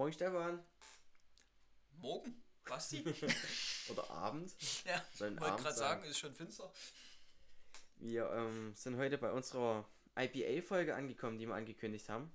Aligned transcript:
Moin 0.00 0.14
Stefan. 0.14 0.64
Morgen? 1.98 2.42
Basti? 2.64 3.04
Oder 3.90 4.08
Abend. 4.08 4.50
ja, 4.86 5.04
Sollen 5.12 5.38
wollte 5.38 5.62
gerade 5.62 5.76
sagen. 5.76 6.04
ist 6.04 6.18
schon 6.18 6.34
finster. 6.34 6.72
Wir 7.96 8.30
ähm, 8.30 8.72
sind 8.74 8.96
heute 8.96 9.18
bei 9.18 9.30
unserer 9.30 9.86
IPA-Folge 10.18 10.94
angekommen, 10.94 11.36
die 11.36 11.46
wir 11.46 11.54
angekündigt 11.54 12.08
haben. 12.08 12.32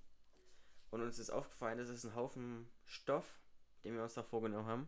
Und 0.92 1.02
uns 1.02 1.18
ist 1.18 1.32
aufgefallen, 1.32 1.80
das 1.80 1.90
ist 1.90 2.04
ein 2.04 2.14
Haufen 2.14 2.70
Stoff, 2.86 3.26
den 3.84 3.96
wir 3.96 4.04
uns 4.04 4.14
da 4.14 4.22
vorgenommen 4.22 4.68
haben. 4.68 4.88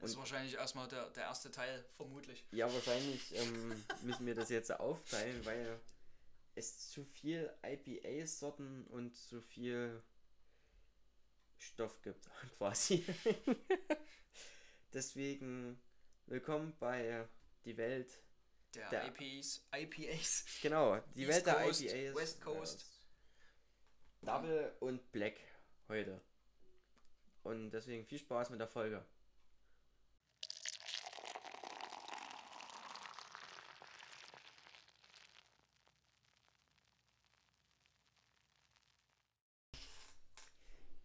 Das 0.00 0.10
ist 0.10 0.18
wahrscheinlich 0.18 0.56
erstmal 0.56 0.86
der, 0.86 1.08
der 1.08 1.22
erste 1.22 1.50
Teil, 1.50 1.82
vermutlich. 1.96 2.44
Ja, 2.50 2.70
wahrscheinlich 2.70 3.34
ähm, 3.36 3.84
müssen 4.02 4.26
wir 4.26 4.34
das 4.34 4.50
jetzt 4.50 4.70
aufteilen, 4.70 5.46
weil 5.46 5.80
es 6.56 6.90
zu 6.90 7.06
viel 7.06 7.50
IPA-Sorten 7.64 8.86
und 8.88 9.16
zu 9.16 9.40
viel 9.40 10.02
Stoff 11.60 12.00
gibt, 12.02 12.28
quasi. 12.58 13.04
Deswegen 14.92 15.80
willkommen 16.26 16.74
bei 16.78 17.28
Die 17.64 17.76
Welt. 17.76 18.18
Der, 18.74 18.88
Der- 18.90 19.06
IPAs, 19.08 19.62
IPAs. 19.74 20.44
Genau, 20.62 20.98
die 21.14 21.22
East 21.24 21.32
Welt 21.32 21.46
der 21.46 21.54
Coast, 21.64 21.82
IPAs. 21.82 22.14
West 22.14 22.40
Coast. 22.40 22.86
Ja, 24.22 24.38
Double 24.38 24.74
und 24.80 25.12
Black 25.12 25.36
heute. 25.88 26.20
Und 27.42 27.70
deswegen 27.70 28.04
viel 28.06 28.18
Spaß 28.18 28.50
mit 28.50 28.60
der 28.60 28.68
Folge. 28.68 29.04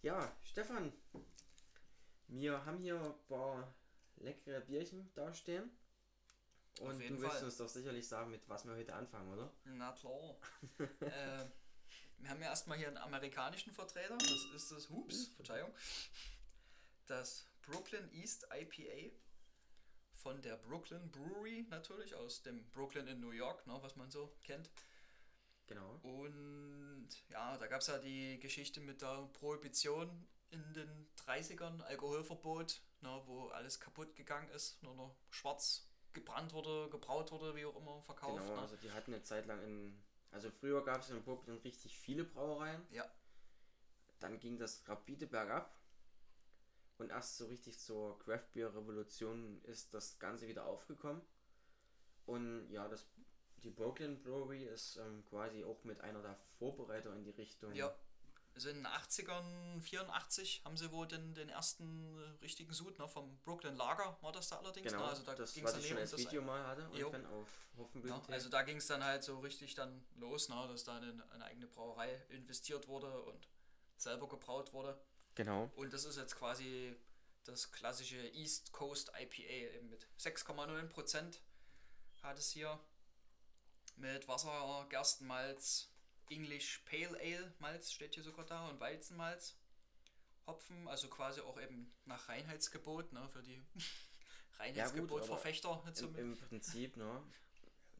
Ja, 0.01 0.31
Stefan, 0.55 0.93
wir 2.29 2.65
haben 2.65 2.79
hier 2.79 2.97
ein 2.97 3.27
paar 3.27 3.75
leckere 4.15 4.61
Bierchen 4.61 5.13
dastehen. 5.13 5.69
Und 6.79 6.97
du 6.97 7.17
Fall. 7.17 7.43
uns 7.43 7.57
doch 7.57 7.67
sicherlich 7.67 8.07
sagen, 8.07 8.31
mit 8.31 8.47
was 8.47 8.63
wir 8.63 8.73
heute 8.73 8.93
anfangen, 8.93 9.33
oder? 9.33 9.51
Na 9.65 9.91
klar. 9.91 10.37
äh, 10.79 11.45
wir 12.19 12.29
haben 12.29 12.41
ja 12.41 12.47
erstmal 12.47 12.77
hier 12.77 12.87
einen 12.87 12.99
amerikanischen 12.99 13.73
Vertreter. 13.73 14.17
Das 14.17 14.45
ist 14.55 14.71
das 14.71 14.89
Hoops, 14.89 15.27
Verzeihung. 15.35 15.73
Das 17.05 17.49
Brooklyn 17.63 18.09
East 18.13 18.47
IPA 18.49 19.13
von 20.13 20.41
der 20.41 20.55
Brooklyn 20.55 21.11
Brewery 21.11 21.65
natürlich, 21.69 22.15
aus 22.15 22.43
dem 22.43 22.63
Brooklyn 22.71 23.07
in 23.07 23.19
New 23.19 23.31
York, 23.31 23.67
ne, 23.67 23.77
was 23.81 23.97
man 23.97 24.09
so 24.09 24.33
kennt. 24.41 24.71
Genau. 25.67 25.99
Und 26.01 27.09
ja, 27.27 27.57
da 27.57 27.67
gab 27.67 27.81
es 27.81 27.87
ja 27.87 27.97
die 27.97 28.39
Geschichte 28.39 28.79
mit 28.79 29.01
der 29.01 29.29
Prohibition 29.33 30.25
in 30.55 30.73
den 30.73 31.07
30ern, 31.25 31.81
Alkoholverbot, 31.81 32.81
ne, 33.01 33.21
wo 33.25 33.47
alles 33.49 33.79
kaputt 33.79 34.15
gegangen 34.15 34.49
ist, 34.49 34.81
nur 34.83 34.95
noch 34.95 35.15
schwarz 35.29 35.89
gebrannt 36.13 36.53
wurde, 36.53 36.89
gebraut 36.89 37.31
wurde, 37.31 37.55
wie 37.55 37.65
auch 37.65 37.75
immer, 37.75 38.01
verkauft. 38.01 38.41
Genau, 38.41 38.55
ne? 38.55 38.61
also 38.61 38.77
die 38.77 38.91
hatten 38.91 39.13
eine 39.13 39.23
Zeit 39.23 39.45
lang 39.45 39.61
in. 39.63 40.01
Also 40.31 40.49
früher 40.49 40.83
gab 40.83 41.01
es 41.01 41.09
in 41.09 41.23
Brooklyn 41.23 41.57
richtig 41.57 41.97
viele 41.97 42.23
Brauereien. 42.23 42.81
Ja, 42.91 43.05
Dann 44.19 44.39
ging 44.39 44.57
das 44.57 44.87
rapide 44.87 45.27
bergab. 45.27 45.73
Und 46.97 47.09
erst 47.09 47.37
so 47.37 47.45
richtig 47.47 47.79
zur 47.79 48.17
Craft 48.19 48.53
Beer 48.53 48.73
Revolution 48.73 49.61
ist 49.63 49.93
das 49.93 50.17
Ganze 50.17 50.47
wieder 50.47 50.65
aufgekommen. 50.65 51.21
Und 52.25 52.69
ja, 52.69 52.87
das, 52.87 53.05
die 53.63 53.69
Brooklyn 53.69 54.21
Brewery 54.21 54.63
ist 54.63 54.97
ähm, 54.97 55.23
quasi 55.25 55.63
auch 55.63 55.83
mit 55.83 55.99
einer 56.01 56.21
der 56.21 56.35
Vorbereiter 56.57 57.13
in 57.13 57.23
die 57.23 57.31
Richtung. 57.31 57.73
ja. 57.73 57.93
Also 58.55 58.69
in 58.69 58.77
den 58.77 58.87
80ern, 58.87 59.81
84 59.81 60.61
haben 60.63 60.77
sie 60.77 60.89
wohl 60.91 61.05
den, 61.07 61.33
den 61.35 61.49
ersten 61.49 62.17
richtigen 62.41 62.71
Sud 62.71 62.97
ne, 62.99 63.07
vom 63.09 63.37
Brooklyn 63.43 63.75
Lager, 63.75 64.17
war 64.21 64.31
das 64.31 64.47
da 64.47 64.57
allerdings. 64.59 64.89
Genau, 64.91 65.03
ne? 65.03 65.09
Also 65.09 65.23
da 65.23 65.35
das, 65.35 65.53
ging's 65.53 65.65
was 65.65 65.73
dann 65.73 65.81
ich 65.81 65.89
schon 65.89 65.97
als 65.97 66.11
das 66.11 66.19
Video 66.21 66.41
mal 66.41 66.65
hatte, 66.65 66.83
Jo. 66.93 67.07
irgendwann 67.07 67.25
auf 67.33 67.49
Hoffenbüttel. 67.77 68.17
Ja, 68.17 68.33
also 68.33 68.47
da 68.47 68.61
ging 68.63 68.77
es 68.77 68.87
dann 68.87 69.03
halt 69.03 69.25
so 69.25 69.39
richtig 69.39 69.75
dann 69.75 70.05
los, 70.15 70.47
ne, 70.47 70.55
dass 70.69 70.85
da 70.85 70.97
in 70.99 71.21
eine 71.21 71.43
eigene 71.43 71.67
Brauerei 71.67 72.13
investiert 72.29 72.87
wurde 72.87 73.21
und 73.23 73.49
selber 73.97 74.29
gebraut 74.29 74.71
wurde. 74.71 74.97
genau. 75.35 75.69
Und 75.75 75.91
das 75.93 76.05
ist 76.05 76.15
jetzt 76.15 76.37
quasi 76.37 76.95
das 77.43 77.71
klassische 77.73 78.25
East 78.29 78.71
Coast 78.71 79.11
IPA 79.19 79.75
eben 79.75 79.89
mit 79.89 80.07
6,9% 80.17 81.39
hat 82.23 82.39
es 82.39 82.51
hier. 82.51 82.79
Mit 83.97 84.27
Wasser, 84.27 84.85
Gerstenmalz, 84.89 85.89
English 86.29 86.79
Pale 86.89 87.17
Ale 87.19 87.53
Malz 87.59 87.91
steht 87.91 88.15
hier 88.15 88.23
sogar 88.23 88.45
da 88.45 88.67
und 88.67 88.79
Weizenmalz. 88.79 89.55
Hopfen, 90.47 90.87
also 90.87 91.07
quasi 91.07 91.41
auch 91.41 91.59
eben 91.59 91.91
nach 92.05 92.29
Reinheitsgebot, 92.29 93.11
ne, 93.13 93.27
für 93.29 93.41
die 93.41 93.65
Reinheitsgebot-Verfechter. 94.59 95.81
so 95.93 96.07
Im, 96.07 96.15
Im 96.17 96.37
Prinzip, 96.37 96.97
ne? 96.97 97.23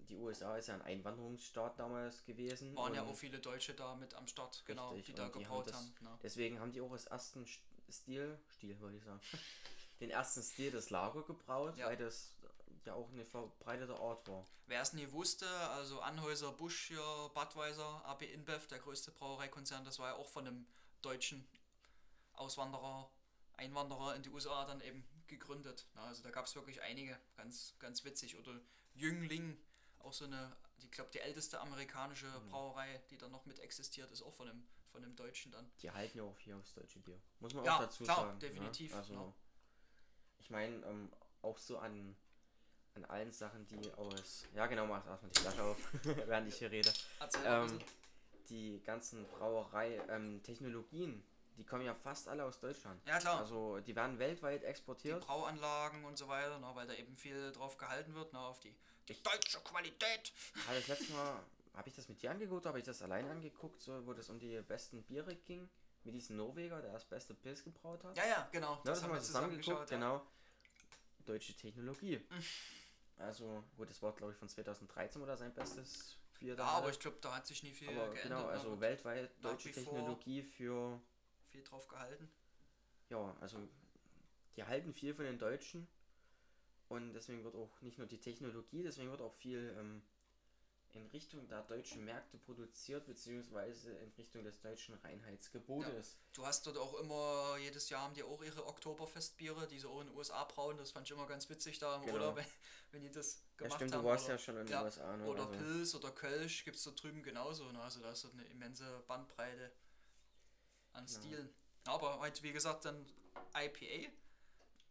Die 0.09 0.15
USA 0.17 0.55
ist 0.57 0.67
ja 0.67 0.75
ein 0.75 0.83
Einwanderungsstaat 0.83 1.79
damals 1.79 2.23
gewesen. 2.25 2.75
waren 2.75 2.93
ja 2.93 3.01
auch 3.03 3.15
viele 3.15 3.39
Deutsche 3.39 3.73
da 3.73 3.95
mit 3.95 4.13
am 4.13 4.27
Start, 4.27 4.63
genau, 4.65 4.89
Richtig, 4.91 5.15
die 5.15 5.19
da 5.19 5.23
die 5.29 5.33
haben 5.33 5.39
gebraut 5.41 5.67
das- 5.67 5.75
haben. 5.75 5.95
ne. 6.01 6.19
Deswegen 6.21 6.59
haben 6.59 6.71
die 6.71 6.81
auch 6.81 6.91
als 6.91 7.05
ersten 7.07 7.45
St- 7.45 7.59
Stil, 7.89 8.37
Stil 8.51 8.79
wollte 8.79 8.97
ich 8.97 9.03
sagen, 9.03 9.19
den 9.99 10.11
ersten 10.11 10.43
Stil 10.43 10.69
des 10.71 10.91
Lager 10.91 11.23
gebraut, 11.23 11.75
Ja. 11.77 11.87
weil 11.87 11.97
das 11.97 12.34
ja 12.85 12.93
auch 12.93 13.09
eine 13.11 13.25
verbreitete 13.25 13.95
Art 13.95 14.27
war. 14.27 14.45
Wer 14.67 14.81
es 14.81 14.93
nie 14.93 15.11
wusste, 15.11 15.47
also 15.71 16.01
Anhäuser, 16.01 16.51
Busch 16.51 16.87
hier, 16.87 17.31
Budweiser, 17.33 18.03
AB 18.05 18.23
InBev, 18.23 18.67
der 18.67 18.79
größte 18.79 19.11
Brauereikonzern, 19.11 19.85
das 19.85 19.99
war 19.99 20.09
ja 20.09 20.15
auch 20.15 20.27
von 20.29 20.47
einem 20.47 20.67
deutschen 21.01 21.47
Auswanderer, 22.33 23.09
Einwanderer 23.57 24.15
in 24.15 24.23
die 24.23 24.29
USA 24.29 24.65
dann 24.65 24.81
eben 24.81 25.07
gegründet. 25.27 25.87
Na, 25.95 26.05
also 26.05 26.21
da 26.23 26.29
gab 26.29 26.45
es 26.45 26.55
wirklich 26.55 26.81
einige, 26.81 27.17
ganz, 27.37 27.75
ganz 27.79 28.03
witzig. 28.03 28.37
Oder 28.37 28.59
Jüngling, 28.93 29.57
auch 29.99 30.13
so 30.13 30.25
eine, 30.25 30.55
ich 30.77 30.91
glaube 30.91 31.09
die 31.11 31.19
älteste 31.19 31.59
amerikanische 31.61 32.27
Mhm. 32.27 32.49
Brauerei, 32.49 33.01
die 33.09 33.17
dann 33.17 33.31
noch 33.31 33.45
mit 33.45 33.59
existiert, 33.59 34.11
ist 34.11 34.21
auch 34.21 34.33
von 34.33 34.49
einem, 34.49 34.67
von 34.91 35.03
einem 35.03 35.15
Deutschen 35.15 35.51
dann. 35.51 35.71
Die 35.81 35.89
halten 35.91 36.17
ja 36.17 36.23
auch 36.23 36.37
hier 36.39 36.57
aufs 36.57 36.73
deutsche 36.73 36.99
Bier. 36.99 37.19
Muss 37.39 37.53
man 37.53 37.63
Ja, 37.65 37.75
auch 37.77 37.81
dazu 37.81 38.03
klar, 38.03 38.17
sagen. 38.17 38.39
definitiv, 38.39 38.91
Ne? 38.91 38.97
Also, 38.97 39.13
ja. 39.13 39.33
ich 40.39 40.49
meine, 40.49 40.85
ähm, 40.85 41.11
auch 41.41 41.57
so 41.57 41.77
an, 41.77 42.15
an 42.95 43.05
allen 43.05 43.31
Sachen, 43.31 43.65
die 43.67 43.91
aus. 43.93 44.45
Ja, 44.55 44.67
genau, 44.67 44.85
mach 44.85 45.05
erstmal 45.05 45.31
die 45.31 45.39
Flasche 45.39 45.63
auf, 45.63 45.77
während 46.03 46.47
ich 46.47 46.55
hier 46.55 46.71
rede. 46.71 46.91
Ähm, 47.45 47.79
die 48.49 48.81
ganzen 48.83 49.25
Brauerei-Technologien, 49.27 51.23
die 51.57 51.65
kommen 51.65 51.85
ja 51.85 51.93
fast 51.93 52.27
alle 52.27 52.43
aus 52.45 52.59
Deutschland. 52.59 53.01
Ja, 53.05 53.19
klar. 53.19 53.39
Also, 53.39 53.79
die 53.79 53.95
werden 53.95 54.19
weltweit 54.19 54.61
die 54.63 54.67
exportiert. 54.67 55.25
Brauanlagen 55.25 56.05
und 56.05 56.17
so 56.17 56.27
weiter, 56.27 56.59
ne, 56.59 56.67
weil 56.73 56.87
da 56.87 56.93
eben 56.93 57.15
viel 57.17 57.51
drauf 57.51 57.77
gehalten 57.77 58.13
wird, 58.13 58.33
ne, 58.33 58.39
auf 58.39 58.59
die, 58.59 58.75
die 59.07 59.21
deutsche 59.21 59.59
Qualität. 59.59 60.33
Habe 60.67 60.77
das 60.77 60.87
letzte 60.87 61.13
Mal, 61.13 61.39
habe 61.73 61.89
ich 61.89 61.95
das 61.95 62.07
mit 62.07 62.21
dir 62.21 62.31
angeguckt, 62.31 62.61
oder 62.61 62.69
habe 62.69 62.79
ich 62.79 62.85
das 62.85 63.01
allein 63.01 63.29
angeguckt, 63.29 63.81
so, 63.81 64.05
wo 64.05 64.13
das 64.13 64.29
um 64.29 64.39
die 64.39 64.61
besten 64.61 65.03
Biere 65.03 65.35
ging, 65.35 65.69
mit 66.03 66.15
diesem 66.15 66.37
Norweger, 66.37 66.81
der 66.81 66.93
das 66.93 67.05
beste 67.05 67.33
Pilz 67.33 67.63
gebraut 67.63 68.03
hat. 68.03 68.15
Ja, 68.17 68.25
ja, 68.27 68.49
genau. 68.51 68.75
Ja, 68.75 68.81
das, 68.83 69.03
haben 69.03 69.13
wir 69.13 69.21
zusammen 69.21 69.57
geschaut, 69.57 69.73
geguckt, 69.73 69.91
ja. 69.91 69.97
genau. 69.97 70.25
Deutsche 71.25 71.53
Technologie. 71.55 72.21
Also, 73.17 73.63
gut, 73.77 73.89
das 73.89 74.01
war 74.01 74.13
glaube 74.13 74.33
ich 74.33 74.37
von 74.37 74.49
2013 74.49 75.21
oder 75.21 75.37
sein 75.37 75.53
bestes 75.53 76.17
Bier 76.39 76.55
Ja, 76.57 76.65
aber 76.65 76.89
ich 76.89 76.99
glaube, 76.99 77.17
da 77.21 77.35
hat 77.35 77.47
sich 77.47 77.63
nie 77.63 77.71
viel 77.71 77.89
aber 77.89 78.13
geändert. 78.13 78.23
genau, 78.23 78.41
ne, 78.41 78.49
also 78.49 78.79
weltweit 78.81 79.31
deutsche 79.43 79.71
Technologie 79.71 80.43
für, 80.43 80.99
viel 81.49 81.63
drauf 81.63 81.87
gehalten. 81.87 82.29
ja, 83.09 83.35
also 83.39 83.57
die 84.55 84.63
halten 84.63 84.93
viel 84.93 85.13
von 85.13 85.25
den 85.25 85.37
Deutschen 85.37 85.87
und 86.89 87.13
deswegen 87.13 87.43
wird 87.43 87.55
auch 87.55 87.81
nicht 87.81 87.97
nur 87.97 88.07
die 88.07 88.19
Technologie, 88.19 88.83
deswegen 88.83 89.11
wird 89.11 89.21
auch 89.21 89.33
viel 89.33 89.75
ähm, 89.77 90.01
in 90.95 91.05
Richtung 91.07 91.47
der 91.47 91.61
deutschen 91.63 92.05
Märkte 92.05 92.37
produziert, 92.37 93.05
beziehungsweise 93.05 93.91
in 93.91 94.11
Richtung 94.13 94.43
des 94.43 94.59
deutschen 94.61 94.95
Reinheitsgebotes. 94.95 96.17
Du 96.33 96.45
hast 96.45 96.65
dort 96.65 96.77
auch 96.77 96.95
immer, 96.95 97.57
jedes 97.57 97.89
Jahr 97.89 98.01
haben 98.01 98.13
die 98.13 98.23
auch 98.23 98.41
ihre 98.43 98.65
Oktoberfestbiere, 98.65 99.67
die 99.67 99.79
sie 99.79 99.87
auch 99.87 100.01
in 100.01 100.07
den 100.07 100.15
USA 100.15 100.43
brauen. 100.45 100.77
Das 100.77 100.91
fand 100.91 101.07
ich 101.07 101.11
immer 101.11 101.27
ganz 101.27 101.49
witzig 101.49 101.79
da 101.79 101.95
im 101.97 102.01
Genau. 102.03 102.13
Urlaub, 102.15 102.35
wenn, 102.37 102.45
wenn 102.91 103.01
die 103.01 103.11
das 103.11 103.35
Ja, 103.35 103.57
gemacht 103.57 103.75
stimmt, 103.75 103.93
haben. 103.93 104.01
du 104.03 104.07
warst 104.07 104.25
oder, 104.25 104.33
ja 104.33 104.37
schon 104.39 104.57
in 104.57 104.65
den 104.65 104.71
ja, 104.71 104.83
USA, 104.83 105.17
ne? 105.17 105.25
oder 105.25 105.47
also, 105.47 105.57
Pils 105.57 105.95
oder 105.95 106.11
Kölsch 106.11 106.63
gibt 106.63 106.77
es 106.77 106.83
da 106.83 106.91
drüben 106.91 107.23
genauso. 107.23 107.71
Ne? 107.71 107.81
Also 107.81 107.99
da 108.01 108.11
ist 108.11 108.25
eine 108.25 108.45
immense 108.45 109.03
Bandbreite 109.07 109.71
an 110.93 111.05
Genau. 111.05 111.19
Stilen. 111.19 111.49
Aber 111.85 112.19
halt, 112.19 112.41
wie 112.41 112.51
gesagt, 112.53 112.85
dann 112.85 113.05
IPA. 113.53 114.11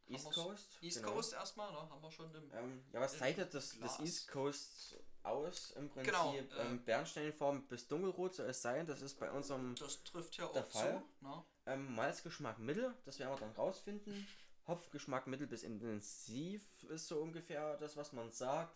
East 0.07 0.31
Coast. 0.33 0.79
East 0.83 0.99
genau. 0.99 1.13
Coast 1.13 1.33
erstmal, 1.33 1.73
ne? 1.73 1.79
haben 1.79 2.03
wir 2.03 2.11
schon 2.11 2.33
im 2.35 2.51
Ähm, 2.53 2.85
ja, 2.93 3.01
was 3.01 3.17
zeichnet 3.19 3.55
das, 3.55 3.79
das. 3.81 3.99
East 4.01 4.29
Coast 4.29 4.97
aus? 5.25 5.73
Im 5.73 5.89
Prinzip 5.91 6.13
Genau, 6.13 6.35
äh, 6.35 6.45
ähm, 6.67 6.85
Bernsteinfarben 6.85 7.67
bis 7.67 7.87
dunkelrot 7.89 8.35
soll 8.35 8.47
es 8.47 8.63
sein. 8.63 8.87
Das 8.87 9.03
ist 9.03 9.19
bei 9.19 9.31
unserem 9.31 9.75
Das 9.77 10.03
trifft 10.05 10.37
ja 10.37 10.47
Der 10.49 10.63
auch 10.65 10.71
Fall. 10.71 11.03
zu. 11.21 11.27
Ne? 11.27 11.45
ähm, 11.67 11.95
Malzgeschmack 11.95 12.59
mittel. 12.59 12.95
Das 13.05 13.19
werden 13.19 13.31
wir 13.33 13.39
dann 13.41 13.53
rausfinden. 13.53 14.27
Hopfgeschmack 14.67 15.27
mittel 15.27 15.47
bis 15.47 15.63
intensiv 15.63 16.63
ist 16.89 17.09
so 17.09 17.21
ungefähr 17.21 17.77
das, 17.79 17.97
was 17.97 18.13
man 18.13 18.31
sagt. 18.31 18.75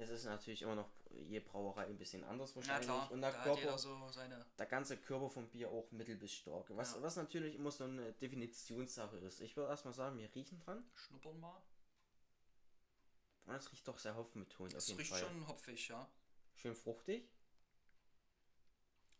Es 0.00 0.10
ist 0.10 0.24
natürlich 0.26 0.62
immer 0.62 0.76
noch 0.76 0.88
je 1.10 1.40
Brauerei 1.40 1.84
ein 1.86 1.98
bisschen 1.98 2.22
anders 2.24 2.50
Ja 2.50 2.56
wahrscheinlich. 2.56 2.86
klar, 2.86 3.10
und 3.10 3.20
da 3.20 3.30
der 3.30 3.38
hat 3.40 3.44
Körper, 3.60 3.78
so 3.78 4.08
seine. 4.10 4.46
der 4.56 4.66
ganze 4.66 4.96
Körper 4.96 5.28
vom 5.28 5.48
Bier 5.48 5.70
auch 5.70 5.90
mittel 5.90 6.14
bis 6.16 6.32
stark. 6.32 6.66
Was, 6.76 6.94
Ja. 6.94 7.02
was 7.02 7.16
natürlich 7.16 7.56
immer 7.56 7.72
so 7.72 7.84
eine 7.84 8.12
Definitionssache 8.12 9.16
ist. 9.18 9.40
Ich 9.40 9.56
würde 9.56 9.70
erstmal 9.70 9.92
sagen, 9.94 10.16
wir 10.18 10.32
riechen 10.34 10.60
dran. 10.60 10.84
Schnuppern 10.94 11.40
mal. 11.40 11.60
Und 13.48 13.54
es 13.54 13.72
riecht 13.72 13.88
doch 13.88 13.98
sehr 13.98 14.14
hopfenbetont 14.14 14.74
auf 14.74 14.78
Es 14.78 14.96
riecht 14.98 15.10
Fall. 15.10 15.20
schon 15.20 15.48
hopfig, 15.48 15.88
ja. 15.88 16.06
Schön 16.54 16.74
fruchtig. 16.74 17.30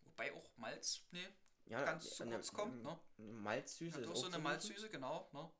Wobei 0.05 0.33
auch 0.33 0.49
Malz, 0.57 1.01
nee, 1.11 1.27
Ja, 1.65 1.83
ganz 1.83 2.15
zu 2.15 2.23
eine- 2.23 2.35
kurz 2.35 2.51
kommt, 2.53 2.83
ne? 2.83 2.99
Eine 3.17 3.27
Malzsüße 3.33 4.05
auch 4.05 4.11
auch 4.11 4.15
so 4.15 4.27
eine. 4.27 4.37
Malzsüße, 4.39 4.89
genau, 4.89 5.27
ne? 5.33 5.51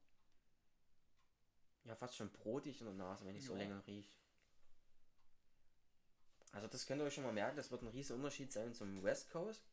Ja, 1.85 1.95
fast 1.95 2.15
schon 2.15 2.31
brotig 2.31 2.79
in 2.81 2.85
der 2.87 2.93
Nase, 2.95 3.25
wenn 3.25 3.35
ich 3.35 3.45
so 3.45 3.53
Ja. 3.53 3.59
länger 3.59 3.85
rieche. 3.87 4.11
Also 6.51 6.67
das 6.67 6.85
könnt 6.85 7.01
ihr 7.01 7.05
euch 7.05 7.13
schon 7.13 7.23
mal 7.23 7.33
merken, 7.33 7.57
das 7.57 7.71
wird 7.71 7.81
ein 7.83 7.87
riesen 7.87 8.15
Unterschied 8.17 8.51
sein 8.51 8.73
zum 8.73 9.01
West 9.03 9.29
Coast. 9.31 9.63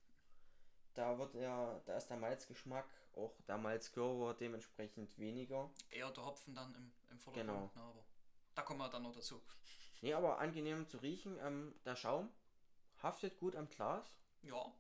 Da 0.95 1.19
wird 1.19 1.35
ja, 1.35 1.81
da 1.85 1.97
ist 1.97 2.09
der 2.09 2.17
Malzgeschmack, 2.17 2.89
auch 3.15 3.35
der 3.43 3.59
Malzkörper 3.59 4.35
dementsprechend 4.35 5.19
weniger. 5.19 5.71
Eher 5.91 6.11
der 6.11 6.25
Hopfen 6.25 6.55
dann 6.55 6.75
im, 6.75 6.93
im 7.11 7.19
Vordergrund, 7.19 7.73
Genau. 7.75 7.85
ne? 7.87 7.89
Aber 7.91 8.05
da 8.57 8.63
kommen 8.63 8.81
wir 8.81 8.89
dann 8.89 9.03
noch 9.03 9.15
dazu. 9.15 9.41
Nee, 10.01 10.15
aber 10.15 10.39
angenehm 10.39 10.89
zu 10.89 10.97
riechen. 10.99 11.39
Ähm, 11.41 11.79
der 11.85 11.95
Schaum 11.95 12.31
haftet 13.03 13.39
gut 13.39 13.55
am 13.55 13.69
Glas. 13.69 14.07
Ja, 14.43 14.73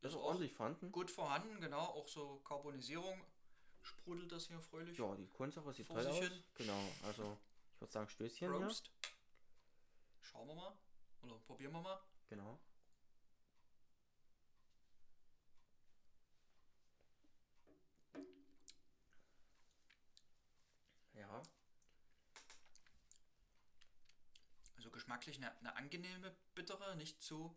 Ist 0.00 0.10
Ist 0.10 0.16
auch 0.16 0.24
ordentlich 0.24 0.52
vorhanden. 0.52 0.92
gut 0.92 1.10
vorhanden, 1.10 1.60
genau, 1.60 1.80
auch 1.80 2.06
so 2.06 2.40
Carbonisierung 2.40 3.20
sprudelt 3.82 4.30
das 4.30 4.48
hier 4.48 4.60
fröhlich. 4.60 4.98
Ja, 4.98 5.14
die 5.14 5.26
Kohlensäure 5.28 5.72
sieht 5.72 5.88
toll 5.88 6.06
aus. 6.06 6.30
Genau, 6.54 6.80
also 7.06 7.38
ich 7.74 7.80
würde 7.80 7.92
sagen 7.92 8.08
Stößchen 8.08 8.50
hier. 8.52 8.60
Prost. 8.60 8.90
Schauen 10.20 10.46
wir 10.48 10.54
mal. 10.54 10.72
Oder 11.22 11.38
probieren 11.38 11.72
wir 11.72 11.80
mal. 11.80 11.98
Genau. 12.28 12.58
Ja, 21.14 21.42
Also 24.78 24.86
geschmacklich 24.98 25.36
eine, 25.36 25.56
eine 25.58 25.76
angenehme, 25.76 26.34
bittere, 26.54 26.96
nicht 26.96 27.22
zu 27.22 27.56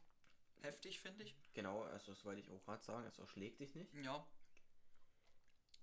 heftig, 0.61 0.99
finde 0.99 1.23
ich. 1.23 1.35
genau, 1.53 1.81
also 1.83 2.11
das 2.11 2.23
wollte 2.23 2.39
ich 2.41 2.51
auch 2.51 2.63
gerade 2.63 2.83
sagen, 2.83 3.05
es 3.07 3.17
erschlägt 3.17 3.59
dich 3.59 3.73
nicht. 3.75 3.91
Ja, 3.95 4.25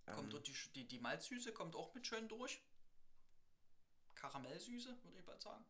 kommt 0.06 0.18
Ähm, 0.26 0.30
dort 0.30 0.46
die, 0.46 0.54
die, 0.74 0.86
die 0.86 0.98
Malzsüße 1.00 1.52
kommt 1.52 1.74
auch 1.74 1.92
mit 1.94 2.06
schön 2.06 2.28
durch. 2.28 2.62
Karamellsüße, 4.14 4.96
würde 5.04 5.18
ich 5.18 5.24
bald 5.24 5.42
sagen. 5.42 5.64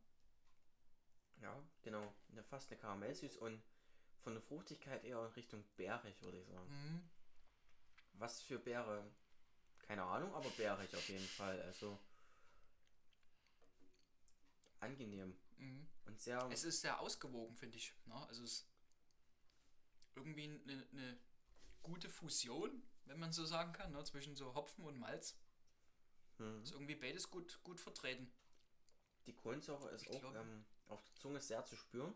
ja, 1.40 1.62
genau, 1.82 2.14
eine, 2.30 2.42
fast 2.44 2.70
eine 2.70 2.80
Karamellsüß 2.80 3.36
und 3.38 3.62
von 4.22 4.34
der 4.34 4.42
Fruchtigkeit 4.42 5.04
eher 5.04 5.24
in 5.24 5.32
Richtung 5.32 5.64
bärig, 5.76 6.20
würde 6.22 6.38
ich 6.40 6.46
sagen. 6.46 6.68
Mhm. 6.70 7.08
Was 8.14 8.42
für 8.42 8.58
Beere? 8.58 9.10
Keine 9.80 10.02
Ahnung, 10.02 10.34
aber 10.34 10.50
bärig 10.50 10.94
auf 10.94 11.08
jeden 11.08 11.26
Fall. 11.28 11.60
Also 11.62 11.98
angenehm 14.80 15.36
Mhm. 15.58 15.86
und 16.06 16.20
sehr. 16.20 16.38
Es 16.52 16.64
ist 16.64 16.80
sehr 16.80 17.00
ausgewogen, 17.00 17.54
finde 17.56 17.76
ich. 17.76 17.92
Ne? 18.06 18.14
Also 18.28 18.42
es 18.44 18.52
ist 18.52 18.66
irgendwie 20.14 20.44
eine, 20.44 20.86
eine 20.92 21.18
gute 21.82 22.08
Fusion, 22.08 22.82
wenn 23.06 23.18
man 23.18 23.32
so 23.32 23.44
sagen 23.44 23.72
kann, 23.72 23.92
ne? 23.92 24.02
zwischen 24.04 24.36
so 24.36 24.54
Hopfen 24.54 24.84
und 24.84 24.98
Malz. 24.98 25.36
Hm. 26.38 26.62
Ist 26.62 26.72
irgendwie 26.72 26.94
beides 26.94 27.30
gut, 27.30 27.60
gut 27.64 27.80
vertreten. 27.80 28.30
Die 29.26 29.34
Kohlensäure 29.34 29.90
ist 29.90 30.02
Ich 30.02 30.08
auch 30.16 30.20
glaub- 30.20 30.34
ähm, 30.36 30.64
auf 30.88 31.02
der 31.04 31.14
Zunge 31.16 31.40
sehr 31.40 31.64
zu 31.64 31.76
spüren. 31.76 32.14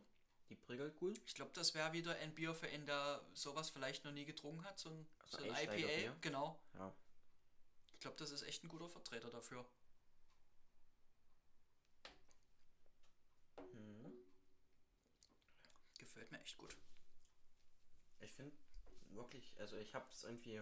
Die 0.49 0.57
prickelt 0.57 0.97
gut. 0.97 1.21
Ich 1.27 1.35
glaube, 1.35 1.51
das 1.55 1.75
wäre 1.75 1.93
wieder 1.93 2.15
ein 2.17 2.35
Bier 2.35 2.55
für 2.55 2.69
einen, 2.69 2.87
der 2.87 3.25
sowas 3.33 3.71
vielleicht 3.71 4.05
noch 4.05 4.13
nie 4.13 4.25
getrunken 4.25 4.65
hat. 4.65 4.79
So 4.79 4.91
ein, 4.91 5.07
Also 5.21 5.39
so 5.39 5.45
ein. 5.51 5.79
IPA, 5.79 6.15
genau. 6.21 6.61
Ja. 6.75 6.95
Ich 7.95 8.01
glaube, 8.01 8.17
das 8.19 8.31
ist 8.31 8.43
echt 8.43 8.63
ein 8.65 8.69
guter 8.69 8.89
Vertreter 8.89 9.31
dafür. 9.31 9.65
Hm. 13.59 14.13
Gefällt 15.99 16.22
mir 16.33 16.41
echt 16.43 16.59
gut. 16.59 16.77
Ich 18.21 18.33
finde 18.33 18.53
wirklich, 19.11 19.55
also 19.59 19.77
ich 19.77 19.95
habe 19.95 20.07
es 20.11 20.25
irgendwie. 20.25 20.61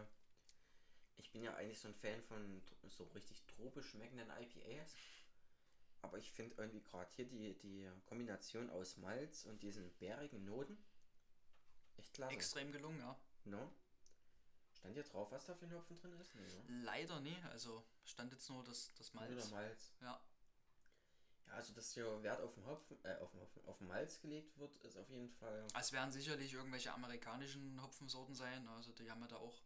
Ich 1.16 1.30
bin 1.32 1.42
ja 1.42 1.54
eigentlich 1.54 1.78
so 1.78 1.88
ein 1.88 1.94
Fan 1.94 2.22
von 2.22 2.62
so 2.88 3.04
richtig 3.14 3.42
tropisch 3.46 3.90
schmeckenden 3.90 4.28
IPAs. 4.30 4.94
Aber 6.02 6.16
ich 6.16 6.32
finde 6.32 6.54
irgendwie 6.56 6.80
gerade 6.80 7.10
hier 7.14 7.26
die, 7.26 7.54
die 7.58 7.90
Kombination 8.06 8.70
aus 8.70 8.96
Malz 8.96 9.44
und 9.44 9.62
diesen 9.62 9.90
bärigen 9.98 10.46
Noten 10.46 10.78
echt 11.98 12.14
klasse. 12.14 12.32
Extrem 12.32 12.72
gelungen, 12.72 12.98
ja. 13.00 13.18
No? 13.44 13.70
Stand 14.72 14.94
hier 14.94 15.04
drauf, 15.04 15.30
was 15.30 15.44
da 15.44 15.54
für 15.54 15.66
ein 15.66 15.74
Hopfen 15.74 15.98
drin 15.98 16.18
ist? 16.18 16.34
Nee, 16.34 16.40
ne? 16.40 16.82
Leider 16.84 17.20
nie, 17.20 17.36
also 17.50 17.84
stand 18.04 18.32
jetzt 18.32 18.48
nur 18.48 18.64
das, 18.64 18.94
das 18.94 19.12
Malz. 19.12 19.50
der 19.50 19.58
Malz. 19.58 19.92
Ja, 20.00 20.20
also 21.52 21.72
dass 21.72 21.92
hier 21.92 22.22
Wert 22.22 22.40
auf 22.40 22.54
den 22.54 22.66
Hopfen, 22.66 22.96
äh, 23.04 23.16
auf 23.16 23.30
den 23.30 23.40
Hopfen, 23.40 23.64
auf 23.66 23.78
den 23.78 23.88
Malz 23.88 24.20
gelegt 24.20 24.58
wird, 24.58 24.76
ist 24.84 24.96
auf 24.96 25.08
jeden 25.10 25.30
Fall. 25.30 25.66
es 25.78 25.92
werden 25.92 26.10
sicherlich 26.10 26.52
irgendwelche 26.52 26.92
amerikanischen 26.92 27.80
Hopfensorten 27.82 28.34
sein, 28.34 28.66
also 28.68 28.92
die 28.92 29.10
haben 29.10 29.20
ja 29.20 29.28
da 29.28 29.36
auch. 29.36 29.62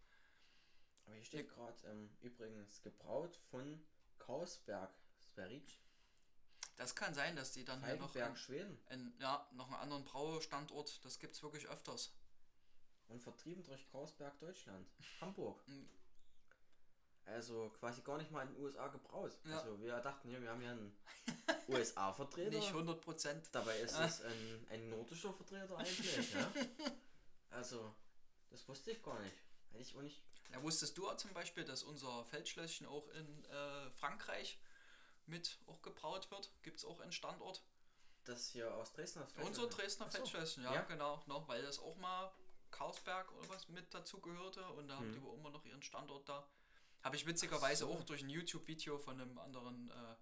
Aber 1.05 1.15
hier 1.15 1.25
steht 1.25 1.49
gerade 1.49 1.87
ähm, 1.87 2.11
übrigens 2.23 2.83
gebraut 2.83 3.37
von 3.51 3.85
Kausberg 4.19 4.91
Sveric, 5.19 5.79
Das 6.77 6.95
kann 6.95 7.15
sein, 7.15 7.37
dass 7.37 7.53
die 7.53 7.65
dann 7.65 7.85
hier 7.85 7.97
noch 7.97 8.15
einen, 8.15 8.37
Schweden 8.37 8.79
einen, 8.89 9.15
ja, 9.21 9.47
noch 9.53 9.67
einen 9.67 9.81
anderen 9.81 10.05
Braustandort, 10.05 11.05
das 11.05 11.19
gibt 11.19 11.35
es 11.35 11.43
wirklich 11.43 11.67
öfters. 11.69 12.15
und 13.09 13.23
vertrieben 13.23 13.63
durch 13.65 13.87
Kausberg 13.91 14.39
Deutschland, 14.39 14.89
Hamburg. 15.21 15.63
Also 17.27 17.71
quasi 17.79 18.03
gar 18.03 18.19
nicht 18.19 18.31
mal 18.31 18.43
in 18.47 18.55
den 18.55 18.63
USA 18.63 18.89
gebraut. 18.89 19.37
Ja. 19.45 19.59
Also 19.59 19.81
wir 19.81 19.99
dachten 20.01 20.29
hier, 20.29 20.41
wir 20.43 20.51
haben 20.51 20.63
ja 20.63 20.73
einen 20.73 20.95
USA-Vertreter. 21.69 22.51
Nicht 22.59 22.69
100 22.69 23.01
Prozent. 23.01 23.49
Dabei 23.53 23.79
ist 23.81 23.99
es 23.99 24.21
ein, 24.23 24.67
ein 24.71 24.89
nordischer 24.91 25.33
Vertreter 25.33 25.77
eigentlich. 25.79 26.33
ja? 26.35 26.51
Also, 27.51 27.95
das 28.51 28.67
wusste 28.69 28.91
ich 28.91 29.01
gar 29.01 29.17
nicht. 29.21 29.37
Hätte 29.71 29.83
ich 29.83 29.97
auch 29.97 30.03
nicht. 30.03 30.21
Ja, 30.53 30.61
wusstest 30.63 30.99
du 30.99 31.09
zum 31.13 31.33
Beispiel, 31.33 31.65
dass 31.65 31.85
unser 31.85 32.25
Feldschlösschen 32.25 32.85
auch 32.87 33.07
in 33.11 33.45
äh, 33.45 33.91
Frankreich 33.93 34.59
mit 35.27 35.59
auch 35.67 35.81
gebraut 35.81 36.29
wird? 36.33 36.51
Gibt 36.65 36.79
es 36.79 36.85
auch 36.85 36.99
einen 36.99 37.13
Standort? 37.13 37.63
Das 38.25 38.49
hier 38.49 38.75
aus 38.75 38.93
Dresden 38.93 39.23
Unser 39.45 39.69
Dresdner 39.69 40.07
so. 40.07 40.17
Feldschlösschen, 40.17 40.65
ja, 40.65 40.75
Ja. 40.75 40.83
genau, 40.83 41.23
noch, 41.27 41.47
weil 41.47 41.63
das 41.63 41.79
auch 41.79 41.97
mal 41.99 42.33
Karlsberg 42.73 43.31
oder 43.33 43.49
was 43.51 43.69
mit 43.69 43.93
dazu 43.95 44.21
gehörte 44.21 44.67
und 44.71 44.89
da 44.89 44.97
haben 44.97 45.11
Mhm. 45.11 45.13
die 45.15 45.23
wohl 45.23 45.35
immer 45.39 45.51
noch 45.51 45.65
ihren 45.65 45.83
Standort 45.83 46.29
da. 46.29 46.45
Habe 47.05 47.17
ich 47.17 47.27
witzigerweise 47.27 47.85
so. 47.85 47.91
auch 47.93 48.03
durch 48.03 48.23
ein 48.23 48.31
YouTube-Video 48.31 48.99
von 48.99 49.21
einem 49.21 49.39
anderen 49.39 49.91
äh, 49.91 50.17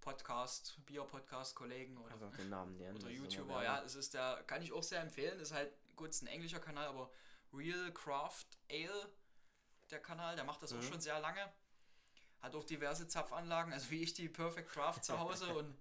Podcast, 0.00 0.78
Bier-Podcast-Kollegen 0.86 1.98
oder, 1.98 2.14
auch 2.14 2.38
Namen 2.44 2.76
nennen. 2.76 2.96
oder 2.96 3.08
das 3.08 3.18
YouTuber, 3.18 3.62
ja, 3.62 3.82
es 3.82 3.94
ist 3.94 4.14
der, 4.14 4.42
kann 4.46 4.62
ich 4.62 4.72
auch 4.72 4.82
sehr 4.82 5.00
empfehlen, 5.02 5.38
ist 5.40 5.52
halt, 5.52 5.72
gut, 5.96 6.10
ist 6.10 6.22
ein 6.22 6.28
englischer 6.28 6.60
Kanal, 6.60 6.86
aber 6.86 7.10
Real 7.52 7.92
Craft 7.92 8.46
Ale, 8.70 9.10
der 9.90 10.00
Kanal, 10.00 10.34
der 10.36 10.44
macht 10.44 10.62
das 10.62 10.72
auch 10.72 10.76
Mhm. 10.78 10.82
schon 10.82 11.00
sehr 11.00 11.20
lange. 11.20 11.52
Hat 12.40 12.54
auch 12.54 12.64
diverse 12.64 13.06
Zapfanlagen, 13.08 13.72
also 13.72 13.90
wie 13.90 14.02
ich 14.02 14.14
die 14.14 14.28
Perfect 14.28 14.70
Craft 14.70 15.00
zu 15.02 15.18
Hause 15.18 15.54
und 15.58 15.76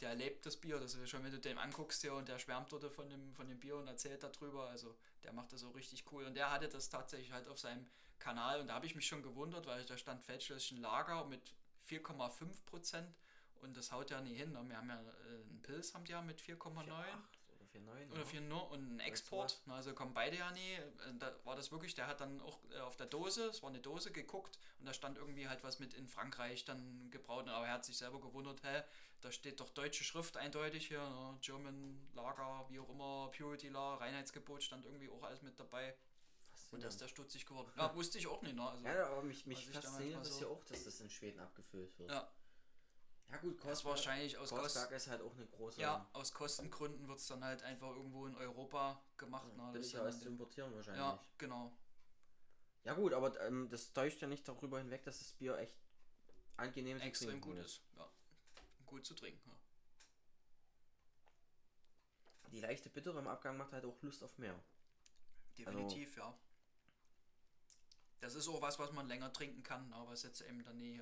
der 0.00 0.14
lebt 0.14 0.44
das 0.46 0.56
Bier, 0.56 0.78
das 0.78 0.94
ist 0.94 1.10
schon, 1.10 1.22
wenn 1.24 1.30
du 1.32 1.38
den 1.40 1.58
anguckst 1.58 2.02
hier 2.02 2.14
und 2.14 2.28
der 2.28 2.38
schwärmt 2.38 2.70
dort 2.72 2.92
von 2.92 3.08
dem, 3.10 3.34
von 3.34 3.48
dem 3.48 3.58
Bier 3.58 3.76
und 3.76 3.86
erzählt 3.86 4.22
darüber, 4.22 4.68
also 4.68 4.96
der 5.22 5.32
macht 5.32 5.52
das 5.52 5.60
so 5.60 5.70
richtig 5.70 6.04
cool 6.12 6.24
und 6.24 6.34
der 6.34 6.50
hatte 6.50 6.68
das 6.68 6.88
tatsächlich 6.88 7.32
halt 7.32 7.48
auf 7.48 7.58
seinem 7.58 7.86
Kanal 8.18 8.60
und 8.60 8.68
da 8.68 8.74
habe 8.74 8.86
ich 8.86 8.94
mich 8.94 9.06
schon 9.06 9.22
gewundert, 9.22 9.66
weil 9.66 9.84
da 9.84 9.96
stand 9.96 10.22
Feldschlösschen 10.22 10.80
Lager 10.80 11.24
mit 11.24 11.54
4,5 11.88 12.64
Prozent 12.66 13.14
und 13.60 13.76
das 13.76 13.92
haut 13.92 14.10
ja 14.10 14.20
nie 14.20 14.34
hin, 14.34 14.52
ne? 14.52 14.62
wir 14.68 14.76
haben 14.76 14.88
ja 14.88 15.00
äh, 15.00 15.42
einen 15.48 15.60
Pilz 15.62 15.94
haben 15.94 16.04
die 16.04 16.12
ja 16.12 16.22
mit 16.22 16.40
4,9 16.40 16.58
4,8 16.58 16.84
oder 16.84 17.64
4,9. 17.72 18.10
oder 18.10 18.20
ja. 18.20 18.24
4 18.24 18.40
nur 18.42 18.70
und 18.70 18.80
ein 18.80 18.98
Weißt 18.98 19.06
du 19.06 19.10
Export, 19.10 19.62
ne, 19.66 19.74
also 19.74 19.94
kommen 19.94 20.14
beide 20.14 20.36
ja 20.36 20.50
nie. 20.52 20.78
Da 21.18 21.34
war 21.44 21.56
das 21.56 21.70
wirklich, 21.72 21.94
der 21.94 22.06
hat 22.06 22.20
dann 22.20 22.40
auch 22.40 22.58
äh, 22.72 22.80
auf 22.80 22.96
der 22.96 23.06
Dose, 23.06 23.46
es 23.46 23.62
war 23.62 23.70
eine 23.70 23.80
Dose 23.80 24.12
geguckt 24.12 24.58
und 24.80 24.86
da 24.86 24.94
stand 24.94 25.18
irgendwie 25.18 25.48
halt 25.48 25.62
was 25.64 25.78
mit 25.78 25.94
in 25.94 26.08
Frankreich 26.08 26.64
dann 26.64 27.10
gebraut, 27.10 27.48
aber 27.48 27.66
er 27.66 27.72
hat 27.72 27.84
sich 27.84 27.96
selber 27.96 28.20
gewundert, 28.20 28.62
hä, 28.62 28.82
da 29.20 29.32
steht 29.32 29.60
doch 29.60 29.70
deutsche 29.70 30.04
Schrift 30.04 30.36
eindeutig 30.36 30.88
hier, 30.88 31.00
ne, 31.00 31.38
German 31.40 31.98
Lager, 32.14 32.66
wie 32.68 32.80
auch 32.80 32.88
immer, 32.90 33.30
Purity 33.36 33.68
Law, 33.68 33.96
Reinheitsgebot 33.96 34.62
stand 34.62 34.84
irgendwie 34.84 35.08
auch 35.08 35.22
alles 35.22 35.42
mit 35.42 35.58
dabei 35.58 35.94
und 36.74 36.82
da 36.82 36.88
ist 36.88 37.00
der 37.00 37.08
stutzig 37.08 37.46
geworden. 37.46 37.70
Ja, 37.76 37.94
wusste 37.94 38.18
ich 38.18 38.26
auch 38.26 38.42
nicht, 38.42 38.54
ne? 38.54 38.68
Also, 38.68 38.84
Ja, 38.84 39.06
aber 39.06 39.22
mich, 39.22 39.46
mich 39.46 39.68
fasziniert 39.70 40.20
das 40.20 40.36
so- 40.38 40.40
ja 40.42 40.46
auch, 40.48 40.64
dass 40.64 40.84
das 40.84 41.00
in 41.00 41.10
Schweden 41.10 41.40
abgefüllt 41.40 41.98
wird. 41.98 42.10
ja, 42.10 42.30
Ja, 43.30 43.36
gut, 43.38 43.56
das 43.58 43.64
Kausberg, 43.64 43.90
wahrscheinlich 43.96 44.36
aus 44.38 44.50
Kosten. 44.50 44.62
Kausberg 44.64 44.90
ist 44.92 45.06
halt 45.08 45.22
auch 45.22 45.34
eine 45.34 45.46
große. 45.46 45.80
Ja, 45.80 46.08
aus 46.12 46.32
Kostengründen 46.34 47.08
wird 47.08 47.18
es 47.18 47.26
dann 47.26 47.42
halt 47.42 47.62
einfach 47.62 47.88
irgendwo 47.88 48.26
in 48.26 48.36
Europa 48.36 49.02
gemacht. 49.16 49.46
Ne? 49.56 49.70
Das 49.72 49.86
ist 49.86 49.92
billiger 49.92 50.04
als 50.06 50.20
zu 50.20 50.28
importieren 50.28 50.74
wahrscheinlich. 50.74 51.00
ja, 51.02 51.18
genau. 51.38 51.72
Ja 52.84 52.92
gut, 52.92 53.14
aber 53.14 53.40
ähm, 53.40 53.68
das 53.70 53.92
täuscht 53.94 54.20
ja 54.20 54.28
nicht 54.28 54.46
darüber 54.46 54.78
hinweg, 54.78 55.04
dass 55.04 55.18
das 55.20 55.32
Bier 55.32 55.56
echt 55.56 55.74
angenehm 56.58 56.98
zu 56.98 57.04
extrem 57.06 57.40
gut 57.40 57.56
ist. 57.56 57.80
Ja. 57.96 58.08
Gut 58.84 59.06
zu 59.06 59.14
trinken. 59.14 59.50
Ja. 59.50 59.54
die 62.50 62.60
leichte 62.60 62.88
Bittere 62.90 63.18
im 63.18 63.26
Abgang 63.26 63.56
macht 63.56 63.72
halt 63.72 63.84
auch 63.84 64.00
Lust 64.02 64.22
auf 64.22 64.36
mehr. 64.38 64.54
Definitiv, 65.58 66.16
ja. 66.16 66.36
Das 68.20 68.34
ist 68.34 68.48
auch 68.48 68.62
was, 68.62 68.78
was 68.78 68.92
man 68.92 69.06
länger 69.08 69.32
trinken 69.32 69.62
kann, 69.62 69.92
aber 69.92 70.12
es 70.12 70.22
jetzt 70.22 70.40
eben 70.42 70.62
dann 70.64 70.78
nie 70.78 71.00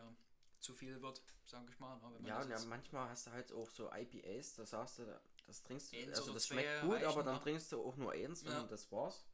zu 0.61 0.75
viel 0.75 1.01
wird, 1.03 1.23
sag 1.45 1.69
ich 1.69 1.79
mal. 1.79 1.97
Ne? 2.21 2.29
Ja, 2.29 2.45
ja, 2.45 2.59
manchmal 2.67 3.09
hast 3.09 3.27
du 3.27 3.31
halt 3.33 3.53
auch 3.53 3.71
so 3.71 3.91
IPAs, 3.93 4.55
da 4.55 4.67
sagst 4.67 4.99
du, 5.01 5.21
das 5.47 5.63
trinkst 5.63 5.93
du, 5.93 5.97
Eins 5.99 6.19
also 6.19 6.33
das 6.33 6.47
schmeckt 6.47 6.83
gut, 6.83 7.03
aber 7.03 7.23
dann 7.23 7.37
ne? 7.37 7.41
trinkst 7.43 7.71
du 7.73 7.85
auch 7.85 7.97
nur 7.97 8.13
eins 8.13 8.43
Ja. 8.43 8.61
und 8.61 8.71
das 8.71 8.91
war's. 8.93 9.25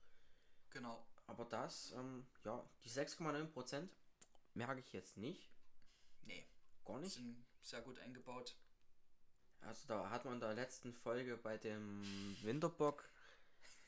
genau. 0.71 1.07
Aber 1.27 1.45
das, 1.45 1.93
ähm, 1.93 2.27
ja, 2.45 2.65
die 2.85 2.89
6,9% 2.91 3.89
merke 4.55 4.81
ich 4.81 4.93
jetzt 4.95 5.19
nicht. 5.19 5.51
Nee, 6.23 6.47
Gar 6.87 7.01
nicht. 7.01 7.13
sind 7.13 7.45
sehr 7.61 7.83
gut 7.83 7.99
eingebaut. 7.99 8.57
Also 9.61 9.89
da 9.89 10.09
hat 10.09 10.25
man 10.25 10.35
in 10.35 10.41
der 10.41 10.55
letzten 10.55 10.95
Folge 10.95 11.37
bei 11.37 11.59
dem 11.59 12.03
Winterbock, 12.43 13.07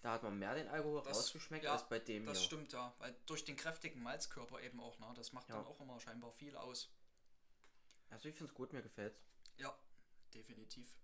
da 0.03 0.13
hat 0.13 0.23
man 0.23 0.39
mehr 0.39 0.55
den 0.55 0.69
Alkohol 0.69 1.03
Das- 1.05 1.17
rausgeschmeckt 1.17 1.65
ja, 1.65 1.73
als 1.73 1.89
bei 1.89 1.99
dem 1.99 2.25
Das 2.27 2.39
hier. 2.39 2.47
stimmt, 2.47 2.73
ja. 2.73 2.95
Weil 2.99 3.15
durch 3.27 3.45
den 3.45 3.57
kräftigen 3.57 4.03
Malzkörper 4.03 4.61
eben 4.63 4.81
auch, 4.81 4.99
ne? 4.99 5.13
Das 5.17 5.33
macht 5.33 5.49
Ja. 5.49 5.57
dann 5.57 5.67
auch 5.67 5.81
immer 5.81 5.99
scheinbar 6.01 6.33
viel 6.33 6.57
aus. 6.57 6.91
Also 8.09 8.29
ich 8.29 8.35
finde 8.35 8.51
es 8.51 8.55
gut, 8.55 8.73
mir 8.73 8.83
gefällt's. 8.83 9.21
Ja, 9.57 9.77
definitiv. 10.35 10.97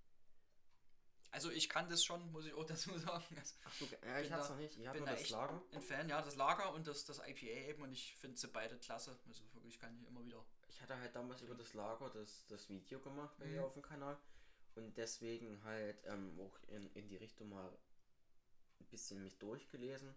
Also 1.31 1.51
ich 1.51 1.69
kann 1.69 1.89
das 1.91 2.03
schon, 2.03 2.33
muss 2.33 2.47
ich 2.47 2.55
auch 2.55 2.65
dazu 2.91 2.97
sagen. 2.99 3.25
Also 3.39 3.55
Ach 3.65 3.73
so, 3.75 3.85
ja, 4.07 4.21
ich 4.21 4.33
hatte 4.33 4.43
es 4.45 4.49
noch 4.51 4.57
nicht. 4.57 4.77
Ich 4.79 4.87
habe 4.87 5.01
da 5.01 5.13
das 5.13 5.29
Lager. 5.29 5.63
ein 5.73 5.83
Fan, 5.83 6.09
ja, 6.09 6.23
das 6.23 6.37
Lager 6.37 6.73
und 6.73 6.87
das, 6.87 7.05
das 7.05 7.19
IPA 7.19 7.47
eben 7.69 7.83
und 7.83 7.93
ich 7.93 8.17
finde 8.17 8.39
sie 8.39 8.49
beide 8.49 8.79
klasse. 8.79 9.19
Also 9.29 9.43
wirklich 9.53 9.79
kann 9.79 9.95
ich 10.01 10.07
immer 10.09 10.25
wieder. 10.25 10.43
Ich 10.69 10.81
hatte 10.81 10.97
halt 10.99 11.15
damals 11.15 11.43
über 11.43 11.55
das 11.55 11.75
Lager 11.75 12.09
das, 12.11 12.47
das 12.47 12.69
Video 12.71 13.01
gemacht 13.01 13.37
bei 13.39 13.45
Mhm. 13.47 13.53
mir 13.53 13.65
auf 13.65 13.75
dem 13.75 13.83
Kanal. 13.83 14.17
Und 14.75 14.97
deswegen 14.97 15.63
halt 15.65 15.99
ähm, 16.07 16.39
auch 16.41 16.59
in, 16.69 16.91
in 16.95 17.09
die 17.09 17.17
Richtung 17.17 17.49
mal 17.51 17.77
ein 18.81 18.87
bisschen 18.87 19.23
mich 19.23 19.39
durchgelesen. 19.39 20.15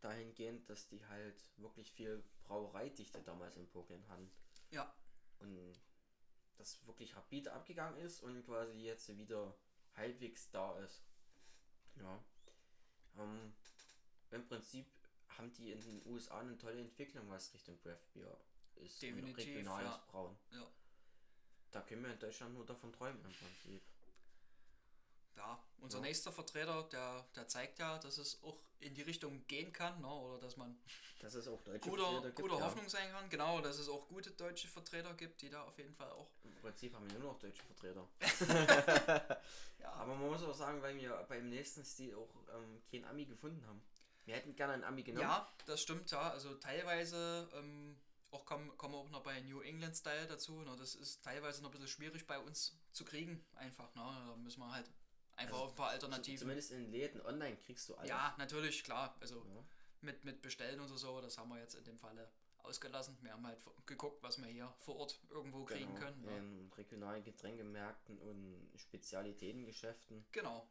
Dahingehend, 0.00 0.68
dass 0.70 0.86
die 0.88 1.04
halt 1.06 1.42
wirklich 1.56 1.90
viel 1.92 2.22
Brauereidichte 2.44 3.20
damals 3.22 3.56
in 3.56 3.68
Pokémon 3.68 4.06
hatten. 4.08 4.30
Ja, 4.70 4.94
Und 5.40 5.80
das 6.56 6.84
wirklich 6.86 7.14
rapide 7.16 7.52
abgegangen 7.52 7.98
ist 8.00 8.20
und 8.20 8.44
quasi 8.44 8.78
jetzt 8.78 9.16
wieder 9.16 9.56
halbwegs 9.96 10.50
da 10.50 10.78
ist. 10.78 11.02
Ja. 11.96 12.22
Ähm, 13.16 13.52
Im 14.30 14.46
Prinzip 14.46 14.86
haben 15.28 15.52
die 15.52 15.72
in 15.72 15.80
den 15.80 16.06
USA 16.06 16.40
eine 16.40 16.56
tolle 16.58 16.80
Entwicklung, 16.80 17.28
was 17.28 17.52
Richtung 17.54 17.78
Craft 17.80 18.12
Beer 18.12 18.36
ist. 18.76 19.02
und 19.02 19.02
Definitiv, 19.02 19.46
regionales 19.46 19.90
ja. 19.90 20.04
Brauen. 20.10 20.36
ja. 20.52 20.66
Da 21.70 21.82
können 21.82 22.02
wir 22.02 22.12
in 22.12 22.18
Deutschland 22.18 22.54
nur 22.54 22.64
davon 22.64 22.92
träumen 22.92 23.22
im 23.24 23.32
Prinzip. 23.32 23.82
Ja, 25.36 25.62
unser 25.80 25.98
Ja. 25.98 26.04
nächster 26.04 26.32
Vertreter, 26.32 26.84
der, 26.84 27.26
der 27.34 27.48
zeigt 27.48 27.78
ja, 27.78 27.98
dass 27.98 28.18
es 28.18 28.42
auch 28.42 28.58
in 28.80 28.94
die 28.94 29.02
Richtung 29.02 29.44
gehen 29.48 29.72
kann, 29.72 30.00
ne? 30.00 30.08
oder 30.08 30.38
dass 30.38 30.56
man 30.56 30.78
Dass 31.20 31.34
es 31.34 31.48
auch 31.48 31.60
deutsche 31.62 31.88
guter, 31.90 32.02
Vertreter 32.04 32.26
gibt. 32.28 32.36
guter 32.40 32.58
ja. 32.58 32.64
Hoffnung 32.64 32.88
sein 32.88 33.10
kann. 33.10 33.28
Genau, 33.28 33.60
dass 33.60 33.78
es 33.78 33.88
auch 33.88 34.06
gute 34.08 34.30
deutsche 34.30 34.68
Vertreter 34.68 35.14
gibt, 35.14 35.42
die 35.42 35.50
da 35.50 35.62
auf 35.64 35.76
jeden 35.78 35.94
Fall 35.94 36.10
auch. 36.10 36.30
Im 36.44 36.54
Prinzip 36.56 36.94
haben 36.94 37.10
wir 37.10 37.18
nur 37.18 37.32
noch 37.32 37.38
deutsche 37.38 37.62
Vertreter. 37.64 38.06
Ja, 39.80 39.92
Aber 39.92 40.14
man 40.16 40.28
muss 40.30 40.42
auch 40.42 40.54
sagen, 40.54 40.82
weil 40.82 40.96
wir 40.96 41.24
beim 41.28 41.48
nächsten 41.48 41.84
Stil 41.84 42.14
auch 42.16 42.28
ähm, 42.54 42.82
keinen 42.90 43.04
Ami 43.04 43.24
gefunden 43.26 43.64
haben. 43.66 43.80
Wir 44.24 44.34
hätten 44.34 44.54
gerne 44.56 44.74
einen 44.74 44.84
Ami 44.84 45.02
genommen. 45.04 45.22
ja 45.22 45.48
das 45.66 45.80
stimmt, 45.80 46.10
ja. 46.10 46.30
Also 46.30 46.54
teilweise 46.56 47.48
ähm, 47.54 47.96
auch 48.30 48.44
kommen, 48.44 48.76
kommen 48.76 48.94
wir 48.94 48.98
auch 48.98 49.10
noch 49.10 49.22
bei 49.22 49.40
New 49.40 49.60
England 49.60 49.96
Style 49.96 50.26
dazu. 50.26 50.60
Ne? 50.62 50.76
Das 50.76 50.94
ist 50.94 51.22
teilweise 51.24 51.62
noch 51.62 51.70
ein 51.70 51.72
bisschen 51.72 51.88
schwierig 51.88 52.26
bei 52.26 52.38
uns 52.38 52.76
zu 52.92 53.04
kriegen, 53.04 53.44
einfach. 53.54 53.94
Ne? 53.94 54.02
Da 54.02 54.36
müssen 54.36 54.60
wir 54.60 54.70
halt 54.72 54.90
einfach 55.38 55.54
Also 55.54 55.64
auf 55.64 55.70
ein 55.72 55.76
paar 55.76 55.88
Zu- 55.88 55.92
Alternativen. 55.94 56.38
Zumindest 56.38 56.70
in 56.72 56.90
Läden 56.90 57.20
online 57.22 57.56
kriegst 57.58 57.88
du 57.88 57.94
alles. 57.96 58.10
Ja, 58.10 58.34
natürlich, 58.38 58.84
klar. 58.84 59.16
Also 59.20 59.36
Ja. 59.44 59.64
mit, 60.02 60.24
mit 60.24 60.42
Bestellen 60.42 60.80
oder 60.80 60.96
so, 60.98 61.20
das 61.20 61.38
haben 61.38 61.48
wir 61.50 61.58
jetzt 61.58 61.74
in 61.74 61.84
dem 61.84 61.98
Falle 61.98 62.30
ausgelassen. 62.58 63.16
Wir 63.22 63.32
haben 63.32 63.46
halt 63.46 63.58
geguckt, 63.86 64.22
was 64.22 64.38
wir 64.38 64.46
hier 64.48 64.72
vor 64.80 64.96
Ort 64.96 65.20
irgendwo 65.30 65.64
kriegen 65.64 65.94
Genau, 65.94 66.06
können. 66.06 66.20
Ne? 66.24 66.36
In 66.36 66.72
regionalen 66.76 67.24
Getränkemärkten 67.24 68.18
und 68.18 68.70
Spezialitätengeschäften. 68.76 70.26
Genau. 70.32 70.68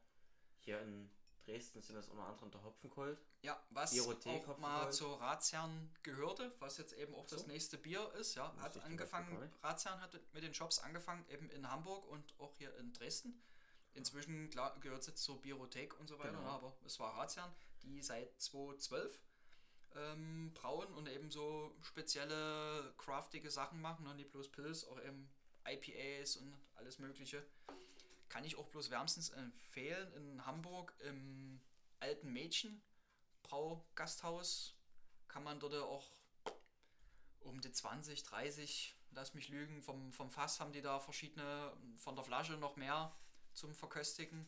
Hier 0.60 0.82
in 0.82 1.10
Dresden 1.46 1.82
sind 1.82 1.96
das 1.96 2.10
unter 2.10 2.26
anderem 2.26 2.52
der 2.52 2.62
Hopfenkult. 2.64 3.18
Ja, 3.42 3.62
was 3.70 3.92
Biothek 3.92 4.48
auch 4.50 4.58
mal 4.58 4.92
zur 4.92 5.20
Ratsherrn 5.22 5.90
gehörte, 6.04 6.54
was 6.60 6.78
jetzt 6.78 6.92
eben 6.94 7.16
auch 7.16 7.28
so. 7.28 7.38
das 7.38 7.48
nächste 7.48 7.78
Bier 7.78 8.12
ist, 8.20 8.36
ja, 8.36 8.54
hat 8.58 8.78
angefangen. 8.84 9.50
Ratsherrn 9.64 10.02
hat 10.02 10.20
mit 10.34 10.44
den 10.44 10.54
Shops 10.54 10.80
angefangen, 10.80 11.26
eben 11.30 11.50
in 11.52 11.70
Hamburg 11.72 12.06
und 12.10 12.38
auch 12.40 12.54
hier 12.58 12.76
in 12.78 12.92
Dresden. 12.92 13.42
Inzwischen 13.98 14.50
gehört 14.50 15.02
es 15.02 15.08
jetzt 15.08 15.24
zur 15.24 15.42
Biothek 15.42 16.00
und 16.00 16.08
so 16.08 16.20
weiter, 16.20 16.32
Genau. 16.38 16.50
aber 16.50 16.78
es 16.86 17.00
war 17.00 17.18
Ratsherrn, 17.18 17.52
die 17.84 18.02
seit 18.02 18.40
2012 18.40 19.20
ähm, 19.96 20.52
brauen 20.54 20.94
und 20.94 21.08
eben 21.10 21.32
so 21.32 21.76
spezielle 21.82 22.94
craftige 22.98 23.50
Sachen 23.50 23.82
machen, 23.82 24.06
ne, 24.06 24.14
nicht 24.16 24.32
bloß 24.32 24.50
Pilz, 24.52 24.84
auch 24.84 25.00
eben 25.02 25.30
IPAs 25.68 26.38
und 26.38 26.54
alles 26.76 27.00
mögliche. 27.00 27.46
Kann 28.30 28.44
ich 28.44 28.58
auch 28.58 28.68
bloß 28.68 28.92
wärmstens 28.92 29.30
empfehlen 29.30 30.14
in 30.14 30.46
Hamburg 30.46 30.94
im 31.00 31.60
alten 32.00 32.32
Mädchen 32.32 32.82
Braugasthaus 33.44 34.76
kann 35.28 35.44
man 35.44 35.60
dort 35.60 35.74
auch 35.76 36.12
um 37.40 37.62
die 37.62 37.72
20, 37.72 38.24
30, 38.24 38.96
lass 39.12 39.34
mich 39.34 39.48
lügen, 39.50 39.82
vom, 39.82 40.12
vom 40.12 40.30
Fass 40.30 40.60
haben 40.60 40.74
die 40.74 40.82
da 40.82 41.00
verschiedene, 41.00 41.76
von 41.96 42.16
der 42.16 42.26
Flasche 42.26 42.54
noch 42.54 42.76
mehr 42.76 43.16
zum 43.58 43.74
Verköstigen. 43.74 44.48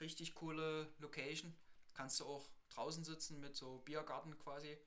Richtig 0.00 0.34
coole 0.34 0.90
Location. 0.98 1.54
Kannst 1.94 2.18
du 2.20 2.24
auch 2.24 2.48
draußen 2.70 3.04
sitzen 3.04 3.38
mit 3.38 3.54
so 3.54 3.78
Biergarten 3.80 4.38
quasi. 4.38 4.78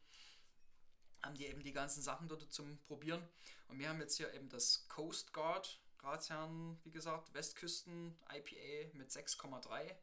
Haben 1.21 1.35
die 1.35 1.45
eben 1.45 1.61
die 1.61 1.71
ganzen 1.71 2.01
Sachen 2.01 2.27
dort 2.27 2.51
zum 2.51 2.79
Probieren. 2.79 3.27
Und 3.67 3.77
wir 3.77 3.89
haben 3.89 3.99
jetzt 4.01 4.17
hier 4.17 4.33
eben 4.33 4.49
das 4.49 4.87
Coast 4.87 5.33
Guard 5.33 5.79
Ratsherrn, 5.99 6.79
wie 6.83 6.91
gesagt, 6.91 7.31
Westküsten 7.35 8.17
IPA 8.33 8.97
mit 8.97 9.11
6,3. 9.11 9.95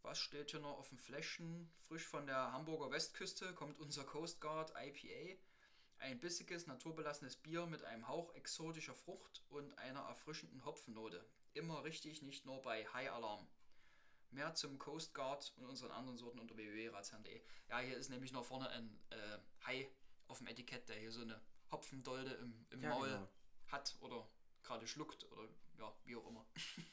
Was 0.00 0.18
steht 0.18 0.52
hier 0.52 0.60
noch 0.60 0.78
auf 0.78 0.88
dem 0.88 0.96
Fläschchen? 0.96 1.70
Frisch 1.76 2.06
von 2.06 2.26
der 2.26 2.52
Hamburger 2.52 2.90
Westküste 2.90 3.52
kommt 3.54 3.78
unser 3.80 4.04
Coast 4.04 4.40
Guard 4.40 4.72
IPA. 4.74 5.38
Ein 5.98 6.20
bissiges, 6.20 6.66
naturbelassenes 6.66 7.36
Bier 7.36 7.66
mit 7.66 7.84
einem 7.84 8.08
Hauch 8.08 8.32
exotischer 8.34 8.94
Frucht 8.94 9.44
und 9.50 9.76
einer 9.76 10.00
erfrischenden 10.00 10.64
Hopfennote. 10.64 11.22
Immer 11.54 11.82
richtig, 11.84 12.22
nicht 12.22 12.44
nur 12.46 12.60
bei 12.62 12.86
High 12.92 13.10
Alarm. 13.10 13.46
Mehr 14.30 14.54
zum 14.54 14.78
Coast 14.78 15.14
Guard 15.14 15.52
und 15.56 15.66
unseren 15.66 15.90
anderen 15.90 16.18
Sorten 16.18 16.38
unter 16.38 16.56
www.ratsherrn.de. 16.56 17.40
Ja, 17.70 17.78
hier 17.78 17.96
ist 17.96 18.10
nämlich 18.10 18.30
noch 18.32 18.44
vorne 18.44 18.68
ein 18.70 19.00
äh, 19.10 19.38
Hai 19.66 19.90
auf 20.28 20.38
dem 20.38 20.46
Etikett, 20.48 20.88
der 20.88 20.96
hier 20.96 21.10
so 21.10 21.22
eine 21.22 21.40
Hopfendolde 21.72 22.32
im, 22.34 22.66
im 22.70 22.82
Ja, 22.82 22.90
Maul 22.90 23.08
genau. 23.08 23.28
hat 23.68 23.96
oder 24.00 24.28
gerade 24.62 24.86
schluckt 24.86 25.24
oder 25.32 25.48
ja, 25.78 25.92
wie 26.04 26.16
auch 26.16 26.26
immer. 26.28 26.44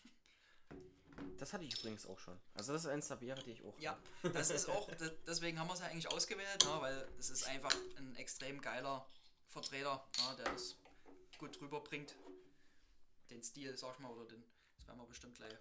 Das 1.37 1.51
hatte 1.53 1.63
ich 1.65 1.77
übrigens 1.77 2.05
auch 2.05 2.19
schon. 2.19 2.39
Also 2.53 2.73
das 2.73 2.85
ist 2.85 2.91
eins 2.91 3.07
der 3.07 3.15
Biere, 3.17 3.41
die 3.43 3.51
ich 3.51 3.63
auch 3.63 3.77
Ja, 3.79 3.97
das 4.33 4.49
ist 4.49 4.69
auch, 4.69 4.87
de- 4.95 5.17
deswegen 5.27 5.59
haben 5.59 5.67
wir 5.67 5.73
es 5.73 5.79
ja 5.79 5.87
eigentlich 5.87 6.09
ausgewählt, 6.09 6.63
ne, 6.63 6.81
weil 6.81 7.07
es 7.19 7.29
ist 7.29 7.45
einfach 7.47 7.73
ein 7.97 8.15
extrem 8.15 8.61
geiler 8.61 9.05
Vertreter, 9.47 10.05
ne, 10.17 10.35
der 10.37 10.45
das 10.45 10.77
gut 11.37 11.59
rüberbringt. 11.61 12.15
Den 13.29 13.43
Stil, 13.43 13.75
sag 13.77 13.95
ich 13.95 13.99
mal, 13.99 14.11
oder 14.11 14.25
den, 14.25 14.43
das 14.75 14.87
werden 14.87 14.99
wir 14.99 15.07
bestimmt 15.07 15.35
gleich 15.35 15.53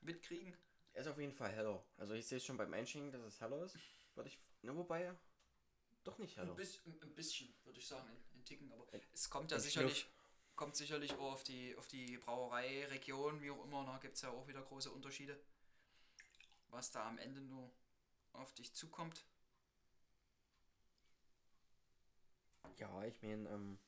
mitkriegen. 0.00 0.56
Er 0.94 1.02
ist 1.02 1.08
auf 1.08 1.18
jeden 1.18 1.32
Fall 1.32 1.50
heller. 1.52 1.84
Also 1.96 2.14
ich 2.14 2.26
sehe 2.26 2.38
es 2.38 2.44
schon 2.44 2.56
beim 2.56 2.72
Einschenken, 2.72 3.12
dass 3.12 3.22
es 3.22 3.40
heller 3.40 3.62
ist. 3.64 3.78
Würde 4.14 4.28
ich. 4.28 4.38
Ne, 4.62 4.76
wobei. 4.76 5.14
Doch 6.04 6.18
nicht 6.18 6.36
heller. 6.36 6.50
Ein, 6.50 6.56
bis, 6.56 6.84
ein 6.84 7.02
ein 7.02 7.14
bisschen, 7.14 7.54
würde 7.64 7.78
ich 7.78 7.86
sagen, 7.86 8.08
in, 8.34 8.44
Ticken, 8.44 8.72
aber 8.72 8.86
es 9.12 9.30
kommt 9.30 9.52
ja 9.52 9.56
ein 9.56 9.62
sicherlich, 9.62 10.08
kommt 10.56 10.74
sicherlich 10.74 11.12
auch 11.14 11.32
auf 11.32 11.44
die, 11.44 11.76
auf 11.76 11.86
die 11.86 12.18
Brauerei-Region, 12.18 13.40
wie 13.40 13.52
auch 13.52 13.64
immer, 13.64 13.84
da 13.84 13.98
gibt 13.98 14.16
es 14.16 14.22
ja 14.22 14.30
auch 14.30 14.48
wieder 14.48 14.62
große 14.62 14.90
Unterschiede. 14.90 15.38
Was 16.70 16.90
da 16.90 17.08
am 17.08 17.18
Ende 17.18 17.40
nur 17.40 17.70
auf 18.32 18.52
dich 18.54 18.74
zukommt. 18.74 19.24
Ja, 22.78 23.04
ich 23.04 23.22
meine, 23.22 23.48
ähm. 23.48 23.78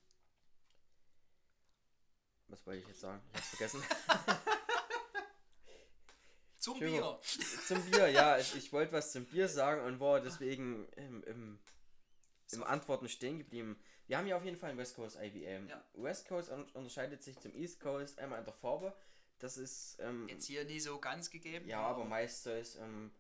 Was 2.55 2.65
wollte 2.69 2.83
ich 2.83 2.87
jetzt 2.87 3.01
sagen? 3.01 3.21
Ich 3.33 3.37
hab's 3.39 3.49
vergessen. 3.49 3.83
Zum. 6.57 6.79
Bier! 6.79 7.19
zum 7.67 7.83
Bier, 7.91 8.09
ja. 8.11 8.39
Ich, 8.39 8.55
ich 8.55 8.73
wollte 8.73 8.93
was 8.93 9.11
zum 9.11 9.25
Bier 9.27 9.49
sagen 9.49 9.83
und 9.83 9.99
war 9.99 10.21
deswegen 10.21 10.87
im, 10.93 11.25
im, 11.25 11.59
im. 12.53 12.63
Antworten 12.63 13.09
stehen 13.09 13.39
geblieben. 13.39 13.77
Wir 14.07 14.19
haben 14.19 14.27
hier 14.27 14.37
auf 14.37 14.45
jeden 14.45 14.57
Fall 14.57 14.71
ein 14.71 14.79
West 14.79 14.95
Coast 14.95 15.19
IBM. 15.21 15.69
Ja. 15.69 15.83
West 15.95 16.29
Coast 16.29 16.49
un- 16.53 16.71
unterscheidet 16.75 17.25
sich 17.25 17.37
zum 17.41 17.53
East 17.57 17.81
Coast 17.81 18.21
einmal 18.21 18.39
in 18.39 18.45
der 18.45 18.55
Farbe. 18.55 18.95
Das 19.41 19.57
ist. 19.57 19.99
Ähm, 20.01 20.29
Jetzt 20.29 20.47
hier 20.47 20.65
nie 20.65 20.79
so 20.79 21.01
ganz 21.01 21.31
gegeben. 21.31 21.69
Ja, 21.69 21.81
aber 21.81 22.05
meist 22.05 22.45
soll 22.45 22.59
es 22.59 22.77
ähm, 22.77 23.11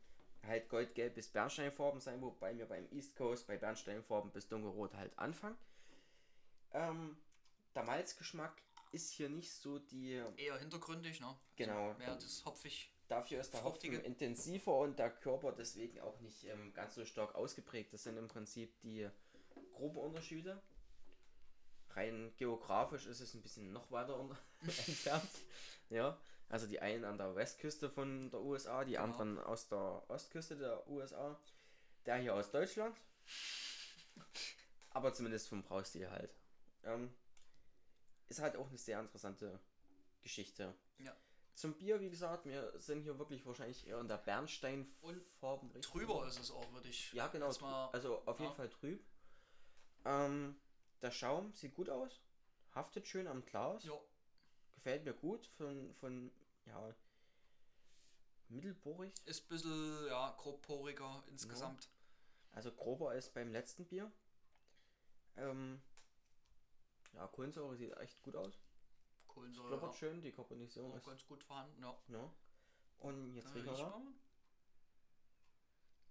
halt 0.46 0.68
goldgelb 0.68 1.16
bis 1.16 1.26
Bernsteinfarben 1.26 2.00
sein, 2.00 2.22
wobei 2.22 2.56
wir 2.56 2.66
beim 2.66 2.86
East 2.92 3.16
Coast 3.16 3.48
bei 3.48 3.56
Bernsteinfarben 3.56 4.30
bis 4.30 4.46
dunkelrot 4.46 4.94
halt 4.94 5.18
anfangen. 5.18 5.58
Ähm, 6.72 7.16
der 7.74 7.82
Malzgeschmack 7.82 8.62
ist 8.94 9.10
hier 9.10 9.28
nicht 9.28 9.52
so 9.52 9.78
die. 9.78 10.22
eher 10.36 10.56
hintergründig, 10.58 11.20
ne? 11.20 11.36
Genau. 11.56 11.94
Mehr 11.94 12.14
das 12.14 12.44
hopfig 12.44 12.90
dafür 13.08 13.40
ist 13.40 13.52
der 13.52 13.60
Fruchtige. 13.60 13.96
Hopfen 13.98 14.06
intensiver 14.12 14.78
und 14.78 14.98
der 14.98 15.10
Körper 15.10 15.52
deswegen 15.52 16.00
auch 16.00 16.18
nicht 16.20 16.44
ähm, 16.44 16.72
ganz 16.72 16.94
so 16.94 17.04
stark 17.04 17.34
ausgeprägt. 17.34 17.92
Das 17.92 18.04
sind 18.04 18.16
im 18.16 18.28
Prinzip 18.28 18.78
die 18.80 19.08
groben 19.72 19.98
Unterschiede. 19.98 20.62
Rein 21.90 22.32
geografisch 22.36 23.06
ist 23.06 23.20
es 23.20 23.34
ein 23.34 23.42
bisschen 23.42 23.72
noch 23.72 23.90
weiter 23.90 24.18
unter 24.18 24.38
entfernt. 24.62 25.28
Ja, 25.90 26.18
also 26.48 26.66
die 26.66 26.80
einen 26.80 27.04
an 27.04 27.18
der 27.18 27.36
Westküste 27.36 27.90
von 27.90 28.30
der 28.30 28.40
USA, 28.40 28.84
die 28.84 28.92
Genau. 28.92 29.04
anderen 29.04 29.38
aus 29.38 29.68
der 29.68 30.02
Ostküste 30.08 30.56
der 30.56 30.88
USA. 30.88 31.38
Der 32.06 32.16
hier 32.16 32.34
aus 32.34 32.50
Deutschland. 32.50 32.96
Aber 34.90 35.12
zumindest 35.12 35.48
vom 35.48 35.62
Braustil 35.62 36.10
halt. 36.10 36.34
Ähm, 36.84 37.12
ist 38.28 38.40
halt 38.40 38.56
auch 38.56 38.68
eine 38.68 38.78
sehr 38.78 39.00
interessante 39.00 39.60
Geschichte. 40.22 40.74
Ja. 40.98 41.14
Zum 41.54 41.74
Bier, 41.74 42.00
wie 42.00 42.10
gesagt, 42.10 42.46
wir 42.46 42.78
sind 42.80 43.02
hier 43.02 43.18
wirklich 43.18 43.46
wahrscheinlich 43.46 43.86
eher 43.86 44.00
in 44.00 44.08
der 44.08 44.18
Bernsteinfarben 44.18 45.80
Trüber 45.80 46.26
ist 46.26 46.40
es 46.40 46.50
auch, 46.50 46.72
würde 46.72 46.88
ich. 46.88 47.12
Ja, 47.12 47.28
genau. 47.28 47.52
mal- 47.60 47.90
also 47.92 48.22
auf 48.26 48.40
jeden 48.40 48.50
ja. 48.50 48.56
Fall 48.56 48.68
trüb. 48.70 49.04
Ähm, 50.04 50.56
der 51.00 51.10
Schaum 51.12 51.52
sieht 51.52 51.74
gut 51.74 51.88
aus. 51.88 52.20
Haftet 52.74 53.06
schön 53.06 53.28
am 53.28 53.44
Glas. 53.44 53.84
Ja, 53.84 53.98
Gefällt 54.74 55.04
mir 55.04 55.14
gut. 55.14 55.46
Von, 55.56 55.94
von 55.94 56.32
ja, 56.66 56.94
mittelbohrig. 58.48 59.12
ist 59.26 59.44
ein 59.44 59.48
bisschen 59.48 60.06
ja, 60.08 60.34
grobporiger 60.36 61.22
insgesamt. 61.28 61.88
Also 62.52 62.72
grober 62.72 63.10
als 63.10 63.30
beim 63.30 63.50
letzten 63.50 63.86
Bier. 63.86 64.10
Ähm, 65.36 65.80
ja, 67.14 67.26
Kohlensäure 67.28 67.76
sieht 67.76 67.96
echt 67.96 68.22
gut 68.22 68.36
aus. 68.36 68.60
Kohlensäure 69.28 69.68
Blubbert 69.68 69.92
ja, 69.92 69.98
schön, 69.98 70.22
die 70.22 70.32
Karbonisierung 70.32 70.92
auch 70.92 70.96
ist. 70.96 71.06
ganz 71.06 71.26
gut 71.26 71.42
vorhanden. 71.42 71.82
Ja. 71.82 71.96
Ja. 72.08 72.30
Und 72.98 73.34
jetzt 73.34 73.54
riechen 73.54 73.66
wir. 73.66 74.02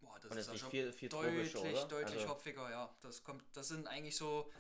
Boah, 0.02 0.20
das 0.20 0.32
Und 0.32 0.38
ist 0.38 0.48
ja 0.48 0.58
schon 0.58 0.70
viel, 0.70 0.92
viel 0.92 1.10
deutlich, 1.10 1.54
deutlich 1.54 2.20
also, 2.20 2.30
hopfiger, 2.30 2.70
ja. 2.70 2.96
Das 3.02 3.24
kommt, 3.24 3.44
das 3.54 3.70
sind 3.70 3.88
eigentlich 3.88 4.18
so, 4.18 4.52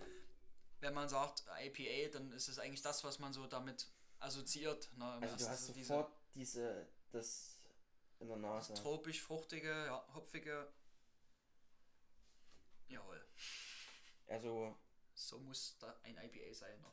wenn 0.79 0.93
man 0.93 1.09
sagt 1.09 1.43
IPA, 1.61 2.17
dann 2.17 2.31
ist 2.31 2.47
es 2.47 2.59
eigentlich 2.59 2.81
das, 2.81 3.03
was 3.03 3.19
man 3.19 3.33
so 3.33 3.45
damit 3.45 3.89
assoziiert. 4.19 4.89
Ne, 4.95 5.05
also 5.05 5.35
du 5.35 5.49
hast 5.49 5.67
diese 5.75 5.85
sofort 5.85 6.13
diese, 6.33 6.87
das 7.11 7.61
in 8.19 8.29
der 8.29 8.37
Nase. 8.37 8.73
tropisch 8.73 9.21
fruchtige, 9.21 9.69
ja, 9.69 10.05
hopfige. 10.13 10.71
Jawohl. 12.87 13.25
Also 14.27 14.77
So 15.13 15.39
muss 15.39 15.77
da 15.79 15.95
ein 16.03 16.17
IPA 16.17 16.53
sein. 16.53 16.85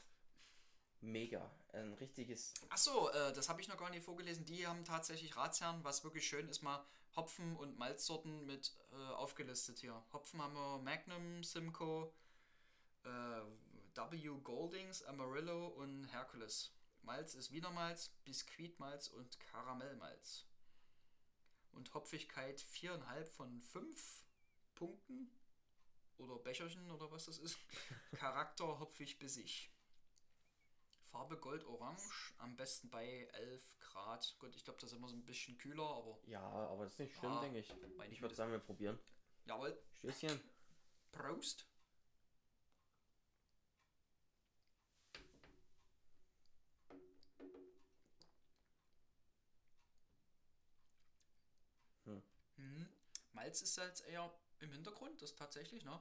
Mega. 1.00 1.50
Ein 1.72 1.94
richtiges 1.94 2.52
Achso, 2.68 3.08
äh, 3.10 3.32
das 3.32 3.48
habe 3.48 3.60
ich 3.60 3.68
noch 3.68 3.78
gar 3.78 3.90
nicht 3.90 4.04
vorgelesen. 4.04 4.44
Die 4.44 4.66
haben 4.66 4.84
tatsächlich 4.84 5.36
Ratsherren, 5.36 5.82
was 5.82 6.04
wirklich 6.04 6.26
schön 6.26 6.48
ist, 6.48 6.62
mal 6.62 6.84
Hopfen 7.16 7.56
und 7.56 7.78
Malzsorten 7.78 8.46
mit 8.46 8.74
äh, 8.92 8.96
aufgelistet 8.96 9.78
hier. 9.78 10.04
Hopfen 10.12 10.42
haben 10.42 10.54
wir 10.54 10.78
Magnum, 10.78 11.42
Simcoe, 11.42 12.12
äh, 13.04 13.08
W. 13.94 14.28
Goldings, 14.42 15.02
Amarillo 15.02 15.68
und 15.68 16.04
Hercules. 16.12 16.72
Malz 17.02 17.34
ist 17.34 17.50
Wienermalz, 17.50 18.10
Biskuitmalz 18.24 19.08
und 19.08 19.40
Karamellmalz. 19.40 20.44
Und 21.72 21.92
Hopfigkeit 21.94 22.60
4,5 22.60 23.24
von 23.24 23.60
5 23.60 24.24
Punkten. 24.74 25.30
Oder 26.20 26.36
Becherchen 26.38 26.90
oder 26.90 27.10
was 27.10 27.24
das 27.26 27.38
ist. 27.38 27.58
Charakter 28.12 28.78
hopfig 28.78 29.18
bissig. 29.18 29.70
Farbe 31.10 31.36
Gold-Orange, 31.38 32.34
am 32.38 32.56
besten 32.56 32.88
bei 32.88 33.28
11 33.32 33.78
Grad. 33.80 34.36
Gut, 34.38 34.54
ich 34.54 34.62
glaube, 34.64 34.78
das 34.80 34.92
ist 34.92 34.96
immer 34.96 35.08
so 35.08 35.16
ein 35.16 35.24
bisschen 35.24 35.58
kühler, 35.58 35.82
aber 35.82 36.20
Ja, 36.26 36.40
aber 36.42 36.84
das 36.84 36.92
ist 36.92 36.98
nicht 37.00 37.16
schlimm, 37.16 37.32
Ah, 37.32 37.40
denke 37.40 37.58
ich. 37.58 37.74
Ich 38.10 38.20
würde 38.22 38.34
sagen, 38.34 38.52
wir 38.52 38.60
probieren. 38.60 38.98
jawohl. 39.46 39.76
Stößchen. 39.98 40.40
Prost. 41.10 41.66
Hm. 52.04 52.22
Mhm. 52.56 52.88
Malz 53.32 53.62
ist 53.62 53.76
jetzt 53.76 54.06
eher 54.06 54.30
im 54.60 54.72
Hintergrund, 54.72 55.20
das 55.22 55.34
tatsächlich, 55.34 55.84
ne? 55.84 56.00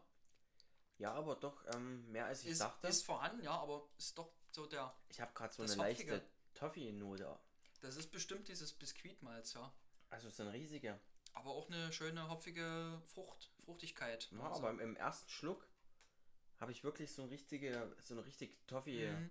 Ja, 0.97 1.13
aber 1.13 1.35
doch 1.35 1.63
ähm, 1.73 2.11
mehr 2.11 2.25
als 2.25 2.43
ich 2.43 2.51
Ist, 2.51 2.61
dachte. 2.61 2.87
ist 2.87 3.05
vorhanden, 3.05 3.41
ja, 3.43 3.51
aber 3.51 3.87
ist 3.97 4.17
doch 4.17 4.31
so 4.51 4.65
der. 4.65 4.93
ich 5.09 5.21
habe 5.21 5.31
gerade 5.33 5.53
so 5.53 5.63
eine 5.63 5.75
leichte. 5.75 6.21
Toffee-Note. 6.55 7.39
Das 7.79 7.95
ist 7.95 8.11
bestimmt 8.11 8.49
dieses 8.49 8.73
Biskuitmalz, 8.73 9.53
ja. 9.53 9.71
Also 10.09 10.29
so 10.29 10.43
ein 10.43 10.49
riesiger. 10.49 10.99
Aber 11.33 11.51
auch 11.51 11.69
eine 11.69 11.93
schöne 11.93 12.29
hopfige 12.29 13.01
Frucht, 13.05 13.49
Fruchtigkeit. 13.63 14.29
Ja, 14.31 14.41
Also, 14.41 14.67
aber 14.67 14.81
im, 14.81 14.95
ersten 14.97 15.29
Schluck 15.29 15.65
habe 16.57 16.71
ich 16.73 16.83
wirklich 16.83 17.13
so 17.13 17.21
eine 17.21 17.31
richtige, 17.31 17.95
so 18.01 18.15
eine 18.15 18.25
richtig 18.25 18.57
Toffee. 18.67 19.09
mhm. 19.11 19.29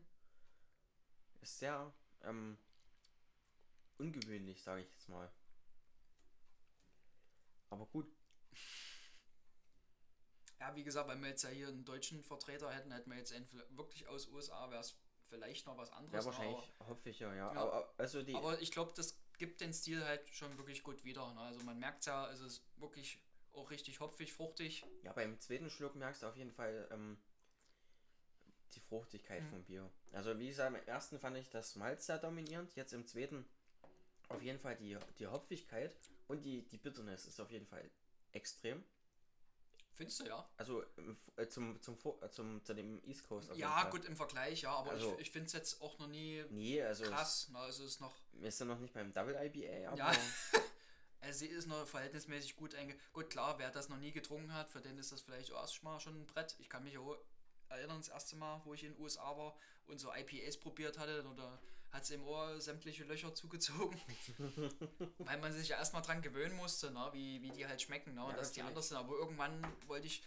Ist 1.43 1.59
sehr 1.59 1.93
ähm, 2.23 2.57
ungewöhnlich, 3.99 4.62
sage 4.62 4.83
ich 4.83 4.91
jetzt 4.91 5.09
mal. 5.09 5.31
Aber 7.71 7.85
gut, 7.87 8.11
Ja, 10.61 10.75
wie 10.75 10.83
gesagt, 10.83 11.09
wenn 11.09 11.21
wir 11.21 11.29
jetzt 11.29 11.44
ja 11.44 11.51
hier 11.51 11.68
einen 11.68 11.85
deutschen 11.85 12.23
Vertreter 12.25 12.73
hätten, 12.73 12.90
hätten 12.92 13.11
wir 13.11 13.16
jetzt 13.18 13.33
einen 13.33 13.47
wirklich 13.71 14.09
aus 14.09 14.27
USA, 14.29 14.71
wäre 14.71 14.81
es 14.81 14.97
vielleicht 15.29 15.66
noch 15.66 15.77
was 15.77 15.90
anderes. 15.92 16.12
wäre 16.12 16.23
ne, 16.23 16.27
wahrscheinlich 16.27 16.73
hopfiger, 16.88 17.35
ja. 17.35 17.53
Ja. 17.53 17.61
Aber, 17.61 17.94
also 17.97 18.23
die. 18.23 18.35
Aber, 18.35 18.53
aber 18.53 18.61
ich 18.62 18.73
glaube, 18.73 18.92
das 18.97 19.18
gibt 19.38 19.61
den 19.61 19.73
Stil 19.73 20.05
halt 20.05 20.29
schon 20.31 20.57
wirklich 20.59 20.83
gut 20.83 21.05
wieder. 21.05 21.33
Ne? 21.35 21.40
Also 21.40 21.62
man 21.62 21.79
merkt 21.79 22.07
ja, 22.07 22.29
es 22.31 22.40
ist 22.40 22.64
wirklich 22.77 23.21
auch 23.53 23.71
richtig 23.71 24.01
hopfig, 24.01 24.33
fruchtig. 24.33 24.85
Ja, 25.03 25.12
beim 25.12 25.38
zweiten 25.40 25.71
Schluck 25.71 25.94
merkst 25.94 26.23
du 26.23 26.27
auf 26.27 26.37
jeden 26.37 26.53
Fall 26.53 26.88
ähm, 26.90 27.18
die 28.75 28.81
Fruchtigkeit 28.81 29.42
Mhm. 29.44 29.51
vom 29.51 29.64
Bier. 29.64 29.90
Also 30.12 30.38
wie 30.38 30.49
gesagt, 30.49 30.77
im 30.77 30.87
ersten 30.88 31.18
fand 31.18 31.37
ich 31.37 31.49
das 31.51 31.77
Malz 31.77 32.07
sehr 32.07 32.18
dominierend, 32.18 32.75
jetzt 32.75 32.92
im 32.92 33.07
zweiten 33.07 33.44
auf 34.29 34.42
jeden 34.42 34.59
Fall 34.59 34.77
die, 34.77 34.99
die 35.18 35.27
Hopfigkeit 35.27 35.94
und 36.27 36.44
die, 36.44 36.62
die 36.68 36.77
Bitterness 36.79 37.27
ist 37.27 37.40
auf 37.40 37.51
jeden 37.51 37.66
Fall 37.66 37.90
extrem. 38.33 38.85
Findest 39.99 40.21
du 40.21 40.25
ja? 40.27 40.49
Also 40.57 40.85
äh, 41.37 41.49
zum, 41.49 41.83
zum, 41.83 41.97
Vor- 41.97 42.23
äh, 42.23 42.31
zum, 42.31 42.65
zu 42.65 42.73
dem 42.73 43.03
East 43.05 43.25
Coast 43.27 43.51
Ja, 43.57 43.91
gut 43.91 44.05
im 44.05 44.17
Vergleich, 44.17 44.63
ja, 44.63 44.71
aber 44.73 44.93
Also- 44.93 45.15
ich, 45.15 45.23
ich 45.23 45.31
finde 45.33 45.47
es 45.49 45.53
jetzt 45.55 45.83
auch 45.83 45.99
noch 45.99 46.07
nie 46.07 46.45
Nee, 46.51 46.81
also 46.81 47.03
krass. 47.05 47.49
Ne? 47.49 47.59
Also 47.59 47.83
es 47.83 47.91
ist 47.95 48.01
noch, 48.01 48.15
es- 48.33 48.41
wir 48.41 48.53
sind 48.53 48.69
noch 48.69 48.79
nicht 48.79 48.95
beim 48.95 49.13
Double 49.13 49.35
IBA, 49.35 49.89
aber 49.89 49.97
Ja. 49.99 50.13
also 51.21 51.39
sie 51.41 51.47
ist 51.49 51.67
noch 51.67 51.85
verhältnismäßig 51.85 52.55
gut 52.55 52.77
einge... 52.77 52.97
Gut, 53.13 53.29
klar, 53.29 53.59
wer 53.59 53.73
das 53.73 53.89
noch 53.89 53.99
nie 53.99 54.13
getrunken 54.13 54.55
hat, 54.55 54.71
für 54.71 54.81
den 54.81 54.97
ist 54.99 55.11
das 55.11 55.23
vielleicht 55.23 55.51
erstmal 55.51 55.99
schon 55.99 56.15
ein 56.21 56.27
Brett. 56.27 56.55
Ich 56.61 56.69
kann 56.71 56.85
mich 56.85 56.97
auch 56.97 57.19
erinnern, 57.69 57.99
das 57.99 58.09
erste 58.09 58.37
Mal, 58.37 58.63
wo 58.65 58.75
ich 58.75 58.85
in 58.85 58.93
den 58.95 59.03
USA 59.03 59.37
war 59.37 59.57
und 59.89 59.99
so 59.99 60.13
IPAs 60.15 60.59
probiert 60.59 60.97
hatte, 60.97 61.25
da 61.37 61.59
hat 61.90 62.03
es 62.03 62.11
im 62.11 62.27
Ohr 62.27 62.61
sämtliche 62.61 63.05
Löcher 63.05 63.35
zugezogen. 63.35 63.98
Weil 65.18 65.38
man 65.38 65.53
sich 65.53 65.68
ja 65.68 65.77
erstmal 65.77 66.03
dran 66.03 66.22
gewöhnen 66.22 66.57
musste, 66.57 66.90
ne? 66.90 67.09
wie, 67.12 67.42
wie 67.42 67.51
die 67.51 67.66
halt 67.66 67.81
schmecken, 67.81 68.14
ne? 68.14 68.27
Ja, 68.29 68.37
dass 68.37 68.53
die 68.53 68.62
anders 68.62 68.88
sind. 68.88 68.98
Aber 68.98 69.14
irgendwann 69.14 69.66
wollte 69.87 70.07
ich, 70.07 70.22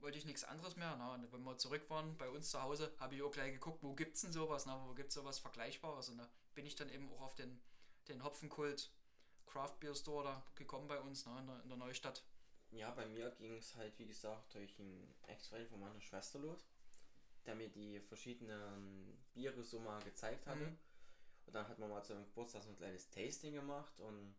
wollte 0.00 0.18
ich 0.18 0.26
nichts 0.26 0.44
anderes 0.44 0.76
mehr. 0.76 0.96
Ne? 0.96 1.10
Und 1.12 1.32
wenn 1.32 1.42
wir 1.42 1.56
zurück 1.56 1.88
waren 1.88 2.16
bei 2.18 2.28
uns 2.28 2.50
zu 2.50 2.62
Hause, 2.62 2.92
habe 2.98 3.14
ich 3.14 3.22
auch 3.22 3.30
gleich 3.30 3.52
geguckt, 3.52 3.82
wo 3.82 3.94
gibt's 3.94 4.22
denn 4.22 4.32
sowas, 4.32 4.66
ne? 4.66 4.78
wo 4.86 4.94
gibt's 4.94 5.14
sowas 5.14 5.38
Vergleichbares. 5.38 6.10
Und 6.10 6.18
da 6.18 6.28
bin 6.54 6.66
ich 6.66 6.76
dann 6.76 6.90
eben 6.90 7.10
auch 7.14 7.22
auf 7.22 7.34
den, 7.34 7.60
den 8.08 8.22
Hopfenkult 8.22 8.90
Craft 9.46 9.80
Beer 9.80 9.94
Store 9.94 10.24
da 10.24 10.46
gekommen 10.54 10.86
bei 10.86 11.00
uns 11.00 11.24
ne? 11.24 11.38
in, 11.40 11.46
der, 11.46 11.62
in 11.62 11.68
der 11.68 11.78
Neustadt. 11.78 12.22
Ja, 12.72 12.90
bei 12.90 13.06
mir 13.06 13.30
ging 13.30 13.56
es 13.56 13.74
halt, 13.76 13.98
wie 13.98 14.06
gesagt, 14.06 14.54
durch 14.54 14.78
einen 14.78 15.14
Ex-Freund 15.28 15.68
von 15.68 15.80
meiner 15.80 16.00
Schwester 16.00 16.38
los, 16.38 16.66
der 17.46 17.54
mir 17.54 17.68
die 17.68 18.00
verschiedenen 18.00 19.16
Biere 19.32 19.62
so 19.62 19.78
mal 19.78 20.02
gezeigt 20.02 20.46
hatte. 20.46 20.66
Mhm. 20.66 20.78
Und 21.46 21.54
dann 21.54 21.68
hat 21.68 21.78
man 21.78 21.88
mal 21.90 22.02
zu 22.02 22.12
einem 22.12 22.24
Geburtstag 22.24 22.62
so 22.64 22.70
ein 22.70 22.76
kleines 22.76 23.08
Tasting 23.10 23.54
gemacht 23.54 23.98
und 24.00 24.34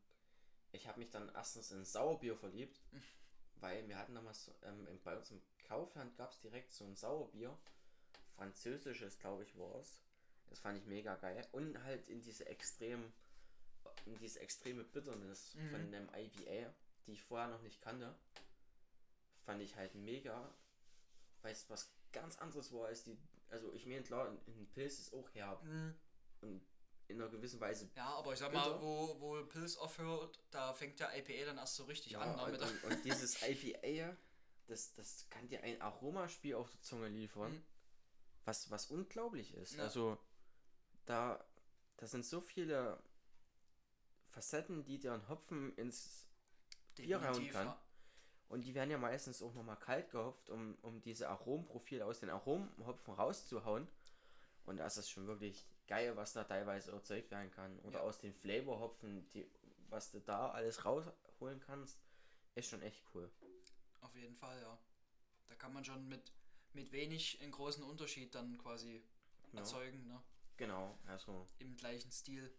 ich 0.71 0.87
habe 0.87 0.99
mich 0.99 1.09
dann 1.09 1.29
erstens 1.33 1.71
in 1.71 1.85
Sauerbier 1.85 2.35
verliebt, 2.35 2.79
Mhm. 2.91 3.01
weil 3.61 3.87
wir 3.87 3.97
hatten 3.97 4.13
damals 4.15 4.51
ähm, 4.63 4.85
im- 4.87 5.01
bei 5.03 5.17
uns 5.17 5.31
im 5.31 5.41
Kaufland 5.63 6.15
gab 6.17 6.31
es 6.31 6.39
direkt 6.41 6.71
so 6.71 6.83
ein 6.85 6.95
Sauerbier, 6.95 7.57
französisches 8.35 9.17
glaube 9.19 9.43
ich 9.43 9.57
war 9.57 9.75
es. 9.75 10.01
Das 10.49 10.59
fand 10.59 10.77
ich 10.77 10.85
mega 10.85 11.15
geil 11.15 11.45
und 11.51 11.81
halt 11.83 12.07
in 12.07 12.21
diese 12.21 12.45
extrem 12.45 13.11
in 14.05 14.17
diese 14.19 14.39
extreme 14.41 14.83
Bitterness 14.83 15.55
Mhm. 15.55 15.69
von 15.71 15.91
dem 15.91 16.09
IPA, 16.13 16.73
die 17.05 17.13
ich 17.13 17.23
vorher 17.23 17.47
noch 17.47 17.61
nicht 17.61 17.81
kannte, 17.81 18.13
fand 19.45 19.61
ich 19.61 19.75
halt 19.75 19.95
mega, 19.95 20.53
weil 21.41 21.51
es 21.53 21.69
was 21.69 21.89
ganz 22.11 22.37
anderes 22.37 22.71
war 22.73 22.87
als 22.87 23.03
die, 23.03 23.17
also 23.49 23.73
ich 23.73 23.85
meine 23.85 24.03
klar, 24.03 24.29
ein- 24.29 24.67
Pilz 24.73 24.99
ist 24.99 25.13
auch 25.13 25.29
herb 25.33 25.61
und 26.41 26.61
in 27.07 27.21
einer 27.21 27.29
gewissen 27.29 27.59
Weise 27.59 27.89
Ja, 27.95 28.07
aber 28.15 28.33
ich 28.33 28.39
sag 28.39 28.51
Bitter. 28.51 28.69
mal, 28.69 28.81
wo, 28.81 29.19
wo 29.19 29.45
Pilz 29.45 29.77
aufhört, 29.77 30.39
da 30.51 30.73
fängt 30.73 30.99
der 30.99 31.15
IPA 31.17 31.45
dann 31.45 31.57
erst 31.57 31.75
so 31.75 31.85
richtig 31.85 32.11
ja, 32.13 32.19
an. 32.19 32.39
Und, 32.53 32.61
und, 32.61 32.83
und 32.83 33.05
dieses 33.05 33.41
IPA, 33.47 34.15
das, 34.67 34.93
das 34.93 35.27
kann 35.29 35.47
dir 35.47 35.63
ein 35.63 35.81
Aromaspiel 35.81 36.55
auf 36.55 36.69
der 36.69 36.81
Zunge 36.81 37.07
liefern, 37.07 37.53
Mhm. 37.53 37.63
was, 38.45 38.69
was 38.71 38.87
unglaublich 38.87 39.53
ist. 39.53 39.75
Ja. 39.75 39.83
Also 39.83 40.17
da, 41.05 41.43
da 41.97 42.07
sind 42.07 42.25
so 42.25 42.41
viele 42.41 43.01
Facetten, 44.27 44.83
die 44.83 44.99
dir 44.99 45.13
ein 45.13 45.27
Hopfen 45.29 45.73
ins 45.75 46.27
Bier 46.95 47.21
hauen 47.21 47.49
kann. 47.49 47.67
ja. 47.67 47.81
Und 48.49 48.61
die 48.63 48.73
werden 48.73 48.89
ja 48.91 48.97
meistens 48.97 49.41
auch 49.41 49.53
nochmal 49.53 49.77
kalt 49.77 50.09
gehopft, 50.11 50.49
um, 50.49 50.75
um 50.81 51.01
diese 51.01 51.27
Aromenprofile 51.29 52.05
aus 52.05 52.19
den 52.21 52.29
Aromenhopfen 52.29 53.13
rauszuhauen. 53.13 53.87
Und 54.65 54.77
das 54.77 54.97
ist 54.97 55.09
schon 55.09 55.27
wirklich 55.27 55.65
geil, 55.87 56.15
was 56.15 56.33
da 56.33 56.43
teilweise 56.43 56.91
erzeugt 56.91 57.31
werden 57.31 57.51
kann. 57.51 57.79
Oder 57.79 57.99
Ja. 57.99 58.03
aus 58.03 58.19
den 58.19 58.33
Flavorhopfen, 58.33 59.27
die, 59.29 59.49
was 59.89 60.11
du 60.11 60.19
da 60.19 60.51
alles 60.51 60.85
rausholen 60.85 61.59
kannst, 61.59 61.99
ist 62.55 62.69
schon 62.69 62.81
echt 62.81 63.03
cool. 63.13 63.31
Auf 64.01 64.15
jeden 64.15 64.35
Fall, 64.35 64.61
ja. 64.61 64.77
Da 65.47 65.55
kann 65.55 65.73
man 65.73 65.83
schon 65.85 66.07
mit, 66.07 66.31
mit 66.73 66.91
wenig 66.91 67.41
einen 67.41 67.51
großen 67.51 67.83
Unterschied 67.83 68.33
dann 68.35 68.57
quasi 68.57 69.03
Ja. 69.53 69.59
erzeugen, 69.59 70.07
ne? 70.07 70.21
Genau, 70.57 70.97
also. 71.05 71.47
Im 71.59 71.75
gleichen 71.77 72.11
Stil. 72.11 72.51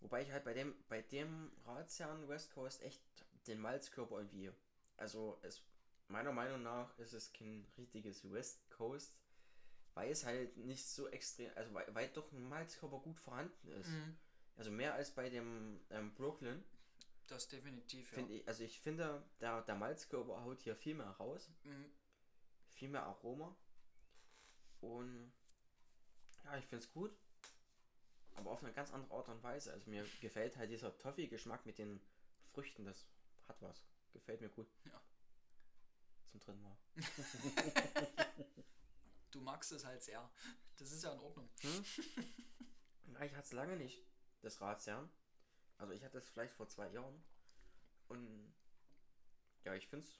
Wobei 0.00 0.22
ich 0.22 0.32
halt 0.32 0.44
bei 0.44 0.54
dem, 0.54 0.74
bei 0.88 1.02
dem 1.02 1.52
Ratsherrn 1.64 2.28
West 2.28 2.52
Coast 2.52 2.82
echt 2.82 3.02
den 3.46 3.60
Malzkörper 3.60 4.18
irgendwie. 4.18 4.50
Also 4.96 5.38
es 5.42 5.62
meiner 6.08 6.32
Meinung 6.32 6.62
nach 6.62 6.98
ist 6.98 7.12
es 7.12 7.32
kein 7.32 7.66
richtiges 7.76 8.30
West 8.30 8.68
Coast, 8.70 9.16
weil 9.94 10.10
es 10.10 10.24
halt 10.24 10.56
nicht 10.56 10.86
so 10.86 11.08
extrem, 11.08 11.50
also 11.54 11.72
weil, 11.74 11.94
weil 11.94 12.08
doch 12.08 12.30
ein 12.32 12.48
Malzkörper 12.48 12.98
gut 13.00 13.18
vorhanden 13.20 13.68
ist. 13.72 13.88
Mhm. 13.88 14.16
Also 14.56 14.70
mehr 14.70 14.94
als 14.94 15.10
bei 15.10 15.28
dem 15.30 15.80
ähm, 15.90 16.12
Brooklyn, 16.14 16.62
Das 17.26 17.48
definitiv, 17.48 18.16
ja. 18.16 18.26
ich. 18.26 18.46
Also 18.48 18.64
ich 18.64 18.80
finde, 18.80 19.22
der, 19.40 19.62
der 19.62 19.74
Malzkörper 19.74 20.42
haut 20.44 20.60
hier 20.60 20.76
viel 20.76 20.94
mehr 20.94 21.10
raus, 21.10 21.50
Mhm. 21.64 21.86
viel 22.70 22.88
mehr 22.88 23.02
Aroma. 23.04 23.54
Und 24.80 25.32
ja, 26.44 26.56
ich 26.58 26.64
finde 26.66 26.84
es 26.84 26.92
gut. 26.92 27.12
Aber 28.34 28.50
auf 28.50 28.62
eine 28.64 28.72
ganz 28.72 28.90
andere 28.92 29.14
Art 29.14 29.28
und 29.28 29.42
Weise. 29.42 29.72
Also 29.72 29.88
mir 29.90 30.06
gefällt 30.20 30.56
halt 30.56 30.70
dieser 30.70 30.96
Toffee-Geschmack 30.98 31.64
mit 31.66 31.78
den 31.78 32.00
Früchten, 32.52 32.84
das 32.84 33.04
hat 33.46 33.60
was. 33.60 33.84
Gefällt 34.12 34.40
mir 34.40 34.48
gut. 34.48 34.66
Ja. 34.86 35.00
Zum 36.26 36.40
dritten 36.40 36.62
Mal. 36.62 36.76
Du 39.32 39.40
magst 39.40 39.72
es 39.72 39.84
halt 39.84 40.02
sehr. 40.02 40.30
Das 40.76 40.92
ist 40.92 41.02
ja 41.02 41.12
in 41.12 41.20
Ordnung. 41.20 41.48
Ja, 43.14 43.24
ich 43.24 43.32
hatte 43.34 43.46
es 43.46 43.52
lange 43.52 43.76
nicht, 43.76 44.02
das 44.42 44.60
Ratsherrn. 44.60 45.10
Also 45.78 45.92
ich 45.92 46.02
hatte 46.04 46.18
es 46.18 46.28
vielleicht 46.28 46.54
vor 46.54 46.68
zwei 46.68 46.88
Jahren. 46.90 47.22
Und 48.08 48.52
ja, 49.64 49.74
ich 49.74 49.88
finde 49.88 50.06
es. 50.06 50.12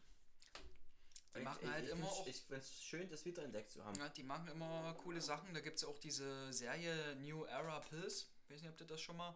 Die 1.35 1.41
machen 1.41 1.71
halt 1.71 1.89
immer 1.89 2.07
auch- 2.07 2.27
Ich 2.27 2.41
finde 2.43 2.57
es 2.59 2.83
schön, 2.83 3.09
das 3.09 3.25
wiederentdeckt 3.25 3.71
zu 3.71 3.83
haben. 3.85 3.99
Ja, 3.99 4.09
die 4.11 4.23
machen 4.23 4.49
immer 4.49 4.95
coole 4.95 5.21
Sachen. 5.21 5.55
Da 5.55 5.61
gibt 5.61 5.77
es 5.77 5.83
ja 5.83 5.89
auch 5.89 5.99
diese 5.99 6.53
Serie 6.53 7.17
New 7.17 7.45
Era 7.45 7.81
Pills. 7.81 8.27
Ich 8.45 8.51
weiß 8.51 8.61
nicht, 8.63 8.71
ob 8.71 8.77
du 8.77 8.85
das 8.85 9.01
schon 9.01 9.17
mal 9.17 9.35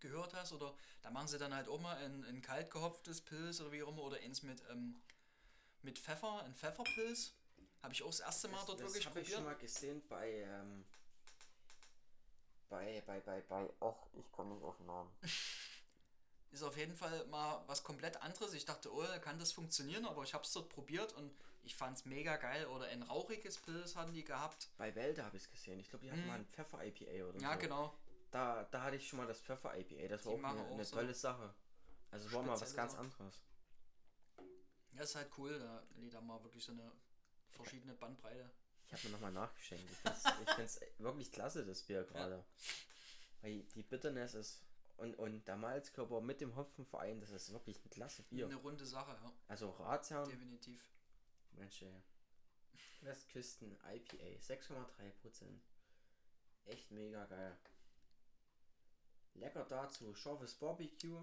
gehört 0.00 0.34
hast. 0.34 0.52
Oder 0.52 0.76
da 1.02 1.10
machen 1.10 1.28
sie 1.28 1.38
dann 1.38 1.54
halt 1.54 1.68
auch 1.68 1.80
mal 1.80 1.96
ein, 1.96 2.24
ein 2.24 2.42
kalt 2.42 2.70
gehopftes 2.70 3.22
Pilz 3.22 3.60
oder 3.60 3.72
wie 3.72 3.82
auch 3.82 3.88
immer. 3.88 4.02
Oder 4.02 4.18
eins 4.18 4.42
mit, 4.42 4.62
ähm, 4.70 5.00
mit 5.82 5.98
Pfeffer, 5.98 6.42
ein 6.44 6.54
Pfefferpilz. 6.54 7.34
Habe 7.84 7.92
ich 7.92 8.02
auch 8.02 8.06
das 8.06 8.20
erste 8.20 8.48
Mal 8.48 8.56
Das, 8.56 8.66
dort 8.66 8.80
das 8.80 8.86
wirklich 8.86 9.06
habe 9.06 9.20
ich 9.20 9.26
probiert. 9.26 9.36
schon 9.36 9.44
mal 9.44 9.56
gesehen 9.58 10.02
bei, 10.08 10.30
ähm, 10.40 10.86
bei, 12.70 13.02
bei, 13.06 13.20
bei, 13.20 13.40
bei, 13.42 13.68
ach, 13.80 14.06
ich 14.18 14.32
komme 14.32 14.54
nicht 14.54 14.64
auf 14.64 14.78
den 14.78 14.86
Namen. 14.86 15.10
Ist 16.50 16.62
auf 16.62 16.76
jeden 16.78 16.96
Fall 16.96 17.26
mal 17.26 17.62
was 17.66 17.82
komplett 17.84 18.16
anderes. 18.22 18.54
Ich 18.54 18.64
dachte, 18.64 18.90
oh, 18.90 19.04
kann 19.20 19.38
das 19.38 19.52
funktionieren? 19.52 20.06
Aber 20.06 20.22
ich 20.22 20.32
habe 20.32 20.44
es 20.44 20.52
dort 20.52 20.70
probiert 20.70 21.12
und 21.12 21.30
ich 21.62 21.74
fand 21.76 21.98
es 21.98 22.04
mega 22.06 22.36
geil. 22.38 22.66
Oder 22.68 22.86
ein 22.86 23.02
rauchiges 23.02 23.58
Pilz 23.58 23.96
hatten 23.96 24.14
die 24.14 24.24
gehabt. 24.24 24.70
Bei 24.78 24.94
Wälder 24.94 25.26
habe 25.26 25.36
ich 25.36 25.42
es 25.42 25.50
gesehen. 25.50 25.78
Ich 25.80 25.90
glaube, 25.90 26.06
die 26.06 26.10
hatten 26.10 26.22
Mhm. 26.22 26.26
mal 26.28 26.38
ein 26.38 26.46
Pfeffer-IPA 26.46 27.24
oder 27.28 27.38
Ja, 27.40 27.52
so. 27.52 27.58
genau. 27.58 27.98
Da, 28.30 28.64
da 28.70 28.82
hatte 28.84 28.96
ich 28.96 29.06
schon 29.06 29.18
mal 29.18 29.26
das 29.26 29.40
Pfeffer-IPA. 29.42 30.08
Das 30.08 30.22
Die 30.22 30.28
war 30.28 30.34
auch 30.34 30.44
eine, 30.44 30.62
auch 30.62 30.70
eine 30.72 30.84
so 30.86 30.94
tolle 30.96 31.12
Sache. 31.12 31.54
Also 32.10 32.28
es 32.28 32.32
war 32.32 32.42
mal 32.44 32.58
was 32.58 32.74
ganz 32.74 32.94
anderes. 32.94 33.42
Das 34.92 35.10
ist 35.10 35.16
halt 35.16 35.30
cool, 35.36 35.58
da, 35.58 35.82
wenn 35.90 36.02
die 36.02 36.10
da 36.10 36.20
mal 36.22 36.42
wirklich 36.44 36.64
so 36.64 36.72
eine 36.72 36.90
verschiedene 37.54 37.94
Bandbreite. 37.94 38.50
Ich 38.86 38.92
habe 38.92 39.04
mir 39.04 39.12
nochmal 39.12 39.32
nachgeschenkt. 39.32 39.84
Ich 39.90 40.50
finde 40.50 40.62
es 40.62 40.80
wirklich 40.98 41.32
klasse, 41.32 41.64
das 41.64 41.82
Bier 41.82 42.04
gerade. 42.04 42.44
Weil 43.42 43.62
die 43.74 43.82
Bitterness 43.82 44.34
ist 44.34 44.62
und, 44.96 45.18
und 45.18 45.46
der 45.48 45.56
Malzkörper 45.56 46.20
mit 46.20 46.40
dem 46.40 46.54
Hopfen 46.56 46.84
vereint, 46.84 47.22
das 47.22 47.30
ist 47.30 47.52
wirklich 47.52 47.84
ein 47.84 47.90
klasse 47.90 48.22
Bier. 48.24 48.46
Eine 48.46 48.56
runde 48.56 48.86
Sache, 48.86 49.12
ja. 49.12 49.32
Also 49.48 49.70
Ratsherrn, 49.70 50.28
Definitiv. 50.28 50.80
Mensch 51.52 51.82
ey. 51.82 52.02
Westküsten 53.02 53.76
IPA, 53.92 54.38
6,3%. 54.40 55.60
Echt 56.66 56.90
mega 56.90 57.24
geil. 57.26 57.56
Lecker 59.34 59.64
dazu, 59.64 60.14
scharfes 60.14 60.54
Barbecue. 60.54 61.22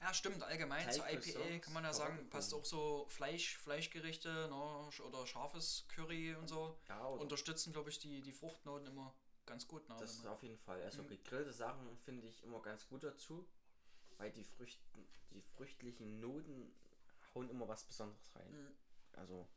Ja, 0.00 0.14
stimmt, 0.14 0.42
allgemein 0.42 0.90
zur 0.92 1.04
IPA 1.04 1.20
Teigcroissants, 1.20 1.64
kann 1.64 1.74
man 1.74 1.84
ja 1.84 1.92
sagen, 1.92 2.28
passt 2.30 2.54
auch 2.54 2.64
so 2.64 3.06
Fleisch, 3.08 3.56
Fleischgerichte 3.58 4.48
ne, 4.48 5.02
oder 5.02 5.26
scharfes 5.26 5.86
Curry 5.88 6.34
und 6.34 6.48
so. 6.48 6.78
Ja, 6.88 7.04
Unterstützen, 7.06 7.72
glaube 7.72 7.90
ich, 7.90 7.98
die, 7.98 8.20
die 8.22 8.32
Fruchtnoten 8.32 8.86
immer 8.88 9.14
ganz 9.46 9.66
gut. 9.66 9.88
Ne, 9.88 9.96
Das 9.98 10.12
ist 10.12 10.26
auf 10.26 10.42
jeden 10.42 10.58
Fall. 10.58 10.82
Also 10.82 11.02
Mhm. 11.02 11.08
gegrillte 11.08 11.52
Sachen 11.52 11.96
finde 11.98 12.26
ich 12.28 12.42
immer 12.44 12.60
ganz 12.62 12.86
gut 12.88 13.02
dazu, 13.04 13.48
weil 14.18 14.30
die 14.30 14.44
Früchten, 14.44 15.08
die 15.30 15.42
früchtlichen 15.42 16.20
Noten 16.20 16.74
hauen 17.34 17.48
immer 17.48 17.68
was 17.68 17.84
Besonderes 17.84 18.34
rein. 18.36 18.50
Mhm. 18.50 18.76
Also, 19.12 19.48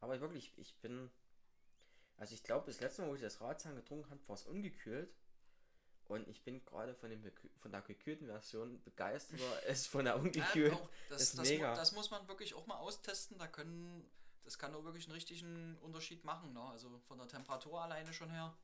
aber 0.00 0.20
wirklich, 0.20 0.56
ich 0.58 0.76
bin, 0.80 1.10
also 2.16 2.34
ich 2.34 2.42
glaube, 2.42 2.66
das 2.66 2.80
letzte 2.80 3.02
Mal, 3.02 3.08
wo 3.08 3.14
ich 3.14 3.20
das 3.20 3.40
Ratsherrn 3.40 3.76
getrunken 3.76 4.10
habe, 4.10 4.28
war 4.28 4.34
es 4.34 4.44
ungekühlt. 4.44 5.14
Und 6.10 6.26
ich 6.26 6.42
bin 6.42 6.60
gerade 6.64 6.92
von, 6.96 7.08
dem 7.08 7.22
von 7.60 7.70
der 7.70 7.82
gekühlten 7.82 8.26
Version 8.26 8.82
begeisterter 8.82 9.44
als 9.68 9.86
von 9.86 10.04
der 10.04 10.14
Ja, 10.14 10.20
ungekühlten. 10.20 10.76
auch, 10.76 10.90
das, 11.08 11.22
ist 11.22 11.38
das, 11.38 11.48
mega. 11.48 11.72
das 11.72 11.92
muss 11.92 12.10
man 12.10 12.26
wirklich 12.26 12.52
auch 12.54 12.66
mal 12.66 12.78
austesten. 12.78 13.38
Da 13.38 13.46
können, 13.46 14.10
das 14.42 14.58
kann 14.58 14.74
auch 14.74 14.82
wirklich 14.82 15.04
einen 15.04 15.12
richtigen 15.14 15.78
Unterschied 15.78 16.24
machen. 16.24 16.52
Ne? 16.52 16.60
Also 16.62 16.98
von 17.06 17.16
der 17.16 17.28
Temperatur 17.28 17.80
alleine 17.80 18.12
schon 18.12 18.28
her. 18.28 18.56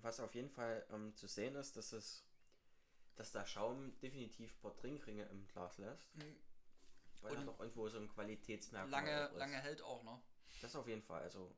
Was 0.00 0.20
auf 0.20 0.32
jeden 0.36 0.48
Fall 0.48 0.86
ähm, 0.92 1.16
zu 1.16 1.26
sehen 1.26 1.56
ist, 1.56 1.76
dass 1.76 1.90
es, 1.90 2.24
dass 3.16 3.32
der 3.32 3.44
Schaum 3.44 3.98
definitiv 3.98 4.52
ein 4.54 4.60
paar 4.60 4.76
Trinkringe 4.76 5.24
im 5.24 5.44
Glas 5.48 5.76
lässt. 5.78 6.14
Mhm. 6.14 6.36
Weil 7.20 7.32
er 7.32 7.40
Und 7.40 7.46
doch 7.46 7.58
irgendwo 7.58 7.88
so 7.88 7.98
ein 7.98 8.08
Qualitätsmerkmal 8.08 8.90
Lange, 8.92 9.24
ist. 9.26 9.34
lange 9.36 9.56
hält 9.56 9.82
auch, 9.82 10.04
ne? 10.04 10.22
Das 10.62 10.76
auf 10.76 10.86
jeden 10.86 11.02
Fall, 11.02 11.22
also. 11.22 11.52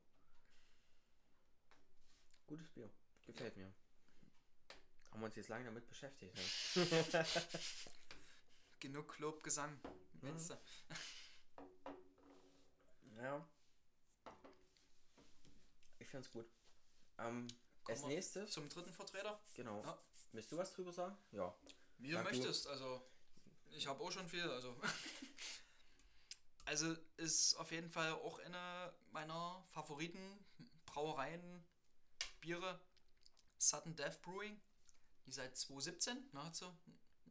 Gutes 2.47 2.67
Bier. 2.69 2.89
Gefällt 3.27 3.55
mir. 3.57 3.71
Haben 5.11 5.21
wir 5.21 5.25
uns 5.25 5.35
jetzt 5.35 5.49
lange 5.49 5.65
damit 5.65 5.87
beschäftigt. 5.87 6.33
Ne? 6.35 7.25
Genug 8.79 9.19
Lob, 9.19 9.43
Gesang. 9.43 9.79
Mhm. 10.21 10.37
Ja. 13.21 13.45
Ich 15.99 16.07
find's 16.07 16.31
gut. 16.31 16.47
Ähm, 17.19 17.47
als 17.85 18.03
nächstes, 18.05 18.51
Zum 18.51 18.69
dritten 18.69 18.93
Vertreter. 18.93 19.39
genau. 19.53 19.83
Ja. 19.83 19.97
Willst 20.31 20.51
du 20.51 20.57
was 20.57 20.71
drüber 20.73 20.93
sagen? 20.93 21.17
Ja. 21.31 21.53
Wie 21.97 22.13
Sag 22.13 22.23
du. 22.27 22.31
möchtest, 22.31 22.67
also 22.67 23.05
ich 23.71 23.87
habe 23.87 24.03
auch 24.03 24.11
schon 24.11 24.27
viel, 24.27 24.49
also. 24.49 24.75
also 26.65 26.95
ist 27.17 27.55
auf 27.55 27.71
jeden 27.71 27.89
Fall 27.89 28.13
auch 28.13 28.39
eine 28.39 28.93
meiner 29.11 29.63
Favoriten 29.67 30.43
Brauereien, 30.85 31.63
Biere, 32.39 32.79
Sudden 33.57 33.95
Death 33.95 34.21
Brewing, 34.21 34.59
die 35.25 35.31
seit 35.31 35.55
2017, 35.57 36.17
ne, 36.33 36.43
hast 36.43 36.61
du 36.61 36.65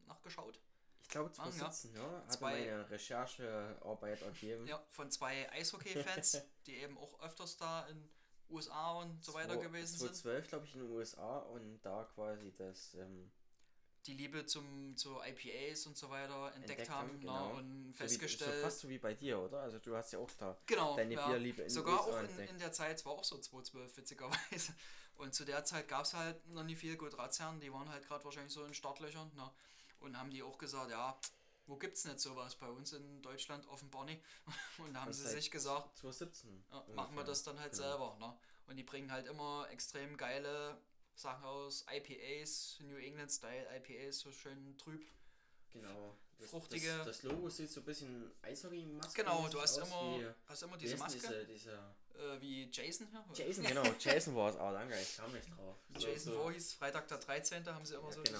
nachgeschaut? 0.07 0.59
Ich 1.03 1.09
glaube, 1.09 1.29
Machen, 1.37 1.51
ja. 1.59 1.69
2017, 1.71 1.95
ja. 1.95 2.21
Hatte 2.21 2.37
Zwei- 2.37 2.51
meine 2.51 2.89
Recherchearbeit 2.89 4.21
ergeben. 4.21 4.67
Ja, 4.67 4.81
von 4.89 5.11
zwei 5.11 5.49
Eishockey-Fans, 5.51 6.41
die 6.67 6.75
eben 6.77 6.97
auch 6.97 7.19
öfters 7.21 7.57
da 7.57 7.85
in 7.87 8.09
USA 8.49 8.93
und 9.01 9.23
so 9.23 9.33
weiter 9.33 9.55
Zwo- 9.55 9.61
gewesen 9.61 9.97
sind. 9.97 10.15
2012, 10.15 10.47
glaube 10.47 10.65
ich, 10.65 10.75
in 10.75 10.81
den 10.81 10.91
USA 10.91 11.39
und 11.39 11.81
da 11.81 12.03
quasi 12.15 12.53
das. 12.57 12.93
Ähm, 12.95 13.31
Die 14.05 14.13
Liebe 14.13 14.45
zum, 14.45 14.95
zu 14.97 15.19
IPAs 15.21 15.85
und 15.85 15.95
so 15.97 16.09
weiter 16.09 16.47
entdeckt, 16.55 16.79
Entdeckt 16.81 16.89
haben 16.89 17.11
ne, 17.13 17.19
genau. 17.19 17.53
und 17.55 17.83
so 17.83 17.89
wie, 17.89 17.93
festgestellt. 17.93 18.55
so 18.55 18.61
fast 18.63 18.79
so 18.79 18.89
wie 18.89 18.97
bei 18.97 19.13
dir, 19.13 19.39
oder? 19.39 19.59
Also 19.61 19.79
du 19.79 19.95
hast 19.95 20.11
ja 20.13 20.19
auch 20.19 20.31
da 20.39 20.57
Genau, 20.65 20.95
deine 20.95 21.13
ja. 21.13 21.27
Bierliebe 21.27 21.61
in 21.61 21.67
den 21.67 21.73
Sogar 21.73 22.07
USA 22.07 22.19
auch 22.19 22.23
in, 22.39 22.47
in 22.47 22.57
der 22.59 22.71
Zeit, 22.71 22.97
es 22.97 23.05
war 23.05 23.13
auch 23.13 23.23
so 23.23 23.37
2012, 23.37 23.97
witzigerweise. 23.97 24.73
Und 25.21 25.35
zu 25.35 25.45
der 25.45 25.63
Zeit 25.63 25.87
gab 25.87 26.05
es 26.05 26.15
halt 26.15 26.47
noch 26.47 26.63
nicht 26.63 26.79
viel 26.79 26.97
gut 26.97 27.15
Ratsherren, 27.15 27.59
die 27.59 27.71
waren 27.71 27.87
halt 27.89 28.07
gerade 28.07 28.25
wahrscheinlich 28.25 28.51
so 28.51 28.65
in 28.65 28.73
Startlöchern. 28.73 29.31
Ne? 29.35 29.51
Und 29.99 30.17
haben 30.17 30.31
die 30.31 30.41
auch 30.41 30.57
gesagt, 30.57 30.89
ja, 30.89 31.15
wo 31.67 31.77
gibt's 31.77 32.05
nicht 32.05 32.19
sowas? 32.19 32.55
Bei 32.55 32.67
uns 32.67 32.91
in 32.93 33.21
Deutschland 33.21 33.67
offenbar 33.67 34.05
nicht. 34.05 34.23
Und 34.79 34.95
da 34.95 35.01
haben 35.01 35.13
sie 35.13 35.27
sich 35.27 35.51
gesagt, 35.51 35.95
2017. 35.99 36.63
ja, 36.71 36.85
machen 36.95 37.15
wir 37.15 37.23
das 37.23 37.43
dann 37.43 37.59
halt 37.59 37.73
Genau. 37.73 37.83
selber. 37.83 38.17
Ne? 38.19 38.35
Und 38.65 38.77
die 38.77 38.83
bringen 38.83 39.11
halt 39.11 39.27
immer 39.27 39.67
extrem 39.69 40.17
geile 40.17 40.81
Sachen 41.13 41.43
aus, 41.43 41.85
IPAs, 41.91 42.79
New 42.79 42.97
England 42.97 43.31
Style 43.31 43.67
IPAs, 43.77 44.19
so 44.21 44.31
schön 44.31 44.75
trüb. 44.79 45.05
Genau. 45.69 46.17
Das, 46.39 46.49
fruchtige. 46.49 46.97
Das, 46.97 47.05
das 47.05 47.23
Logo 47.23 47.47
sieht 47.47 47.69
so 47.69 47.81
ein 47.81 47.85
bisschen 47.85 48.31
Eishockey-Maske 48.41 49.21
genau, 49.21 49.47
du 49.47 49.61
hast 49.61 49.79
aus, 49.79 49.87
immer, 49.87 50.35
hast 50.47 50.63
immer 50.63 50.77
diese 50.77 50.97
Maske, 50.97 51.19
Diese, 51.19 51.45
dieser 51.45 51.95
äh, 52.21 52.41
wie 52.41 52.69
Jason 52.71 53.07
hier. 53.07 53.45
Jason, 53.45 53.63
genau, 53.67 53.83
Jason 53.99 54.35
war 54.35 54.49
es. 54.49 54.55
Oh, 54.55 54.71
danke, 54.71 54.95
ich 55.01 55.17
kam 55.17 55.31
nicht 55.33 55.47
drauf. 55.57 55.77
So, 55.97 56.07
Jason 56.07 56.33
so, 56.33 56.39
Voorhees, 56.39 56.73
Freitag 56.73 57.07
der 57.07 57.17
13. 57.17 57.65
haben 57.65 57.85
sie 57.85 57.95
immer 57.95 58.09
Ja, 58.09 58.15
so. 58.15 58.23
genau. 58.23 58.39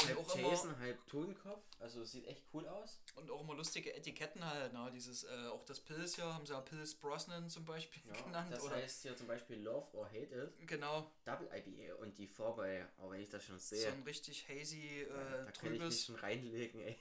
Und 0.00 0.08
halb 0.08 0.18
auch, 0.18 0.36
Jason, 0.36 0.70
immer, 0.70 0.78
halb 0.78 1.06
Totenkopf. 1.08 1.62
Also 1.78 2.04
sieht 2.04 2.26
echt 2.26 2.42
cool 2.54 2.66
aus. 2.66 3.00
und 3.16 3.30
auch 3.30 3.42
immer 3.42 3.54
lustige 3.54 3.94
Etiketten 3.94 4.42
halt, 4.42 4.72
ne? 4.72 4.90
Dieses, 4.94 5.24
äh, 5.24 5.28
auch 5.52 5.62
das 5.66 5.78
Pilz 5.80 6.14
hier 6.14 6.24
haben 6.24 6.46
sie 6.46 6.54
ja 6.54 6.60
Pilz 6.62 6.94
Brosnan 6.94 7.50
zum 7.50 7.66
Beispiel 7.66 8.02
Ja, 8.06 8.22
genannt. 8.22 8.50
das 8.50 8.62
oder 8.62 8.76
heißt 8.76 9.02
hier 9.02 9.14
zum 9.14 9.26
Beispiel 9.26 9.58
Love 9.60 9.86
or 9.94 10.06
Hate 10.06 10.50
It. 10.58 10.66
genau, 10.66 11.10
Double 11.26 11.48
IPA 11.54 11.96
und 11.96 12.16
die 12.16 12.26
Farbe, 12.28 12.88
aber 12.96 13.10
wenn 13.10 13.20
ich 13.20 13.28
das 13.28 13.44
schon 13.44 13.58
so 13.58 13.76
sehe, 13.76 13.88
ein 13.92 14.02
richtig 14.04 14.48
hazy, 14.48 15.02
äh, 15.02 15.04
äh, 15.04 15.44
da 15.44 15.52
kann 15.52 15.74
ich 15.74 15.80
mich 15.80 16.04
schon 16.04 16.14
reinlegen, 16.16 16.80
ey. 16.80 16.96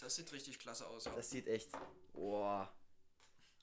Das 0.00 0.16
sieht 0.16 0.30
richtig 0.32 0.58
klasse 0.58 0.86
aus. 0.86 1.04
Ja. 1.06 1.14
Das 1.14 1.30
sieht 1.30 1.46
echt, 1.48 1.70
boah, 2.12 2.70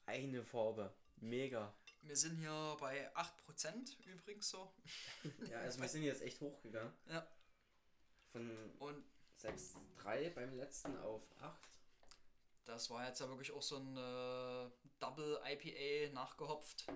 eine 0.06 0.44
Farbe, 0.44 0.94
mega. 1.18 1.74
Wir 2.02 2.16
sind 2.16 2.38
hier 2.38 2.78
bei 2.80 3.14
8% 3.16 4.06
übrigens 4.06 4.50
so. 4.50 4.74
Ja, 5.50 5.60
also 5.60 5.82
wir 5.82 5.88
sind 5.88 6.04
jetzt 6.04 6.22
echt 6.22 6.40
hochgegangen. 6.42 6.94
Ja. 7.08 7.28
Von 8.32 8.50
Und 8.80 9.04
6,3 9.40 10.32
beim 10.32 10.56
letzten 10.56 10.98
auf 10.98 11.24
8. 11.40 11.60
das 12.66 12.90
war 12.90 13.08
jetzt 13.08 13.20
ja 13.20 13.28
wirklich 13.28 13.52
auch 13.52 13.62
so 13.62 13.78
ein 13.78 13.98
äh, 13.98 14.72
Double 15.00 15.40
IPA 15.46 16.14
nachgehopft. 16.14 16.88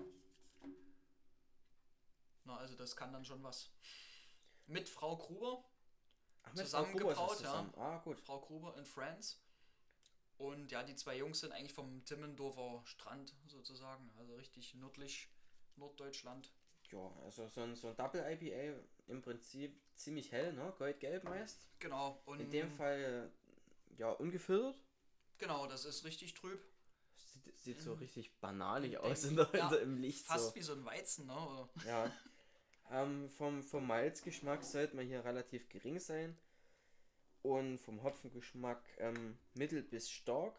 Na, 2.44 2.56
also 2.58 2.76
das 2.76 2.96
kann 2.96 3.12
dann 3.12 3.24
schon 3.24 3.42
was. 3.42 3.70
Mit 4.66 4.88
Frau 4.88 5.16
Gruber, 5.16 5.64
Ach, 6.42 6.54
mit 6.54 6.58
Frau 6.58 6.64
Zusammengebraut, 6.64 7.32
es 7.36 7.42
ja. 7.42 7.48
zusammen. 7.48 7.74
Ah, 7.76 7.98
gut. 7.98 8.20
Frau 8.20 8.40
Gruber 8.40 8.76
in 8.76 8.84
France. 8.84 9.36
Und 10.38 10.70
ja, 10.70 10.82
die 10.82 10.94
zwei 10.94 11.16
Jungs 11.16 11.40
sind 11.40 11.52
eigentlich 11.52 11.72
vom 11.72 12.04
Timmendorfer 12.04 12.82
Strand 12.84 13.34
sozusagen. 13.46 14.10
Also 14.18 14.34
richtig 14.34 14.74
nördlich, 14.74 15.28
Norddeutschland. 15.76 16.52
Ja, 16.92 17.10
also 17.24 17.48
so 17.48 17.62
ein, 17.62 17.74
so 17.74 17.88
ein 17.88 17.96
Double 17.96 18.20
IPA 18.20 18.78
im 19.08 19.22
Prinzip 19.22 19.80
ziemlich 19.94 20.30
hell, 20.32 20.52
ne? 20.52 20.72
Goldgelb 20.78 21.24
meist. 21.24 21.68
Genau. 21.78 22.20
Und 22.26 22.40
In 22.40 22.50
dem 22.50 22.70
Fall, 22.70 23.32
ja, 23.96 24.10
ungefiltert. 24.10 24.80
Genau, 25.38 25.66
das 25.66 25.84
ist 25.84 26.04
richtig 26.04 26.34
trüb. 26.34 26.60
Sieht, 27.16 27.56
sieht 27.58 27.80
so 27.80 27.94
richtig 27.94 28.38
bananig 28.40 28.92
Dem- 28.92 29.00
aus 29.00 29.24
in 29.24 29.36
der, 29.36 29.48
ja, 29.54 29.64
in 29.64 29.70
der, 29.70 29.80
im 29.82 29.96
Licht. 29.98 30.26
Fast 30.26 30.48
so. 30.48 30.54
wie 30.54 30.62
so 30.62 30.74
ein 30.74 30.84
Weizen, 30.84 31.26
ne? 31.26 31.34
Oder? 31.34 31.68
Ja. 31.86 32.12
ähm, 32.90 33.28
vom, 33.30 33.62
vom 33.62 33.86
Malzgeschmack 33.86 34.62
sollte 34.64 34.96
man 34.96 35.06
hier 35.06 35.24
relativ 35.24 35.68
gering 35.68 35.98
sein. 35.98 36.38
Und 37.42 37.78
vom 37.78 38.02
Hopfengeschmack 38.02 38.82
ähm, 38.98 39.38
mittel 39.54 39.82
bis 39.82 40.10
stark. 40.10 40.54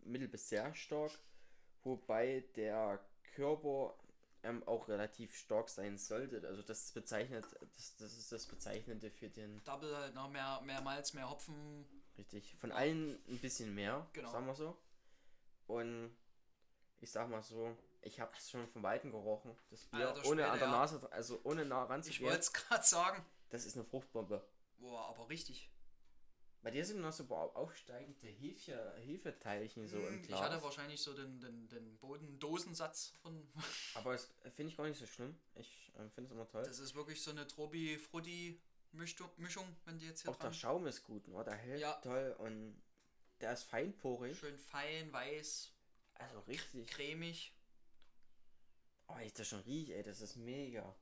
Mittel 0.00 0.28
bis 0.28 0.48
sehr 0.48 0.74
stark. 0.74 1.12
Wobei 1.82 2.44
der 2.56 2.98
Körper 3.34 3.94
ähm, 4.42 4.62
auch 4.66 4.88
relativ 4.88 5.36
stark 5.36 5.68
sein 5.68 5.96
sollte. 5.98 6.46
Also 6.46 6.62
das 6.62 6.92
bezeichnet, 6.92 7.44
das, 7.76 7.96
das 7.96 8.12
ist 8.18 8.32
das 8.32 8.46
Bezeichnende 8.46 9.10
für 9.10 9.28
den, 9.28 9.62
Double 9.64 9.94
halt, 9.96 10.14
ne? 10.14 10.28
Mehr, 10.28 10.60
mehr 10.62 10.80
Malz, 10.82 11.14
mehr 11.14 11.28
Hopfen. 11.30 11.86
richtig, 12.18 12.54
von 12.56 12.72
allen 12.72 13.18
ein 13.28 13.38
bisschen 13.38 13.74
mehr, 13.74 14.06
Genau. 14.12 14.30
sagen 14.30 14.46
wir 14.46 14.54
so. 14.54 14.76
Und 15.66 16.14
ich 17.00 17.10
sag 17.10 17.28
mal 17.30 17.42
so, 17.42 17.76
ich 18.02 18.20
habe 18.20 18.32
es 18.36 18.50
schon 18.50 18.66
von 18.68 18.82
Weitem 18.82 19.10
gerochen, 19.10 19.56
das 19.70 19.84
Bier, 19.86 20.08
Alter 20.08 20.28
ohne 20.28 20.42
Schwede, 20.42 20.50
an 20.50 20.58
der. 20.58 20.68
Nase, 20.68 21.12
also 21.12 21.40
ohne 21.44 21.64
nah 21.64 21.84
Ich 21.84 21.90
ranzugehen. 21.90 22.24
wollte 22.26 22.40
es 22.40 22.52
gerade 22.52 22.84
sagen. 22.84 23.24
Das 23.50 23.64
ist 23.64 23.76
eine 23.76 23.84
Fruchtbombe. 23.84 24.46
Boah, 24.78 25.08
aber 25.08 25.28
richtig. 25.28 25.70
Bei 26.62 26.70
dir 26.70 26.84
sind 26.84 27.00
noch 27.02 27.12
so 27.12 27.24
au- 27.24 27.52
aufsteigende 27.54 28.26
Hefe, 28.26 28.94
Hefeteilchen 28.96 29.86
so 29.86 29.98
im 29.98 30.06
Hm, 30.14 30.20
ich 30.22 30.28
Glas. 30.28 30.40
hatte 30.40 30.62
wahrscheinlich 30.62 31.00
so 31.02 31.12
den, 31.14 31.38
den, 31.38 31.68
den 31.68 31.98
Bodendosensatz 31.98 33.12
von. 33.20 33.46
Aber 33.94 34.12
das 34.12 34.32
finde 34.54 34.70
ich 34.70 34.76
gar 34.76 34.88
nicht 34.88 34.98
so 34.98 35.06
schlimm. 35.06 35.38
Ich 35.54 35.92
äh, 35.94 36.08
finde 36.08 36.24
es 36.28 36.30
immer 36.32 36.48
toll. 36.48 36.62
Das 36.64 36.78
ist 36.78 36.94
wirklich 36.94 37.22
so 37.22 37.32
eine 37.32 37.46
Trobi-Frutti-Mischung, 37.46 39.30
Mischung, 39.36 39.76
wenn 39.84 39.98
die 39.98 40.06
jetzt 40.06 40.22
hier 40.22 40.30
Auch 40.30 40.36
der 40.36 40.44
dran. 40.50 40.54
Schaum 40.54 40.86
ist 40.86 41.02
gut, 41.04 41.28
ne? 41.28 41.44
der 41.44 41.54
hält 41.54 41.80
Ja. 41.82 41.92
toll 42.00 42.34
und 42.38 42.82
der 43.40 43.52
ist 43.52 43.64
feinporig. 43.64 44.38
Schön 44.38 44.56
fein, 44.58 45.12
weiß, 45.12 45.70
Also 46.14 46.40
richtig. 46.40 46.88
cremig. 46.88 47.54
Oh, 49.08 49.18
ich 49.22 49.34
das 49.34 49.48
schon 49.48 49.60
rieche, 49.60 49.94
ey, 49.96 50.02
das 50.02 50.22
ist 50.22 50.36
mega. 50.36 50.96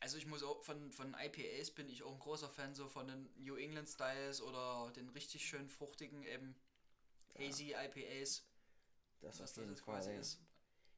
Also 0.00 0.16
ich 0.16 0.26
muss 0.26 0.42
auch 0.42 0.62
von, 0.62 0.92
von 0.92 1.14
IPAs 1.18 1.72
bin 1.72 1.88
ich 1.88 2.02
auch 2.04 2.12
ein 2.12 2.20
großer 2.20 2.48
Fan 2.48 2.74
so 2.74 2.88
von 2.88 3.08
den 3.08 3.28
New 3.36 3.56
England 3.56 3.88
Styles 3.88 4.40
oder 4.40 4.92
den 4.92 5.08
richtig 5.10 5.44
schön 5.44 5.68
fruchtigen 5.68 6.22
eben 6.24 6.54
Hazy 7.36 7.72
IPAs, 7.72 8.44
Das 9.20 9.40
was 9.40 9.54
das 9.54 9.82
quasi 9.82 10.12
ist. 10.14 10.40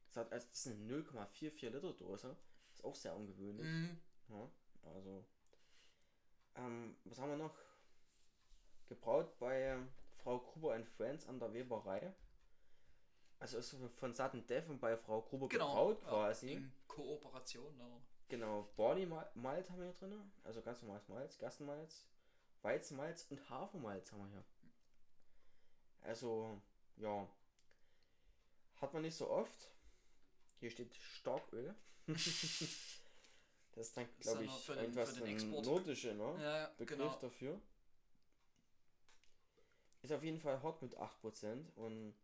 Das, 0.07 0.17
hat, 0.17 0.31
also 0.31 0.47
das 0.47 0.65
ist 0.65 0.67
eine 0.67 1.01
0,44 1.03 1.69
Liter 1.69 1.93
Dose. 1.93 2.35
Ist 2.73 2.83
auch 2.83 2.95
sehr 2.95 3.15
ungewöhnlich. 3.15 3.65
Mhm. 3.65 3.97
Ja, 4.29 4.49
also. 4.93 5.25
Ähm, 6.55 6.95
was 7.05 7.17
haben 7.19 7.29
wir 7.29 7.37
noch? 7.37 7.55
Gebraut 8.87 9.37
bei 9.39 9.77
Frau 10.17 10.39
Gruber 10.39 10.75
and 10.75 10.87
Friends 10.87 11.25
an 11.25 11.39
der 11.39 11.53
Weberei. 11.53 12.13
Also 13.39 13.57
ist 13.57 13.75
von 13.95 14.13
Death 14.13 14.67
und 14.69 14.79
bei 14.79 14.95
Frau 14.97 15.21
Gruber 15.21 15.47
Genau. 15.47 15.69
gebraut 15.69 16.01
ja, 16.03 16.09
quasi. 16.09 16.51
In 16.53 16.71
Kooperation. 16.87 17.75
Ne? 17.77 18.01
Genau, 18.31 18.65
Body 18.77 19.05
Mal- 19.05 19.29
Malt 19.35 19.69
haben 19.69 19.79
wir 19.79 19.87
hier 19.91 20.07
drin. 20.07 20.31
Also 20.45 20.61
ganz 20.61 20.81
normales 20.81 21.05
Malz, 21.09 21.37
Gerstenmalz, 21.37 22.05
Weizenmalz 22.61 23.25
und 23.29 23.49
Hafermalz 23.49 24.09
haben 24.13 24.19
wir 24.23 24.29
hier. 24.29 24.43
Also, 25.99 26.61
ja. 26.95 27.27
Hat 28.79 28.93
man 28.93 29.01
nicht 29.01 29.15
so 29.17 29.29
oft. 29.29 29.67
Hier 30.61 30.71
steht 30.71 30.95
Starköl. 30.95 31.75
das 32.07 32.27
ist 33.75 33.97
dann, 33.97 34.07
glaube 34.21 34.45
ich, 34.45 34.51
für 34.51 34.75
den- 34.75 34.83
irgendwas 34.83 35.17
Export. 35.19 35.65
nordische 35.65 36.13
ne? 36.13 36.35
Ja, 36.41 36.57
ja, 36.59 36.67
Begriff 36.77 36.97
genau. 36.99 37.17
dafür. 37.19 37.59
Ist 40.03 40.13
auf 40.13 40.23
jeden 40.23 40.39
Fall 40.39 40.63
hot 40.63 40.81
mit 40.81 40.97
8% 40.97 41.69
und 41.75 42.15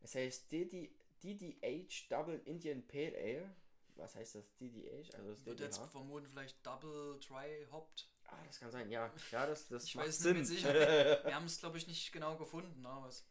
es 0.00 0.14
heißt 0.14 0.50
DD, 0.50 0.90
DDH 1.22 2.08
Double 2.08 2.40
Indian 2.46 2.82
Pale 2.86 3.14
Ale. 3.14 3.54
Was 3.98 4.14
heißt 4.14 4.36
das? 4.36 4.54
DDH? 4.56 5.14
Also 5.16 5.30
das 5.30 5.44
Wird 5.44 5.60
jetzt 5.60 5.76
DDH? 5.78 5.88
vermuten 5.90 6.26
vielleicht 6.28 6.64
Double 6.64 7.18
Dry 7.20 7.66
Hopped. 7.70 8.08
Ah, 8.26 8.36
das 8.46 8.60
kann 8.60 8.70
sein, 8.70 8.90
ja. 8.90 9.12
Ja, 9.30 9.46
das, 9.46 9.68
das 9.68 9.84
Ich 9.84 9.94
macht 9.94 10.06
weiß 10.06 10.18
Sinn. 10.18 10.32
nicht 10.38 10.38
mit 10.40 10.46
Sicherheit. 10.46 11.24
Wir 11.24 11.34
haben 11.34 11.46
es 11.46 11.58
glaube 11.58 11.78
ich 11.78 11.86
nicht 11.86 12.12
genau 12.12 12.36
gefunden, 12.36 12.80
ne? 12.80 12.98
Was? 13.02 13.26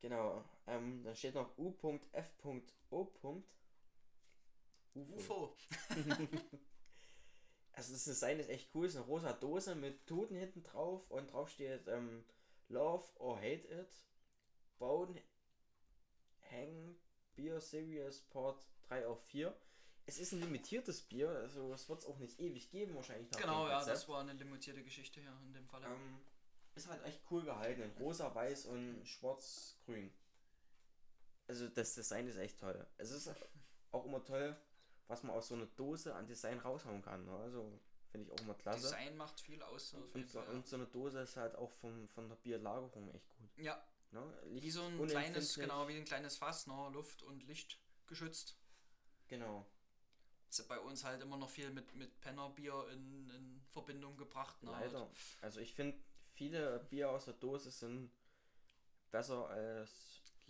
genau. 0.00 0.44
Ähm, 0.66 1.02
da 1.04 1.14
steht 1.14 1.34
noch 1.34 1.56
U.F.O. 1.58 2.60
UFO. 2.90 3.44
UFO. 4.94 5.56
Also 7.72 7.92
das 7.92 8.04
Design 8.04 8.38
ist 8.40 8.48
echt 8.48 8.74
cool. 8.74 8.86
Es 8.86 8.92
ist 8.94 8.98
eine 8.98 9.06
rosa 9.06 9.32
Dose 9.34 9.74
mit 9.74 10.06
Toten 10.06 10.34
hinten 10.34 10.62
drauf 10.62 11.10
und 11.10 11.30
drauf 11.32 11.50
steht 11.50 11.86
ähm, 11.88 12.24
Love 12.68 13.04
or 13.16 13.36
Hate 13.36 13.68
It. 13.68 14.06
Bone 14.78 15.20
Hang 16.50 16.96
Beer 17.34 17.60
Series 17.60 18.22
Part 18.30 18.66
3 18.88 19.06
auf 19.06 19.22
4. 19.26 19.54
Es 20.08 20.18
ist 20.18 20.32
ein 20.32 20.40
limitiertes 20.40 21.02
Bier, 21.02 21.28
also 21.28 21.72
es 21.72 21.88
wird 21.88 22.00
es 22.00 22.06
auch 22.06 22.18
nicht 22.18 22.38
ewig 22.38 22.70
geben, 22.70 22.94
wahrscheinlich 22.94 23.30
nach 23.32 23.40
Genau, 23.40 23.64
dem 23.66 23.70
ja, 23.70 23.84
das 23.84 24.08
war 24.08 24.20
eine 24.20 24.34
limitierte 24.34 24.82
Geschichte 24.84 25.20
hier 25.20 25.36
in 25.44 25.52
dem 25.52 25.66
Fall. 25.66 25.82
Ähm, 25.82 26.20
ist 26.76 26.88
halt 26.88 27.02
echt 27.04 27.22
cool 27.30 27.42
gehalten. 27.42 27.82
In 27.82 27.90
rosa, 27.92 28.32
weiß 28.34 28.66
und 28.66 29.04
schwarz, 29.04 29.76
grün. 29.84 30.12
Also 31.48 31.68
das 31.68 31.94
Design 31.94 32.28
ist 32.28 32.36
echt 32.36 32.60
toll. 32.60 32.86
Es 32.98 33.10
ist 33.10 33.30
auch 33.90 34.04
immer 34.04 34.22
toll, 34.24 34.56
was 35.08 35.22
man 35.22 35.34
aus 35.34 35.48
so 35.48 35.54
einer 35.54 35.66
Dose 35.66 36.14
an 36.14 36.26
Design 36.26 36.58
raushauen 36.58 37.02
kann. 37.02 37.24
Ne? 37.24 37.36
Also 37.38 37.80
finde 38.10 38.26
ich 38.26 38.32
auch 38.32 38.44
immer 38.44 38.54
klasse. 38.54 38.82
Design 38.82 39.16
macht 39.16 39.40
viel 39.40 39.62
aus. 39.62 39.92
Jeden 39.92 40.12
Und 40.12 40.28
so, 40.30 40.40
und 40.40 40.66
so 40.66 40.76
eine 40.76 40.86
Dose 40.86 41.20
ist 41.20 41.36
halt 41.36 41.56
auch 41.56 41.72
vom, 41.72 42.08
von 42.08 42.28
der 42.28 42.36
Bierlagerung 42.36 43.12
echt 43.12 43.28
gut. 43.38 43.50
ja. 43.56 43.82
Ne? 44.12 44.22
wie 44.52 44.70
so 44.70 44.82
ein 44.82 45.04
kleines, 45.08 45.56
genau, 45.56 45.88
wie 45.88 45.96
ein 45.96 46.04
kleines 46.04 46.38
Fass, 46.38 46.68
ne? 46.68 46.90
Luft 46.92 47.24
und 47.24 47.42
Licht 47.42 47.80
geschützt. 48.06 48.56
Genau. 49.26 49.66
Ist 50.48 50.58
ja 50.60 50.64
bei 50.68 50.78
uns 50.78 51.04
halt 51.04 51.20
immer 51.22 51.36
noch 51.36 51.50
viel 51.50 51.70
mit, 51.70 51.94
mit 51.94 52.20
Pennerbier 52.20 52.88
in, 52.92 53.28
in 53.30 53.60
Verbindung 53.70 54.16
gebracht. 54.16 54.62
Ne? 54.62 54.70
Leider. 54.70 55.10
Also 55.42 55.60
ich 55.60 55.74
finde, 55.74 55.98
viele 56.34 56.78
Bier 56.90 57.10
aus 57.10 57.24
der 57.26 57.34
Dose 57.34 57.70
sind 57.70 58.10
besser 59.10 59.48
als 59.48 59.90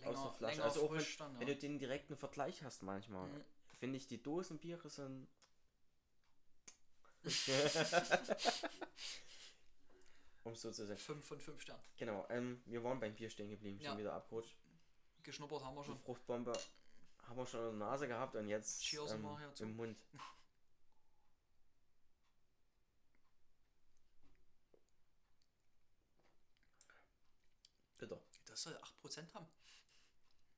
aus 0.03 0.05
Länger, 0.05 0.21
der 0.23 0.31
Flasche. 0.33 0.63
Also 0.63 0.85
auch 0.85 0.91
wenn, 0.91 0.99
frisch 0.99 1.17
dann, 1.17 1.39
wenn 1.39 1.47
ja. 1.47 1.53
du 1.53 1.59
den 1.59 1.79
direkten 1.79 2.15
Vergleich 2.15 2.63
hast 2.63 2.83
manchmal, 2.83 3.27
Mhm. 3.27 3.43
finde 3.79 3.97
ich 3.97 4.07
die 4.07 4.21
Dosenbiere 4.21 4.89
sind. 4.89 5.27
um 10.43 10.55
so 10.55 10.71
zu 10.71 10.85
sagen. 10.85 10.99
5 10.99 11.25
von 11.25 11.39
5 11.39 11.61
Sternen. 11.61 11.81
Genau, 11.97 12.25
ähm, 12.29 12.61
wir 12.65 12.83
waren 12.83 12.99
beim 12.99 13.15
Bier 13.15 13.29
stehen 13.29 13.49
geblieben, 13.49 13.79
schon 13.79 13.85
Ja. 13.93 13.97
wieder 13.97 14.13
abrutscht. 14.13 14.55
Geschnuppert 15.23 15.63
haben 15.63 15.75
wir 15.75 15.81
Die 15.81 15.87
schon. 15.87 15.97
Fruchtbombe 15.97 16.53
haben 17.27 17.37
wir 17.37 17.45
schon 17.45 17.73
in 17.73 17.79
der 17.79 17.87
Nase 17.87 18.07
gehabt 18.07 18.35
und 18.35 18.47
jetzt 18.47 18.93
ähm, 18.93 19.27
im 19.59 19.75
Mund. 19.75 19.97
Bitte. 27.97 28.21
Das 28.45 28.61
soll 28.61 28.77
8% 29.03 29.33
haben. 29.33 29.47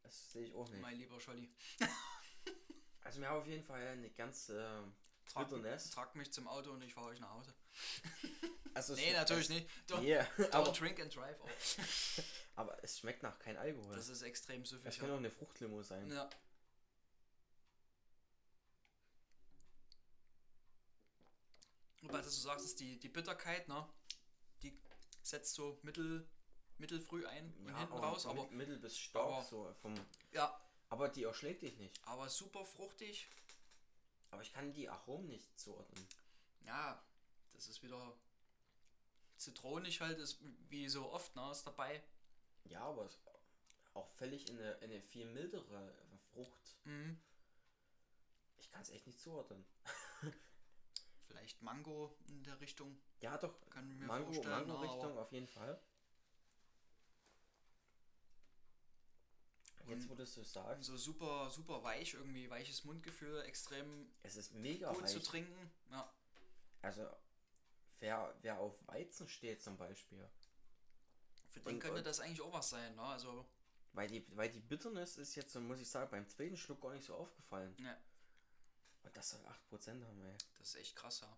Das 0.04 0.32
sehe 0.32 0.48
ich 0.48 0.56
auch 0.56 0.70
nicht. 0.70 0.82
Mein 0.82 0.98
lieber 0.98 1.20
Scholli. 1.20 1.50
also 3.04 3.22
wir 3.22 3.30
haben 3.30 3.40
auf 3.40 3.48
jeden 3.48 3.64
Fall 3.64 3.88
eine 3.88 4.10
ganz 4.12 4.50
äh, 4.50 4.82
trag, 5.28 5.50
trag 5.92 6.16
mich 6.16 6.32
zum 6.32 6.48
Auto 6.48 6.72
und 6.72 6.82
ich 6.82 6.94
fahre 6.94 7.08
euch 7.08 7.20
nach 7.20 7.32
Hause. 7.32 7.54
Also 8.76 8.94
nee, 8.94 9.12
natürlich 9.14 9.50
nicht. 9.50 9.68
Don't, 9.90 10.04
yeah, 10.04 10.24
don't 10.38 10.52
aber, 10.54 10.72
drink 10.72 11.00
and 11.00 11.14
drive. 11.14 11.36
Aber 12.56 12.82
es 12.84 13.00
schmeckt 13.00 13.24
nach 13.24 13.38
kein 13.40 13.58
Alkohol. 13.58 13.96
Das 13.96 14.10
ist 14.10 14.22
extrem 14.22 14.64
süffig. 14.64 14.86
Das 14.86 15.00
kann 15.00 15.12
auch 15.12 15.18
eine 15.18 15.32
Fruchtlimo 15.32 15.82
sein. 15.82 16.10
Ja. 16.10 16.30
Und 22.02 22.12
weil 22.14 22.22
du 22.22 22.30
sagst, 22.30 22.66
ist 22.66 22.80
die, 22.80 22.98
die 23.00 23.10
Bitterkeit, 23.10 23.68
ne? 23.68 23.88
Die 24.62 24.80
setzt 25.22 25.54
so 25.56 25.80
mittel, 25.84 26.28
mittelfrüh 26.78 27.26
ein 27.26 27.46
und 27.60 27.68
hinten 27.68 27.94
aber 27.94 28.00
raus, 28.00 28.26
aber 28.26 28.48
mittel 28.52 28.78
bis 28.80 28.98
stark 28.98 29.26
aber- 29.32 29.44
so 29.44 29.74
vom. 29.82 29.94
ja, 30.32 30.60
Aber 30.90 31.10
die 31.10 31.24
erschlägt 31.24 31.62
dich 31.62 31.78
nicht. 31.78 32.00
aber 32.08 32.30
super 32.30 32.66
fruchtig. 32.66 33.28
Aber 34.32 34.42
ich 34.44 34.54
kann 34.54 34.72
die 34.74 34.88
Aromen 34.88 35.28
nicht 35.28 35.60
zuordnen. 35.60 36.06
Ja, 36.66 37.04
das 37.54 37.68
ist 37.68 37.82
wieder 37.84 38.14
zitronig 39.38 40.02
halt, 40.02 40.20
ist 40.20 40.40
wie 40.70 40.88
so 40.88 41.12
oft, 41.12 41.36
ne? 41.36 41.50
Ist 41.52 41.64
dabei. 41.66 42.04
Ja, 42.66 42.82
aber 42.84 43.06
es 43.06 43.18
auch 43.96 44.08
völlig 44.16 44.48
in 44.50 44.58
eine, 44.60 44.72
in 44.76 44.92
eine 44.92 45.02
viel 45.02 45.26
mildere 45.26 45.94
Frucht. 46.32 46.76
Mhm. 46.86 47.20
Ich 48.60 48.70
kann 48.70 48.82
es 48.84 48.90
echt 48.92 49.08
nicht 49.08 49.20
zuordnen. 49.20 49.66
Vielleicht 51.30 51.62
Mango 51.62 52.16
in 52.28 52.44
der 52.44 52.60
Richtung. 52.60 53.00
Ja, 53.22 53.38
doch. 53.38 53.54
Kann 53.70 53.88
mir 53.88 54.06
Mango, 54.08 54.26
vorstellen, 54.34 54.50
Mango 54.68 54.74
aber- 54.74 54.84
Richtung 54.84 55.18
auf 55.18 55.32
jeden 55.32 55.48
Fall. 55.48 55.80
Jetzt, 59.88 60.08
wo 60.08 60.14
du 60.14 60.22
es 60.24 60.34
so 60.36 60.44
sagst, 60.44 60.84
So 60.86 60.98
super, 60.98 61.50
super 61.50 61.82
weich, 61.84 62.14
irgendwie 62.14 62.48
weiches 62.50 62.84
Mundgefühl, 62.84 63.42
extrem 63.42 64.12
es 64.22 64.36
ist 64.36 64.54
mega 64.54 64.92
gut 64.94 65.08
zu 65.08 65.16
weich. 65.18 65.24
trinken. 65.24 65.72
Ja. 65.90 66.12
Also, 66.84 67.08
wer, 68.00 68.36
wer 68.42 68.60
auf 68.60 68.76
Weizen 68.88 69.28
steht 69.28 69.62
zum 69.64 69.78
Beispiel, 69.78 70.30
Für 71.52 71.60
den 71.62 71.76
Und- 71.76 71.80
könnte 71.80 72.04
das 72.04 72.20
eigentlich 72.20 72.42
auch 72.42 72.54
was 72.54 72.70
sein, 72.70 72.96
ne? 72.96 73.02
Also, 73.02 73.44
weil 73.94 74.08
die, 74.08 74.24
weil 74.38 74.52
die 74.52 74.60
Bitterness 74.60 75.18
ist 75.18 75.34
jetzt, 75.36 75.52
so 75.54 75.60
muss 75.60 75.80
ich 75.80 75.90
sagen, 75.90 76.12
beim 76.12 76.28
zweiten 76.28 76.56
Schluck 76.56 76.80
gar 76.82 76.94
nicht 76.94 77.04
so 77.06 77.16
aufgefallen. 77.16 77.76
ja, 77.80 77.98
Und 79.10 79.18
das 79.18 79.30
soll 79.32 79.42
8% 79.72 80.06
haben, 80.06 80.22
ey. 80.24 80.38
das 80.60 80.68
ist 80.70 80.76
echt 80.76 80.96
krass, 80.96 81.22
ja. 81.22 81.38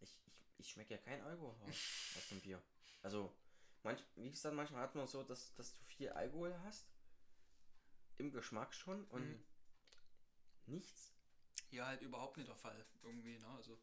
Ich, 0.00 0.08
ich, 0.26 0.34
ich 0.58 0.68
schmecke 0.70 0.94
ja 0.94 1.00
kein 1.00 1.20
Alkohol 1.22 1.56
aus 2.16 2.28
dem 2.30 2.40
Bier. 2.40 2.62
Also, 3.02 3.32
manch, 3.82 4.04
wie 4.14 4.30
gesagt, 4.30 4.54
manchmal 4.54 4.82
hat 4.82 4.94
man 4.94 5.08
so, 5.08 5.24
dass, 5.24 5.52
dass 5.54 5.72
du 5.72 5.80
viel 5.82 6.10
Alkohol 6.10 6.56
hast. 6.64 6.86
Im 8.18 8.30
Geschmack 8.30 8.72
schon 8.72 9.04
und 9.06 9.28
Mhm. 9.28 9.44
nichts. 10.66 11.12
Hier 11.70 11.84
halt 11.86 12.02
überhaupt 12.02 12.36
nicht 12.36 12.48
der 12.48 12.56
Fall, 12.56 12.86
irgendwie, 13.02 13.36
ne? 13.38 13.48
Also, 13.56 13.76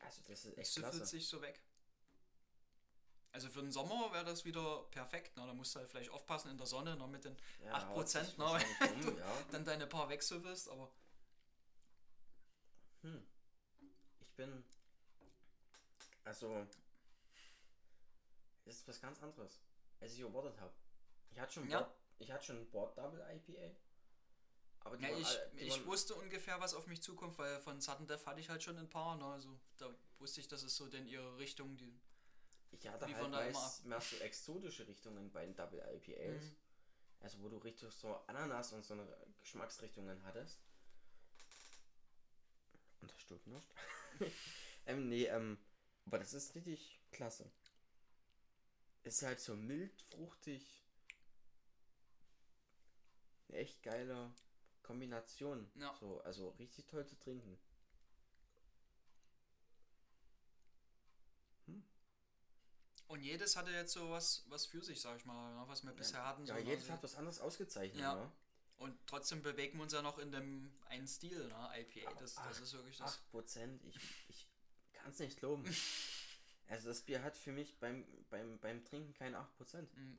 Also, 0.00 0.20
das 0.28 0.44
ist 0.44 0.58
echt 0.58 0.74
klasse. 0.76 1.06
sich 1.06 1.26
so 1.26 1.40
weg. 1.40 1.58
Also 3.32 3.48
für 3.48 3.62
den 3.62 3.72
Sommer 3.72 4.12
wäre 4.12 4.26
das 4.26 4.44
wieder 4.44 4.82
perfekt, 4.90 5.36
ne? 5.38 5.46
Da 5.46 5.54
musst 5.54 5.74
du 5.74 5.78
halt 5.80 5.88
vielleicht 5.90 6.10
aufpassen 6.10 6.50
in 6.50 6.58
der 6.58 6.66
Sonne, 6.66 6.96
ne? 6.96 7.06
Mit 7.08 7.24
den 7.24 7.34
Ja, 7.64 7.74
8%, 7.78 7.86
haut 7.88 8.08
sich 8.08 8.36
ne? 8.36 8.44
wahrscheinlich 8.44 9.06
um, 9.08 9.18
ja. 9.18 9.42
dann 9.50 9.64
deine 9.64 9.86
paar 9.86 10.08
wegsüffelst, 10.10 10.68
aber 10.68 10.90
Hm. 13.02 13.26
Ich 14.20 14.32
bin. 14.34 14.64
Also. 16.24 16.66
Das 18.64 18.76
ist 18.76 18.88
was 18.88 19.00
ganz 19.00 19.20
anderes, 19.22 19.60
als 20.00 20.12
ich 20.14 20.20
erwartet 20.20 20.58
habe. 20.60 20.72
Ich 21.32 21.38
hatte 21.40 21.52
schon 21.52 21.68
Ja. 21.68 21.80
Board, 21.80 21.94
ich 22.18 22.30
hatte 22.30 22.44
schon 22.46 22.70
Board 22.70 22.96
Double 22.96 23.20
IPA. 23.20 23.74
Aber 24.80 24.96
die 24.96 25.04
ja, 25.04 25.16
ich, 25.16 25.26
alle- 25.26 25.52
ich 25.56 25.70
waren- 25.72 25.86
wusste 25.86 26.14
ungefähr, 26.14 26.60
was 26.60 26.74
auf 26.74 26.86
mich 26.86 27.02
zukommt, 27.02 27.38
weil 27.38 27.60
von 27.60 27.80
Sudden 27.80 28.06
Death 28.06 28.26
hatte 28.26 28.40
ich 28.40 28.48
halt 28.48 28.62
schon 28.62 28.76
ein 28.78 28.88
paar, 28.88 29.16
ne? 29.16 29.24
Also 29.26 29.58
da 29.78 29.92
wusste 30.18 30.40
ich, 30.40 30.48
das 30.48 30.62
ist 30.62 30.76
so 30.76 30.88
denn 30.88 31.06
ihre 31.06 31.38
Richtung, 31.38 31.76
die. 31.76 32.00
Ich 32.70 32.86
hatte 32.88 33.06
Die 33.06 33.14
halt 33.14 33.30
meist 33.30 33.84
mehr 33.84 34.00
so 34.00 34.16
exotische 34.16 34.86
Richtungen 34.86 35.30
bei 35.30 35.44
den 35.44 35.54
Double 35.54 35.78
IPAs. 35.80 36.42
Mhm. 36.44 36.56
Also 37.20 37.40
wo 37.40 37.48
du 37.48 37.58
richtig 37.58 37.92
so 37.92 38.14
Ananas 38.26 38.72
und 38.72 38.82
so 38.84 38.94
eine 38.94 39.06
Geschmacksrichtungen 39.40 40.22
hattest. 40.24 40.60
Und 43.02 43.10
das 43.10 43.20
stimmt 43.20 43.46
nicht. 43.48 43.68
ähm, 44.86 45.08
nee, 45.08 45.26
ähm, 45.26 45.58
aber 46.06 46.18
das 46.18 46.32
ist 46.32 46.54
richtig 46.54 47.00
klasse. 47.10 47.50
Ist 49.02 49.22
halt 49.22 49.40
so 49.40 49.54
mild, 49.56 50.00
fruchtig. 50.02 50.84
Eine 53.48 53.58
echt 53.58 53.82
geile 53.82 54.32
Kombination. 54.82 55.70
Ja. 55.74 55.94
So, 56.00 56.20
also 56.22 56.50
richtig 56.50 56.86
toll 56.86 57.04
zu 57.06 57.18
trinken. 57.18 57.58
Und 63.08 63.20
jedes 63.20 63.56
hatte 63.56 63.70
jetzt 63.70 63.92
so 63.92 64.08
was, 64.10 64.42
was 64.48 64.64
für 64.64 64.82
sich, 64.82 64.98
sag 64.98 65.18
ich 65.18 65.26
mal, 65.26 65.54
ne? 65.54 65.64
was 65.68 65.84
wir 65.84 65.92
bisher 65.92 66.24
hatten. 66.24 66.46
Ja, 66.46 66.54
so, 66.54 66.60
jedes 66.62 66.88
hat 66.88 67.02
was 67.02 67.14
anderes 67.14 67.40
ausgezeichnet, 67.40 68.00
Ja. 68.00 68.14
ne? 68.14 68.32
Und 68.82 68.98
trotzdem 69.06 69.42
bewegen 69.42 69.78
wir 69.78 69.84
uns 69.84 69.92
ja 69.92 70.02
noch 70.02 70.18
in 70.18 70.32
dem 70.32 70.68
einen 70.86 71.06
Stil, 71.06 71.46
ne? 71.46 71.70
IPA. 71.78 72.14
Das, 72.14 72.34
das 72.34 72.58
ist 72.58 72.72
wirklich 72.72 72.98
das. 72.98 73.20
8%, 73.32 73.78
ich, 73.84 73.96
ich 74.28 74.48
kann 74.92 75.12
es 75.12 75.20
nicht 75.20 75.38
glauben. 75.38 75.64
also 76.68 76.88
das 76.88 77.02
Bier 77.02 77.22
hat 77.22 77.36
für 77.36 77.52
mich 77.52 77.78
beim, 77.78 78.04
beim, 78.28 78.58
beim 78.58 78.84
Trinken 78.84 79.14
keine 79.14 79.38
8%. 79.38 79.86
Mhm. 79.94 80.18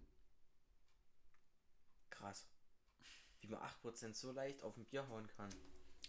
Krass. 2.09 2.47
Wie 3.41 3.47
man 3.47 3.59
8% 3.59 4.13
so 4.13 4.31
leicht 4.31 4.63
auf 4.63 4.77
ein 4.77 4.85
Bier 4.85 5.09
hauen 5.09 5.27
kann. 5.27 5.53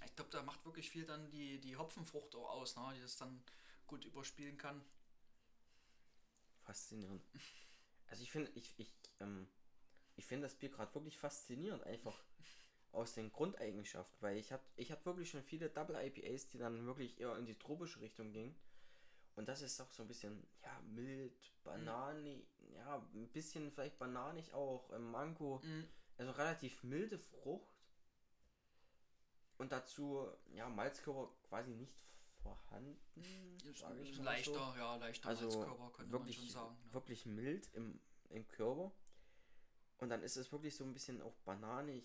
Ich 0.04 0.14
glaube, 0.14 0.30
da 0.30 0.40
macht 0.44 0.64
wirklich 0.64 0.88
viel 0.88 1.04
dann 1.04 1.28
die, 1.32 1.58
die 1.58 1.76
Hopfenfrucht 1.76 2.36
auch 2.36 2.50
aus, 2.50 2.76
ne? 2.76 2.92
die 2.94 3.00
das 3.00 3.16
dann 3.16 3.42
gut 3.88 4.04
überspielen 4.04 4.56
kann. 4.58 4.80
Faszinierend. 6.62 7.24
Also 8.06 8.22
ich 8.22 8.30
finde, 8.30 8.52
ich, 8.54 8.78
ich, 8.78 8.94
ähm, 9.18 9.48
ich 10.14 10.24
finde 10.24 10.46
das 10.46 10.54
Bier 10.54 10.68
gerade 10.68 10.94
wirklich 10.94 11.18
faszinierend, 11.18 11.82
einfach 11.82 12.22
aus 12.94 13.14
den 13.14 13.32
Grundeigenschaften, 13.32 14.16
weil 14.22 14.36
ich 14.36 14.52
hatte 14.52 14.64
ich 14.76 14.90
hab 14.92 15.04
wirklich 15.04 15.30
schon 15.30 15.42
viele 15.42 15.68
Double 15.68 15.96
IPAs, 15.96 16.48
die 16.48 16.58
dann 16.58 16.86
wirklich 16.86 17.18
eher 17.20 17.36
in 17.36 17.46
die 17.46 17.58
tropische 17.58 18.00
Richtung 18.00 18.32
gingen. 18.32 18.54
Und 19.36 19.48
das 19.48 19.62
ist 19.62 19.80
auch 19.80 19.90
so 19.90 20.02
ein 20.02 20.08
bisschen, 20.08 20.46
ja, 20.62 20.80
mild, 20.82 21.52
bananig, 21.64 22.46
ja, 22.74 22.98
ein 23.14 23.28
bisschen 23.32 23.72
vielleicht 23.72 23.98
bananig 23.98 24.52
auch, 24.52 24.92
ähm, 24.92 25.10
Mango, 25.10 25.60
Mhm. 25.64 25.88
also 26.18 26.32
relativ 26.32 26.84
milde 26.84 27.18
Frucht. 27.18 27.68
Und 29.58 29.72
dazu, 29.72 30.28
ja, 30.52 30.68
Malzkörper 30.68 31.32
quasi 31.48 31.72
nicht 31.74 31.94
vorhanden, 32.42 33.00
mal 33.82 34.24
leichter, 34.24 34.52
so 34.52 34.78
ja, 34.78 34.96
leichter 34.96 35.28
also 35.28 35.46
Malzkörper, 35.48 35.90
könnte 35.92 36.12
wirklich, 36.12 36.38
man 36.38 36.46
schon 36.46 36.54
sagen. 36.54 36.76
Ne? 36.84 36.94
wirklich 36.94 37.26
mild 37.26 37.74
im, 37.74 38.00
im 38.30 38.46
Körper. 38.48 38.92
Und 39.98 40.10
dann 40.10 40.22
ist 40.22 40.36
es 40.36 40.52
wirklich 40.52 40.76
so 40.76 40.84
ein 40.84 40.92
bisschen 40.92 41.22
auch 41.22 41.34
bananig, 41.44 42.04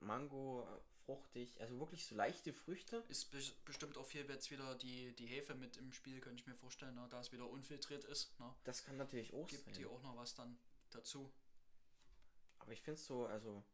Mango, 0.00 0.66
fruchtig, 1.04 1.60
also 1.60 1.78
wirklich 1.78 2.04
so 2.06 2.14
leichte 2.14 2.52
Früchte. 2.52 3.04
Ist 3.08 3.32
bes- 3.34 3.52
bestimmt 3.64 3.96
auch 3.96 4.06
viel 4.06 4.24
jetzt 4.28 4.50
wieder 4.50 4.74
die, 4.76 5.14
die 5.16 5.26
Hefe 5.26 5.54
mit 5.54 5.76
im 5.76 5.92
Spiel, 5.92 6.20
könnte 6.20 6.40
ich 6.40 6.46
mir 6.46 6.54
vorstellen, 6.54 6.94
ne? 6.94 7.06
da 7.10 7.20
es 7.20 7.32
wieder 7.32 7.48
unfiltriert 7.48 8.04
ist. 8.04 8.38
Ne? 8.38 8.54
Das 8.64 8.84
kann 8.84 8.96
natürlich 8.96 9.32
auch 9.34 9.46
Gibt 9.48 9.64
sein. 9.64 9.74
die 9.74 9.86
auch 9.86 10.02
noch 10.02 10.16
was 10.16 10.34
dann 10.34 10.58
dazu. 10.90 11.32
Aber 12.58 12.72
ich 12.72 12.80
finde 12.82 13.00
es 13.00 13.06
so, 13.06 13.26
also 13.26 13.64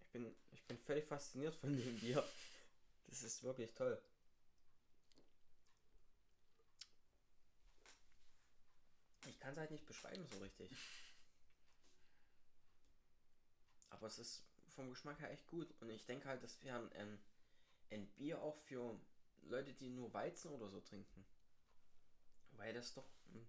ich 0.00 0.08
bin, 0.08 0.34
ich 0.52 0.62
bin 0.64 0.78
völlig 0.78 1.06
fasziniert 1.06 1.54
von 1.56 1.76
dem 1.76 1.98
Bier. 2.00 2.24
Das 3.08 3.22
ist 3.22 3.42
wirklich 3.42 3.72
toll. 3.74 4.00
Ich 9.26 9.38
kann 9.40 9.52
es 9.52 9.58
halt 9.58 9.70
nicht 9.70 9.86
beschreiben 9.86 10.26
so 10.30 10.38
richtig. 10.38 10.70
Aber 13.90 14.06
es 14.06 14.18
ist 14.18 14.42
vom 14.74 14.90
Geschmack 14.90 15.20
her 15.20 15.30
echt 15.30 15.46
gut. 15.46 15.72
Und 15.80 15.90
ich 15.90 16.04
denke 16.04 16.28
halt, 16.28 16.42
das 16.42 16.62
wäre 16.62 16.90
ein, 16.94 17.18
ein, 17.90 18.06
Bier 18.16 18.42
auch 18.42 18.56
für 18.56 18.98
Leute, 19.42 19.72
die 19.72 19.88
nur 19.88 20.12
Weizen 20.12 20.50
oder 20.52 20.68
so 20.68 20.80
trinken. 20.80 21.24
Weil 22.52 22.72
das 22.72 22.94
doch 22.94 23.08
hm, 23.32 23.46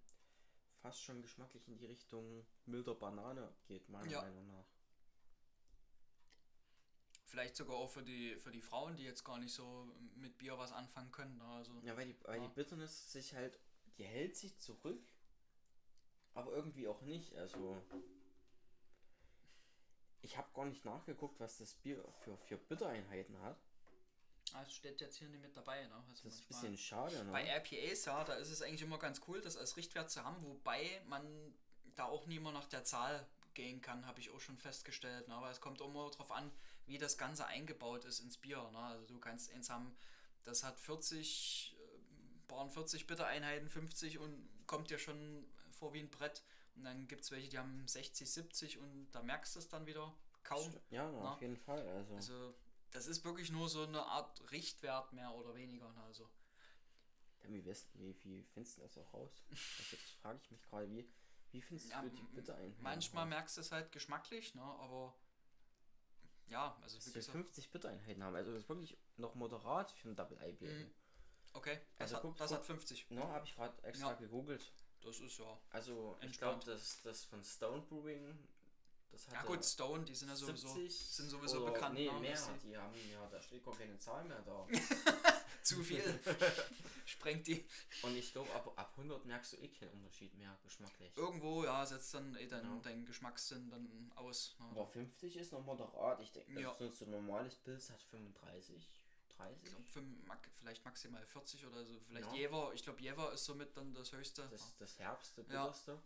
fast 0.80 1.02
schon 1.02 1.22
geschmacklich 1.22 1.68
in 1.68 1.76
die 1.76 1.86
Richtung 1.86 2.46
milder 2.64 2.94
Banane 2.94 3.52
geht, 3.66 3.88
meiner 3.88 4.10
Ja. 4.10 4.22
Meinung 4.22 4.46
nach. 4.46 4.66
Vielleicht 7.24 7.56
sogar 7.56 7.76
auch 7.76 7.90
für 7.90 8.02
die, 8.02 8.36
für 8.36 8.52
die 8.52 8.60
Frauen, 8.60 8.96
die 8.96 9.02
jetzt 9.02 9.24
gar 9.24 9.38
nicht 9.38 9.52
so 9.52 9.92
mit 10.14 10.38
Bier 10.38 10.58
was 10.58 10.72
anfangen 10.72 11.10
können. 11.10 11.36
Ne? 11.38 11.44
Also, 11.44 11.72
Ja, 11.82 11.96
weil 11.96 12.06
die, 12.06 12.16
weil 12.24 12.40
Ja. 12.40 12.46
die 12.48 12.54
Bitterness 12.54 13.12
sich 13.12 13.34
halt, 13.34 13.58
die 13.98 14.04
hält 14.04 14.36
sich 14.36 14.58
zurück, 14.58 15.04
aber 16.34 16.52
irgendwie 16.52 16.86
auch 16.86 17.02
nicht. 17.02 17.34
Also, 17.36 17.82
ich 20.26 20.36
habe 20.36 20.48
gar 20.54 20.64
nicht 20.64 20.84
nachgeguckt, 20.84 21.38
was 21.40 21.58
das 21.58 21.74
Bier 21.74 22.04
für, 22.24 22.36
für 22.36 22.56
Bittereinheiten 22.58 23.40
hat. 23.42 23.56
ah, 24.52 24.62
es 24.62 24.74
steht 24.74 25.00
jetzt 25.00 25.16
hier 25.16 25.28
nicht 25.28 25.40
mit 25.40 25.56
dabei. 25.56 25.86
Ne? 25.86 25.94
Also 25.94 26.24
Das 26.24 26.34
ist 26.34 26.42
ein 26.42 26.48
bisschen 26.48 26.76
schade, 26.76 27.24
ne? 27.24 27.32
Bei 27.32 27.44
RPAs, 27.44 28.04
ja, 28.04 28.24
da 28.24 28.34
ist 28.34 28.50
es 28.50 28.60
eigentlich 28.60 28.82
immer 28.82 28.98
ganz 28.98 29.20
cool, 29.28 29.40
das 29.40 29.56
als 29.56 29.76
Richtwert 29.76 30.10
zu 30.10 30.24
haben, 30.24 30.42
wobei 30.44 31.00
man 31.06 31.54
da 31.94 32.04
auch 32.04 32.26
nie 32.26 32.36
immer 32.36 32.52
nach 32.52 32.66
der 32.66 32.84
Zahl 32.84 33.26
gehen 33.54 33.80
kann, 33.80 34.04
habe 34.06 34.20
ich 34.20 34.30
auch 34.30 34.40
schon 34.40 34.58
festgestellt. 34.58 35.28
Ne? 35.28 35.34
Aber 35.34 35.50
es 35.50 35.60
kommt 35.60 35.80
immer 35.80 36.10
darauf 36.10 36.30
an, 36.32 36.50
wie 36.86 36.98
das 36.98 37.16
Ganze 37.16 37.46
eingebaut 37.46 38.04
ist 38.04 38.20
ins 38.20 38.36
Bier. 38.36 38.68
Ne? 38.72 38.78
Also 38.78 39.06
du 39.06 39.18
kannst 39.18 39.52
eins 39.52 39.70
haben, 39.70 39.96
das 40.44 40.64
hat 40.64 40.78
40, 40.78 41.76
äh, 41.78 42.50
waren 42.50 42.70
40 42.70 43.06
Bittereinheiten, 43.06 43.68
50 43.68 44.18
und 44.18 44.48
kommt 44.66 44.90
dir 44.90 44.98
schon 44.98 45.46
vor 45.70 45.94
wie 45.94 46.00
ein 46.00 46.10
Brett. 46.10 46.42
Und 46.76 46.84
dann 46.84 47.08
gibt 47.08 47.22
es 47.24 47.30
welche, 47.30 47.48
die 47.48 47.58
haben 47.58 47.86
60, 47.88 48.30
70 48.30 48.78
und 48.78 49.10
da 49.12 49.22
merkst 49.22 49.54
du 49.56 49.60
es 49.60 49.68
dann 49.68 49.86
wieder 49.86 50.14
kaum. 50.44 50.72
Ja, 50.90 51.10
Na? 51.10 51.32
auf 51.34 51.40
jeden 51.42 51.56
Fall. 51.56 51.86
Also, 51.88 52.14
Also 52.14 52.54
das 52.92 53.06
ist 53.06 53.24
wirklich 53.24 53.50
nur 53.50 53.68
so 53.68 53.82
eine 53.84 54.02
Art 54.04 54.50
Richtwert 54.52 55.12
mehr 55.12 55.32
oder 55.34 55.54
weniger. 55.54 55.90
Ne? 55.90 56.02
Also 56.04 56.28
ja, 57.42 57.48
wie, 57.50 57.64
weißt, 57.66 57.88
wie, 57.94 58.14
wie 58.24 58.42
findest 58.52 58.76
du 58.78 58.82
das 58.82 58.98
auch 58.98 59.12
raus? 59.14 59.42
Also, 59.50 59.96
das 59.96 60.10
frage 60.20 60.38
ich 60.42 60.50
mich 60.50 60.62
gerade, 60.62 60.90
wie, 60.90 61.08
wie 61.52 61.62
findest 61.62 61.90
Ja, 61.90 62.02
du 62.02 62.10
die 62.10 62.20
m- 62.20 62.28
Bittereinheiten 62.34 62.82
manchmal 62.82 63.24
raus? 63.24 63.30
merkst 63.30 63.56
du 63.56 63.60
es 63.62 63.72
halt 63.72 63.90
geschmacklich, 63.92 64.54
ne? 64.54 64.62
aber 64.62 65.14
ja, 66.48 66.76
also 66.82 66.96
dass 66.96 67.06
wir 67.06 67.12
gesagt, 67.14 67.32
50 67.32 67.70
Bittereinheiten 67.70 68.22
haben. 68.22 68.36
Also 68.36 68.52
das 68.52 68.62
ist 68.64 68.68
wirklich 68.68 68.96
noch 69.16 69.34
moderat 69.34 69.90
für 69.92 70.10
ein 70.10 70.16
Double 70.16 70.36
IPA. 70.40 70.66
Mhm. 70.66 70.90
okay, 71.54 71.80
das, 71.96 72.12
Also 72.12 72.16
hat, 72.16 72.22
guck- 72.22 72.36
das 72.36 72.50
guck- 72.50 72.58
hat 72.58 72.66
50. 72.66 73.10
No, 73.10 73.28
habe 73.28 73.46
ich 73.46 73.54
gerade 73.54 73.82
extra 73.82 74.10
Ja. 74.10 74.16
gegoogelt. 74.16 74.72
Das 75.02 75.20
ist 75.20 75.38
ja. 75.38 75.58
Also 75.70 76.16
ich 76.20 76.38
glaube, 76.38 76.64
das, 76.64 77.00
das 77.02 77.24
von 77.24 77.42
Stone 77.44 77.82
Brewing, 77.82 78.36
das 79.10 79.26
hat 79.28 79.34
Ja 79.34 79.42
gut, 79.44 79.64
Stone, 79.64 80.04
die 80.04 80.14
sind 80.14 80.28
ja 80.28 80.36
sowieso 80.36 80.68
70 80.68 81.06
sind 81.14 81.30
sowieso 81.30 81.62
oder, 81.62 81.72
bekannt. 81.72 81.94
Nee, 81.94 82.10
ne? 82.10 82.20
mehr. 82.20 82.38
Die 82.62 82.76
haben 82.76 82.94
ja, 83.10 83.26
da 83.28 83.40
steht 83.40 83.64
gar 83.64 83.76
keine 83.76 83.98
Zahl 83.98 84.24
mehr 84.24 84.42
da. 84.42 84.66
Zu 85.62 85.82
viel. 85.82 86.02
Sprengt 87.06 87.46
die. 87.46 87.64
Und 88.02 88.16
ich 88.16 88.32
glaube, 88.32 88.52
ab, 88.54 88.72
ab 88.76 88.92
100 88.96 89.24
merkst 89.24 89.52
du 89.52 89.56
eh 89.56 89.68
keinen 89.68 89.90
Unterschied 89.92 90.32
mehr 90.36 90.56
geschmacklich. 90.62 91.10
Irgendwo, 91.16 91.64
ja, 91.64 91.84
setzt 91.84 92.14
dann 92.14 92.36
eh 92.36 92.46
dein, 92.46 92.62
Genau. 92.62 92.80
dein 92.82 93.04
Geschmackssinn 93.04 93.68
dann 93.70 94.12
aus. 94.14 94.56
Ne? 94.60 94.66
Aber 94.70 94.86
50 94.86 95.36
ist 95.36 95.52
noch 95.52 95.64
moderat. 95.64 96.20
Ich 96.20 96.32
denke, 96.32 96.60
Ja. 96.60 96.74
sonst 96.78 96.98
so 96.98 97.04
ein 97.04 97.10
normales 97.10 97.56
Pilz 97.56 97.90
hat 97.90 98.00
35, 98.02 98.88
30. 99.36 99.62
Ich 99.64 99.70
glaub, 99.70 99.86
fünf- 99.88 100.26
mag- 100.26 100.50
vielleicht 100.58 100.84
maximal 100.84 101.24
40 101.26 101.66
oder 101.66 101.84
so. 101.84 101.98
Vielleicht 102.08 102.28
Ja. 102.28 102.34
Jever. 102.34 102.72
Ich 102.74 102.82
glaube, 102.82 103.00
Jever 103.00 103.32
ist 103.32 103.44
somit 103.44 103.76
dann 103.76 103.94
das 103.94 104.12
höchste. 104.12 104.46
Das 104.50 104.60
ist 104.62 104.80
das 104.80 104.98
Herbste, 104.98 105.42
Ja. 105.42 105.46
bitterste. 105.66 106.00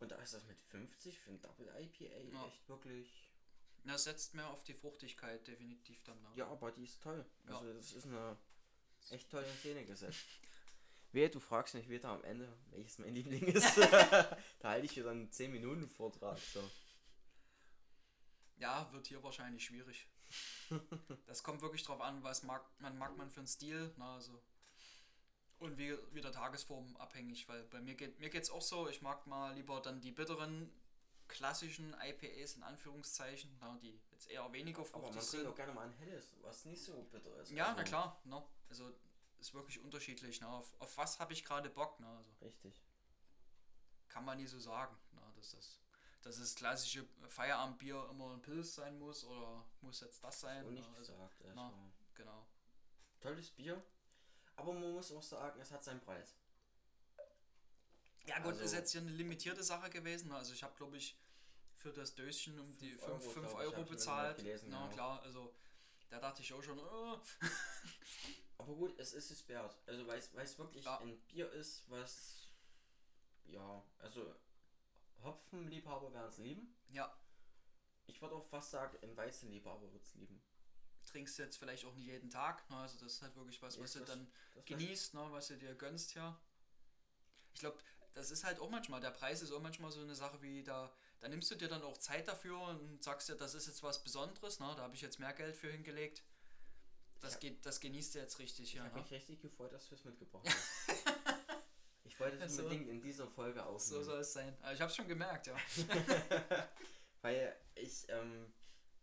Und 0.00 0.10
da 0.10 0.16
ist 0.16 0.34
das 0.34 0.44
mit 0.44 0.60
50 0.60 1.18
für 1.20 1.30
ein 1.30 1.40
Double 1.40 1.66
IPA 1.78 2.04
Ja. 2.32 2.46
echt 2.46 2.68
wirklich. 2.68 3.30
Ja, 3.84 3.98
setzt 3.98 4.34
mehr 4.34 4.48
auf 4.48 4.64
die 4.64 4.74
Fruchtigkeit 4.74 5.46
definitiv 5.46 6.02
dann. 6.04 6.20
Ne? 6.22 6.28
Ja, 6.36 6.48
aber 6.48 6.72
die 6.72 6.84
ist 6.84 7.02
toll. 7.02 7.24
Ja. 7.46 7.58
Also 7.58 7.72
das 7.72 7.92
ist 7.92 8.06
eine 8.06 8.36
echt 9.10 9.30
tolle 9.30 9.46
Szene 9.60 9.84
gesetzt. 9.84 10.24
Wehe, 11.12 11.30
du 11.30 11.38
fragst 11.38 11.74
mich 11.74 11.88
wieder 11.88 12.08
am 12.08 12.24
Ende, 12.24 12.50
welches 12.70 12.98
mein 12.98 13.14
Liebling 13.14 13.44
ist. 13.44 13.76
da 14.60 14.70
halte 14.70 14.86
ich 14.86 14.96
wieder 14.96 15.10
einen 15.10 15.30
10 15.30 15.52
Minuten 15.52 15.88
Vortrag. 15.88 16.38
So. 16.38 16.68
Ja, 18.56 18.90
wird 18.92 19.06
hier 19.06 19.22
wahrscheinlich 19.22 19.64
schwierig. 19.64 20.08
Das 21.26 21.42
kommt 21.42 21.62
wirklich 21.62 21.82
drauf 21.82 22.00
an, 22.00 22.22
was 22.22 22.42
mag 22.42 22.64
man, 22.80 22.96
mag 22.98 23.16
man 23.16 23.30
für 23.30 23.40
einen 23.40 23.46
Stil. 23.46 23.92
Na, 23.96 24.14
also. 24.14 24.42
Und 25.58 25.78
wie, 25.78 25.96
wie 26.12 26.20
der 26.20 26.32
Tagesform 26.32 26.96
abhängig, 26.96 27.48
weil 27.48 27.62
bei 27.64 27.80
mir 27.80 27.94
geht 27.94 28.18
mir 28.18 28.28
geht's 28.28 28.50
auch 28.50 28.60
so, 28.60 28.88
ich 28.88 29.02
mag 29.02 29.26
mal 29.26 29.54
lieber 29.54 29.80
dann 29.80 30.00
die 30.00 30.10
bitteren 30.10 30.70
klassischen 31.28 31.94
IPAs 32.02 32.56
in 32.56 32.62
Anführungszeichen, 32.62 33.56
na, 33.60 33.78
die 33.80 33.98
jetzt 34.10 34.30
eher 34.30 34.52
weniger 34.52 34.80
Aber 34.80 34.88
fruchtig 34.90 35.16
man 35.16 35.24
sind. 35.24 35.46
auch 35.46 35.54
gerne 35.54 35.72
mal 35.72 35.86
ein 35.86 35.92
helles, 35.92 36.34
was 36.42 36.64
nicht 36.64 36.82
so 36.82 37.04
bitter 37.04 37.34
ist. 37.40 37.50
Ja, 37.52 37.66
also, 37.66 37.76
na 37.78 37.84
klar, 37.84 38.20
ne? 38.24 38.42
Also 38.68 38.92
ist 39.38 39.54
wirklich 39.54 39.78
unterschiedlich. 39.80 40.40
Ne? 40.40 40.48
Auf, 40.48 40.72
auf 40.80 40.96
was 40.96 41.20
habe 41.20 41.32
ich 41.32 41.44
gerade 41.44 41.68
Bock? 41.68 42.00
Ne? 42.00 42.08
Also 42.08 42.30
Richtig. 42.42 42.82
kann 44.08 44.24
man 44.24 44.38
nie 44.38 44.46
so 44.46 44.58
sagen, 44.58 44.96
ne? 45.12 45.20
dass 45.36 45.50
das, 45.50 45.78
dass 46.24 46.38
das 46.38 46.54
klassische 46.54 47.06
Feierabendbier 47.28 48.08
immer 48.10 48.32
ein 48.32 48.42
Pilz 48.42 48.74
sein 48.74 48.98
muss 48.98 49.24
oder 49.24 49.64
muss 49.82 50.00
jetzt 50.00 50.22
das 50.24 50.40
sein. 50.40 50.64
Ne? 50.64 50.72
nicht 50.72 50.88
Also, 50.88 51.12
gesagt. 51.12 51.42
Also, 51.42 51.54
na. 51.54 51.72
genau. 52.14 52.46
tolles 53.20 53.50
Bier. 53.50 53.82
Aber 54.56 54.72
man 54.72 54.92
muss 54.92 55.12
auch 55.12 55.22
sagen, 55.22 55.60
es 55.60 55.70
hat 55.70 55.82
seinen 55.84 56.00
Preis. 56.00 56.34
Ja 58.26 58.38
gut, 58.38 58.52
Also- 58.52 58.64
ist 58.64 58.72
jetzt 58.72 58.92
hier 58.92 59.00
eine 59.02 59.10
limitierte 59.10 59.62
Sache 59.62 59.90
gewesen. 59.90 60.28
ne? 60.28 60.36
Also 60.36 60.52
ich 60.54 60.62
habe 60.62 60.74
glaube 60.76 60.96
ich 60.96 61.16
für 61.76 61.92
das 61.92 62.14
Döschen 62.14 62.58
um 62.58 62.76
die 62.78 62.92
5 62.92 63.26
Euro, 63.54 63.60
ich, 63.60 63.76
Euro 63.76 63.84
bezahlt. 63.84 64.36
gelesen, 64.38 64.70
Na 64.70 64.86
ja. 64.86 64.92
klar, 64.92 65.22
also 65.22 65.54
da 66.08 66.18
dachte 66.20 66.40
ich 66.40 66.52
auch 66.54 66.62
schon, 66.62 66.78
oh. 66.78 67.18
Aber 68.58 68.74
gut, 68.74 68.98
es 68.98 69.12
ist 69.12 69.30
es 69.30 69.46
wert. 69.48 69.76
Also 69.86 70.06
weil 70.06 70.18
es 70.18 70.58
wirklich 70.58 70.84
Ja. 70.84 70.98
ein 71.00 71.18
Bier 71.26 71.50
ist, 71.52 71.84
was 71.90 72.48
ja, 73.46 73.82
also 73.98 74.34
Hopfenliebhaber 75.24 76.12
werden 76.12 76.28
es 76.28 76.38
lieben. 76.38 76.76
ja, 76.90 77.16
Ich 78.06 78.20
würde 78.20 78.34
auch 78.34 78.44
fast 78.44 78.70
sagen, 78.70 78.98
ein 79.02 79.16
Weizenliebhaber 79.16 79.92
wird 79.92 80.04
es 80.04 80.14
lieben. 80.14 80.42
trinkst 81.04 81.38
jetzt 81.38 81.56
vielleicht 81.56 81.84
auch 81.84 81.94
nicht 81.94 82.06
jeden 82.06 82.30
Tag. 82.30 82.68
Ne? 82.70 82.76
Also 82.76 82.98
das 82.98 83.14
ist 83.14 83.22
halt 83.22 83.34
wirklich 83.36 83.60
was, 83.62 83.78
was 83.78 83.94
Ist 83.94 83.96
du 83.96 84.04
dann 84.04 84.30
genießt, 84.64 85.14
ne, 85.14 85.26
was 85.32 85.48
du 85.48 85.56
dir 85.56 85.74
gönnst, 85.74 86.14
ja. 86.14 86.38
Ich 87.52 87.60
glaube, 87.60 87.78
das 88.14 88.30
ist 88.30 88.44
halt 88.44 88.58
auch 88.60 88.70
manchmal, 88.70 89.00
der 89.00 89.10
Preis 89.10 89.42
ist 89.42 89.52
auch 89.52 89.60
manchmal 89.60 89.90
so 89.90 90.00
eine 90.00 90.14
Sache 90.14 90.40
wie, 90.42 90.62
da, 90.62 90.92
da 91.20 91.28
nimmst 91.28 91.50
du 91.50 91.54
dir 91.56 91.68
dann 91.68 91.82
auch 91.82 91.98
Zeit 91.98 92.26
dafür 92.28 92.58
und 92.60 93.02
sagst 93.02 93.28
dir, 93.28 93.34
das 93.36 93.54
ist 93.54 93.66
jetzt 93.66 93.82
was 93.82 94.02
Besonderes, 94.02 94.60
ne, 94.60 94.72
da 94.76 94.82
habe 94.82 94.94
ich 94.94 95.00
jetzt 95.02 95.18
mehr 95.18 95.32
Geld 95.32 95.56
für 95.56 95.70
hingelegt. 95.70 96.22
Das, 97.20 97.34
Ja. 97.34 97.40
geht, 97.40 97.64
das 97.66 97.80
genießt 97.80 98.14
du 98.14 98.18
jetzt 98.20 98.38
richtig, 98.38 98.66
Ich 98.68 98.74
ja. 98.74 98.84
habe 98.84 98.94
ne? 98.96 99.00
mich 99.02 99.10
richtig 99.12 99.40
gefreut, 99.40 99.72
dass 99.72 99.88
du 99.88 99.94
es 99.94 100.04
mitgebracht 100.04 100.44
hast. 100.48 101.13
Ich 102.14 102.20
wollte 102.20 102.36
es 102.36 102.42
Also- 102.42 102.62
unbedingt 102.64 102.88
in 102.88 103.00
dieser 103.02 103.26
Folge 103.28 103.60
So 103.60 103.66
aufnehmen. 103.66 104.04
soll 104.04 104.20
es 104.20 104.32
sein. 104.32 104.56
Ich 104.72 104.80
habe 104.80 104.92
schon 104.92 105.08
gemerkt, 105.08 105.46
ja. 105.48 105.56
Weil 107.22 107.56
ich 107.74 108.06
ähm, 108.08 108.52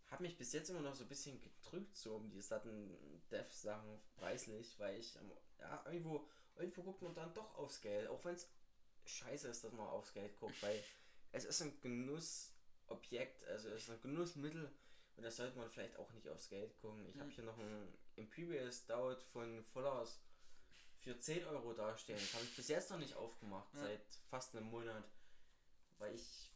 habe 0.07 0.24
mich 0.24 0.38
bis 0.38 0.53
jetzt 0.53 0.70
immer 0.70 0.82
noch 0.82 0.95
so 0.95 1.03
ein 1.03 1.09
bisschen 1.09 1.41
gedrückt, 1.41 1.95
so 1.95 2.16
um 2.16 2.30
die 2.30 2.41
satten 2.41 3.22
Dev-Sachen 3.32 3.99
preislich, 4.16 4.78
weil 4.80 4.99
ich 4.99 5.16
ähm, 5.18 5.32
ja, 5.59 5.84
irgendwo, 5.86 6.28
irgendwo 6.55 6.84
guckt 6.84 7.01
man 7.01 7.16
dann 7.16 7.34
doch 7.34 7.55
aufs 7.57 7.82
Geld, 7.82 8.07
auch 8.09 8.24
wenn 8.26 8.36
es 8.36 8.47
scheiße 9.05 9.47
ist, 9.47 9.64
dass 9.64 9.72
man 9.74 9.88
aufs 9.88 10.14
Geld 10.14 10.36
guckt, 10.39 10.62
weil 10.62 10.82
es 11.32 11.45
ist 11.45 11.62
ein 11.62 11.80
Genussobjekt, 11.82 13.43
also 13.47 13.70
es 13.70 13.84
ist 13.84 13.89
ein 13.89 14.01
Genussmittel 14.01 14.72
und 15.18 15.24
da 15.24 15.32
sollte 15.32 15.57
man 15.57 15.70
vielleicht 15.70 15.95
auch 15.97 16.12
nicht 16.14 16.28
aufs 16.30 16.49
Geld 16.49 16.78
gucken. 16.82 17.05
Ich 17.07 17.16
habe 17.18 17.30
Mhm. 17.30 17.34
hier 17.34 17.43
noch 17.43 17.57
ein 17.57 17.97
Imperial 18.16 18.72
Stout 18.72 19.18
von 19.32 19.64
Vollers 19.66 20.20
für 21.01 21.17
10 21.19 21.45
Euro 21.45 21.73
dastehen. 21.73 22.17
Das 22.19 22.33
habe 22.33 22.43
ich 22.43 22.55
bis 22.55 22.67
jetzt 22.67 22.89
noch 22.91 22.97
nicht 22.99 23.15
aufgemacht, 23.15 23.73
Ja. 23.75 23.81
seit 23.81 24.01
fast 24.29 24.55
einem 24.55 24.69
Monat, 24.69 25.03
weil 25.97 26.13
ich 26.15 26.49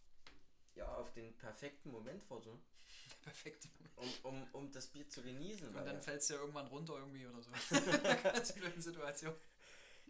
ja 0.76 0.88
auf 0.96 1.12
den 1.14 1.36
perfekten 1.38 1.92
Moment 1.92 2.30
warte, 2.30 2.58
Perfekt. 3.24 3.68
um, 3.96 4.10
um, 4.24 4.48
um 4.54 4.72
das 4.72 4.88
Bier 4.88 5.08
zu 5.10 5.22
genießen. 5.24 5.76
Und 5.76 5.86
dann 5.86 6.02
fällst 6.02 6.30
du 6.30 6.36
ja 6.36 6.40
irgendwann 6.42 6.68
runter 6.68 6.98
irgendwie 6.98 7.26
oder 7.26 7.42
so. 7.42 7.52
Ganz 8.24 8.54
blöden 8.54 8.82
Situation. 8.82 9.34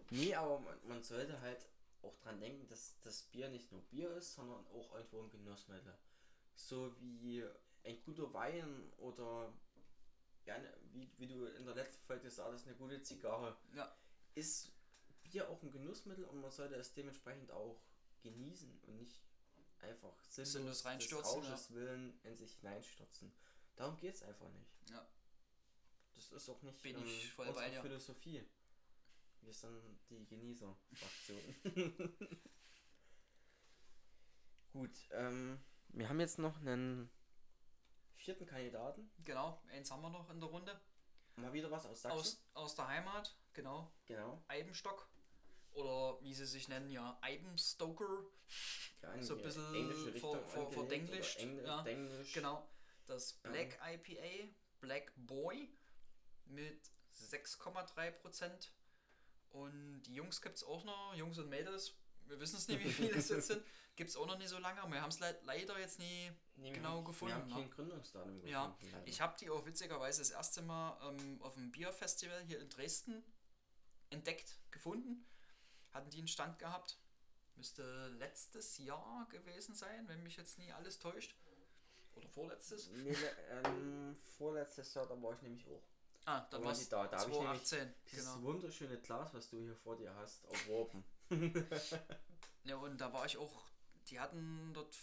Nee, 0.09 0.35
aber 0.35 0.59
man, 0.59 0.87
man 0.87 1.03
sollte 1.03 1.39
halt 1.41 1.65
auch 2.01 2.15
dran 2.17 2.39
denken, 2.39 2.67
dass 2.67 2.99
das 3.01 3.23
Bier 3.23 3.49
nicht 3.49 3.71
nur 3.71 3.81
Bier 3.83 4.11
ist, 4.11 4.33
sondern 4.35 4.65
auch 4.67 4.93
irgendwo 4.93 5.21
ein 5.21 5.29
Genussmittel. 5.29 5.97
So 6.55 6.93
wie 6.99 7.43
ein 7.83 8.01
guter 8.03 8.31
Wein 8.33 8.91
oder 8.97 9.51
ja, 10.45 10.57
ne, 10.59 10.71
wie, 10.91 11.09
wie 11.17 11.27
du 11.27 11.45
in 11.45 11.65
der 11.65 11.73
letzten 11.75 12.03
Folge 12.05 12.29
sagtest, 12.29 12.67
eine 12.67 12.75
gute 12.75 13.01
Zigarre. 13.01 13.55
Ja. 13.73 13.95
Ist 14.35 14.71
Bier 15.23 15.49
auch 15.49 15.61
ein 15.63 15.71
Genussmittel 15.71 16.25
und 16.25 16.39
man 16.41 16.51
sollte 16.51 16.75
es 16.75 16.93
dementsprechend 16.93 17.51
auch 17.51 17.81
genießen 18.21 18.79
und 18.83 18.97
nicht 18.97 19.21
einfach 19.79 20.17
sinnlos, 20.23 20.51
Sinnlos 20.51 20.77
des 20.77 20.85
reinstürzen, 20.85 21.43
Rausches 21.43 21.73
willen 21.73 22.19
in 22.23 22.35
sich 22.37 22.53
hineinstürzen. 22.55 23.31
Darum 23.75 23.97
geht 23.97 24.15
es 24.15 24.23
einfach 24.23 24.49
nicht. 24.49 24.71
Ja. 24.89 25.07
Das 26.15 26.31
ist 26.31 26.49
auch 26.49 26.61
nicht 26.61 26.81
Bin 26.81 26.95
ähm, 26.95 27.05
ich 27.05 27.31
voll 27.31 27.47
unsere 27.47 27.65
bei 27.65 27.71
dir. 27.71 27.81
Philosophie. 27.81 28.43
Wir 29.41 29.53
sind 29.53 29.99
die 30.09 30.25
Genießer-Fraktion. 30.25 32.17
Gut, 34.73 34.91
ähm, 35.11 35.59
wir 35.89 36.09
haben 36.09 36.19
jetzt 36.19 36.39
noch 36.39 36.57
einen 36.59 37.09
vierten 38.15 38.45
Kandidaten. 38.45 39.09
Genau, 39.23 39.61
eins 39.69 39.91
haben 39.91 40.01
wir 40.01 40.09
noch 40.09 40.29
in 40.29 40.39
der 40.39 40.49
Runde. 40.49 40.81
Mal 41.35 41.51
wieder 41.53 41.69
was 41.71 41.85
aus 41.85 42.01
Sachsen. 42.01 42.17
Aus, 42.17 42.45
aus 42.53 42.75
der 42.75 42.87
Heimat, 42.87 43.35
genau. 43.53 43.91
genau. 44.05 44.43
Eibenstock. 44.47 45.09
Oder 45.73 46.21
wie 46.23 46.33
sie 46.33 46.45
sich 46.45 46.69
nennen, 46.69 46.89
ja, 46.89 47.17
Eibenstoker. 47.21 48.23
Ja, 49.01 49.21
So 49.21 49.35
ein 49.35 49.41
bisschen 49.43 49.75
englische 49.75 50.13
Richtung 50.13 50.31
ver- 50.35 50.45
ver- 50.45 50.59
angelehnt 50.61 50.73
verdenglischt, 50.73 51.35
oder 51.37 51.43
Engl 51.43 51.65
ja, 51.65 51.81
Denglisch. 51.83 52.33
Genau. 52.33 52.69
Das 53.05 53.41
Ja. 53.43 53.51
Black 53.51 53.77
IPA, 53.85 54.53
Black 54.79 55.11
Boy 55.17 55.77
mit 56.45 56.89
6,3%. 57.11 58.71
Und 59.49 60.03
die 60.03 60.15
Jungs 60.15 60.41
gibt 60.41 60.55
es 60.55 60.63
auch 60.63 60.83
noch, 60.85 61.13
Jungs 61.15 61.37
und 61.37 61.49
Mädels. 61.49 61.97
Wir 62.27 62.39
wissen 62.39 62.57
es 62.57 62.67
nicht, 62.67 62.83
wie 62.83 62.91
viele 62.91 63.15
es 63.15 63.29
jetzt 63.29 63.47
sind. 63.47 63.63
Gibt 63.95 64.09
es 64.09 64.17
auch 64.17 64.25
noch 64.25 64.37
nicht 64.37 64.49
so 64.49 64.57
lange. 64.59 64.81
Wir 64.91 65.01
haben 65.01 65.09
es 65.09 65.19
le 65.19 65.39
leider 65.43 65.79
jetzt 65.79 65.99
nie. 65.99 66.31
Nee, 66.57 66.71
genau 66.71 66.97
haben, 66.97 67.05
gefunden, 67.05 67.35
Wir 67.35 67.41
haben 67.41 67.49
ne? 67.49 67.55
kein 67.55 67.69
Gründungsdatum 67.69 68.33
gefunden. 68.33 68.47
Ja, 68.47 68.77
leider. 68.81 69.07
Ich 69.07 69.21
habe 69.21 69.35
die 69.39 69.49
auch 69.49 69.65
witzigerweise 69.65 70.19
das 70.19 70.31
erste 70.31 70.61
Mal 70.61 70.97
ähm, 71.09 71.41
auf 71.41 71.53
dem 71.53 71.71
Bierfestival 71.71 72.43
hier 72.43 72.59
in 72.59 72.69
Dresden 72.69 73.23
entdeckt, 74.09 74.59
gefunden. 74.71 75.25
Hatten 75.93 76.09
die 76.09 76.17
einen 76.19 76.27
Stand 76.27 76.59
gehabt. 76.59 76.97
Müsste 77.55 78.09
letztes 78.19 78.77
Jahr 78.79 79.27
gewesen 79.29 79.75
sein, 79.75 80.07
wenn 80.09 80.21
mich 80.23 80.35
jetzt 80.35 80.57
nie 80.59 80.71
alles 80.73 80.99
täuscht. 80.99 81.35
Oder 82.15 82.27
vorletztes? 82.29 82.89
Nee, 82.91 83.11
ne, 83.11 83.17
ähm, 83.49 84.17
vorletztes 84.37 84.93
Jahr, 84.93 85.05
da 85.07 85.21
war 85.21 85.33
ich 85.33 85.41
nämlich 85.41 85.67
auch. 85.67 85.83
Ah, 86.25 86.41
dann 86.49 86.61
Da 86.61 86.67
war 86.67 86.73
ich 86.77 86.89
da, 86.89 87.07
da 87.07 87.19
habe 87.19 87.31
ich 87.31 87.37
nämlich 87.39 87.63
2018. 87.63 87.93
dieses 88.11 88.33
Genau. 88.33 88.41
wunderschöne 88.43 88.99
Glas, 88.99 89.33
was 89.33 89.49
du 89.49 89.59
hier 89.59 89.75
vor 89.75 89.95
dir 89.95 90.13
hast, 90.15 90.43
erworben. 90.45 91.05
Ja, 92.65 92.77
und 92.77 92.99
da 92.99 93.13
war 93.13 93.25
ich 93.25 93.37
auch, 93.37 93.63
die 94.09 94.19
hatten 94.19 94.71
dort, 94.73 94.97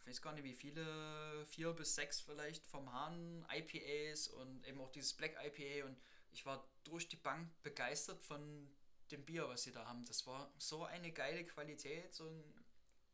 ich 0.00 0.06
weiß 0.06 0.20
gar 0.20 0.34
nicht 0.34 0.44
wie 0.44 0.54
viele, 0.54 1.46
vier 1.46 1.72
bis 1.72 1.94
sechs 1.94 2.20
vielleicht 2.20 2.64
vom 2.66 2.92
Hahn 2.92 3.46
IPAs 3.50 4.28
und 4.28 4.66
eben 4.66 4.80
auch 4.80 4.90
dieses 4.90 5.14
Black 5.14 5.34
IPA 5.42 5.86
und 5.86 5.96
ich 6.32 6.44
war 6.44 6.68
durch 6.84 7.08
die 7.08 7.16
Bank 7.16 7.50
begeistert 7.62 8.22
von 8.22 8.68
dem 9.10 9.24
Bier, 9.24 9.48
was 9.48 9.62
sie 9.62 9.72
da 9.72 9.86
haben. 9.86 10.04
Das 10.04 10.26
war 10.26 10.52
so 10.58 10.84
eine 10.84 11.10
geile 11.10 11.44
Qualität, 11.46 12.14
so 12.14 12.28
ein 12.28 12.64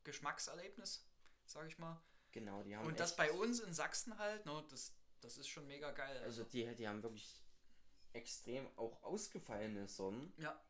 Geschmackserlebnis, 0.02 1.06
sag 1.46 1.68
ich 1.68 1.78
mal. 1.78 2.02
Genau, 2.32 2.62
die 2.64 2.74
haben 2.74 2.86
Und 2.86 2.98
das 2.98 3.14
bei 3.14 3.30
uns 3.30 3.60
in 3.60 3.72
Sachsen 3.72 4.18
halt, 4.18 4.46
ne, 4.46 4.64
das, 4.70 4.92
das 5.20 5.38
ist 5.38 5.48
schon 5.48 5.66
mega 5.68 5.92
geil. 5.92 6.20
Also 6.24 6.42
die, 6.42 6.74
die 6.74 6.88
haben 6.88 7.02
wirklich 7.02 7.40
extrem 8.14 8.66
auch 8.76 9.02
ausgefallene 9.04 9.86
Sorten. 9.86 10.32
ja, 10.38 10.60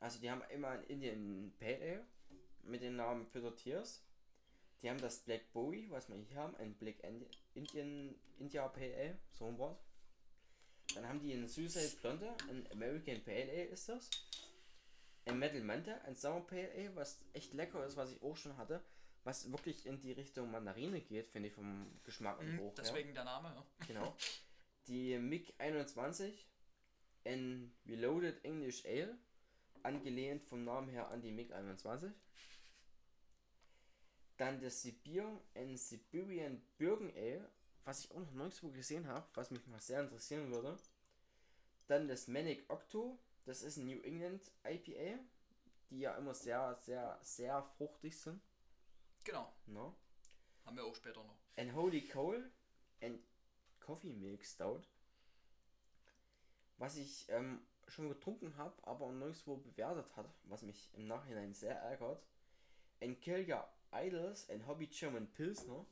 Also 0.00 0.20
die 0.20 0.30
haben 0.30 0.42
immer 0.50 0.68
ein 0.68 0.84
Indian 0.84 1.52
Pale 1.58 1.76
Ale 1.80 2.06
mit 2.62 2.82
dem 2.82 2.96
Namen 2.96 3.26
Peter 3.30 3.54
Tears. 3.54 4.02
Die 4.82 4.90
haben 4.90 5.00
das 5.00 5.20
Black 5.20 5.52
Bowie, 5.52 5.90
was 5.90 6.08
wir 6.08 6.16
hier 6.16 6.36
haben, 6.36 6.54
ein 6.56 6.74
Black 6.74 7.02
Indi- 7.02 7.30
Indian 7.54 8.14
India 8.38 8.68
Pale 8.68 8.94
Ale, 8.94 9.18
so 9.30 9.46
ein 9.46 9.56
Wort. 9.58 9.80
Dann 10.94 11.08
haben 11.08 11.20
die 11.20 11.32
ein 11.32 11.48
Suicide 11.48 11.96
Blonde, 12.00 12.34
ein 12.48 12.68
American 12.72 13.22
Pale 13.24 13.48
Ale 13.50 13.64
ist 13.64 13.88
das. 13.88 14.10
Ein 15.24 15.38
Metal 15.38 15.60
Manta, 15.62 15.92
ein 16.04 16.14
Summer 16.14 16.40
Pale 16.42 16.70
Ale, 16.72 16.94
was 16.94 17.18
echt 17.32 17.54
lecker 17.54 17.84
ist, 17.86 17.96
was 17.96 18.12
ich 18.12 18.22
auch 18.22 18.36
schon 18.36 18.56
hatte. 18.56 18.82
Was 19.24 19.50
wirklich 19.50 19.86
in 19.86 19.98
die 19.98 20.12
Richtung 20.12 20.50
Mandarine 20.52 21.00
geht, 21.00 21.26
finde 21.28 21.48
ich 21.48 21.54
vom 21.54 21.90
Geschmack 22.04 22.38
und 22.38 22.46
mhm, 22.52 22.56
Geruch. 22.58 22.68
her. 22.76 22.84
deswegen 22.84 23.12
der 23.14 23.24
Name. 23.24 23.48
Ja. 23.56 23.86
Genau. 23.88 24.16
Die 24.86 25.18
MiG 25.18 25.52
21, 25.58 26.46
ein 27.24 27.72
Reloaded 27.86 28.44
English 28.44 28.84
Ale, 28.86 29.18
angelehnt 29.86 30.44
vom 30.44 30.64
Namen 30.64 30.88
her 30.90 31.08
an 31.08 31.22
die 31.22 31.30
MiG 31.30 31.52
21. 31.52 32.12
Dann 34.36 34.60
das 34.60 34.82
Sibir, 34.82 35.40
ein 35.54 35.76
Siberian 35.76 36.60
Birken 36.76 37.10
Ale, 37.16 37.48
was 37.84 38.00
ich 38.04 38.10
auch 38.10 38.18
noch 38.18 38.32
nirgendwo 38.32 38.68
gesehen 38.70 39.06
habe, 39.06 39.26
was 39.34 39.50
mich 39.50 39.66
mal 39.66 39.80
sehr 39.80 40.00
interessieren 40.02 40.50
würde. 40.52 40.76
Dann 41.86 42.08
das 42.08 42.28
Manic 42.28 42.68
Octo, 42.68 43.18
das 43.44 43.62
ist 43.62 43.76
ein 43.78 43.86
New 43.86 44.00
England 44.02 44.42
IPA, 44.64 45.18
die 45.90 46.00
ja 46.00 46.16
immer 46.16 46.34
sehr, 46.34 46.74
sehr, 46.82 47.18
sehr 47.22 47.62
fruchtig 47.78 48.18
sind. 48.18 48.42
Genau, 49.24 49.52
Ne? 49.66 49.94
haben 50.64 50.76
wir 50.76 50.84
auch 50.84 50.94
später 50.96 51.22
noch. 51.22 51.36
Ein 51.54 51.74
Holy 51.74 52.06
Coal, 52.08 52.50
ein 53.00 53.22
Coffee 53.78 54.12
Milk 54.12 54.44
Stout, 54.44 54.82
was 56.76 56.96
ich 56.96 57.26
ähm, 57.28 57.60
schon 57.88 58.08
getrunken 58.08 58.56
habe, 58.56 58.74
aber 58.86 59.10
nirgendwo 59.12 59.56
bewertet 59.56 60.14
hat, 60.16 60.28
was 60.44 60.62
mich 60.62 60.90
im 60.94 61.06
Nachhinein 61.06 61.54
sehr 61.54 61.76
ärgert. 61.76 62.22
Ein 63.00 63.18
Kilga 63.20 63.68
Idols, 63.92 64.48
ein 64.50 64.66
Hobby 64.66 64.86
German 64.88 65.26
Pilsner. 65.32 65.86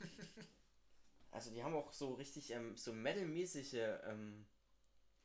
also 1.30 1.50
die 1.50 1.62
haben 1.62 1.74
auch 1.74 1.92
so 1.92 2.14
richtig 2.14 2.50
ähm, 2.52 2.76
so 2.76 2.92
metalmäßige, 2.92 3.74
ähm, 4.06 4.46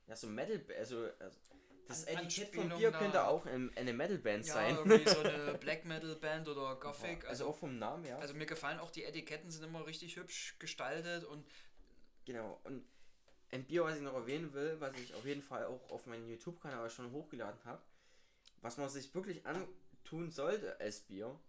ja 0.08 0.16
so 0.16 0.28
Metal, 0.28 0.64
also, 0.78 1.10
also 1.20 1.40
das 1.88 2.08
An- 2.08 2.18
Etikett 2.18 2.48
Anspielung 2.48 2.80
Bier 2.80 2.92
da- 2.92 3.00
könnte 3.00 3.28
auch 3.28 3.46
ähm, 3.46 3.72
eine 3.76 3.94
Metal 3.94 4.18
Band 4.18 4.48
Ja, 4.48 4.54
sein. 4.54 4.76
irgendwie 4.76 5.08
so 5.08 5.20
eine 5.20 5.54
Black 5.60 5.86
Metal 5.86 6.16
Band 6.16 6.48
oder 6.48 6.76
Gothic. 6.78 7.26
also 7.28 7.48
auch 7.48 7.56
vom 7.56 7.78
Namen, 7.78 8.06
ja. 8.06 8.18
Also 8.18 8.34
mir 8.34 8.46
gefallen 8.48 8.80
auch 8.80 8.92
die 8.92 9.04
Etiketten, 9.04 9.52
sind 9.52 9.64
immer 9.64 9.86
richtig 9.86 10.16
hübsch 10.16 10.58
gestaltet 10.60 11.24
und 11.26 11.46
Genau, 12.26 12.60
und 12.64 12.84
ein 13.52 13.66
Bier, 13.66 13.84
was 13.84 13.98
ich 13.98 14.02
noch 14.02 14.14
erwähnen 14.14 14.54
will, 14.54 14.78
was 14.80 14.96
ich 14.98 15.14
auf 15.14 15.26
jeden 15.26 15.42
Fall 15.42 15.66
auch 15.66 15.92
auf 15.92 16.06
meinen 16.06 16.28
YouTube-Kanal 16.28 16.90
schon 16.90 17.12
hochgeladen 17.12 17.60
habe, 17.66 17.82
was 18.62 18.78
man 18.78 18.90
sich 18.90 19.14
wirklich 19.14 19.46
antun 19.46 20.32
sollte 20.32 20.80
als 20.80 21.02
Bier, 21.02 21.40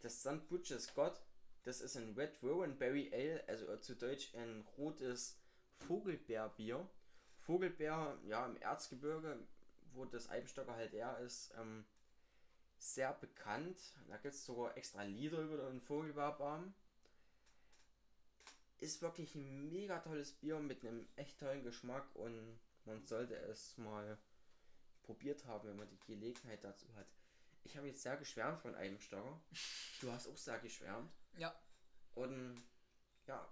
das 0.00 0.20
St. 0.20 0.48
Butcher 0.48 0.78
Scott, 0.78 1.20
das 1.64 1.80
ist 1.80 1.96
ein 1.96 2.14
Red 2.14 2.42
Rowan 2.42 2.76
Berry 2.76 3.10
Ale, 3.12 3.42
also 3.48 3.76
zu 3.78 3.96
Deutsch 3.96 4.34
ein 4.34 4.66
rotes 4.76 5.38
Vogelbeerbier. 5.86 6.86
Vogelbeer, 7.40 8.18
ja, 8.26 8.46
im 8.46 8.56
Erzgebirge, 8.56 9.38
wo 9.94 10.04
das 10.04 10.28
Eibenstocker 10.28 10.74
halt 10.74 10.92
er 10.92 11.18
ist, 11.20 11.52
ähm, 11.58 11.84
sehr 12.76 13.12
bekannt. 13.14 13.78
Da 14.08 14.16
gibt 14.16 14.34
es 14.34 14.44
sogar 14.44 14.76
extra 14.76 15.02
Lieder 15.04 15.40
über 15.40 15.70
den 15.70 15.80
Vogelbeerbaum 15.80 16.74
ist 18.80 19.02
wirklich 19.02 19.34
ein 19.34 19.70
mega 19.70 19.98
tolles 20.00 20.32
Bier 20.32 20.58
mit 20.58 20.84
einem 20.84 21.06
echt 21.16 21.38
tollen 21.38 21.62
Geschmack 21.62 22.14
und 22.14 22.58
man 22.84 23.04
sollte 23.06 23.36
es 23.36 23.76
mal 23.78 24.18
probiert 25.02 25.44
haben, 25.46 25.68
wenn 25.68 25.76
man 25.76 25.88
die 25.88 26.00
Gelegenheit 26.00 26.64
dazu 26.64 26.86
hat. 26.94 27.06
Ich 27.62 27.76
habe 27.76 27.86
jetzt 27.86 28.02
sehr 28.02 28.16
geschwärmt 28.16 28.60
von 28.60 28.74
einem 28.74 28.98
Stocker. 29.00 29.40
Du 30.00 30.12
hast 30.12 30.28
auch 30.28 30.36
sehr 30.36 30.58
geschwärmt. 30.58 31.10
ja, 31.38 31.54
Und 32.14 32.62
ja, 33.26 33.48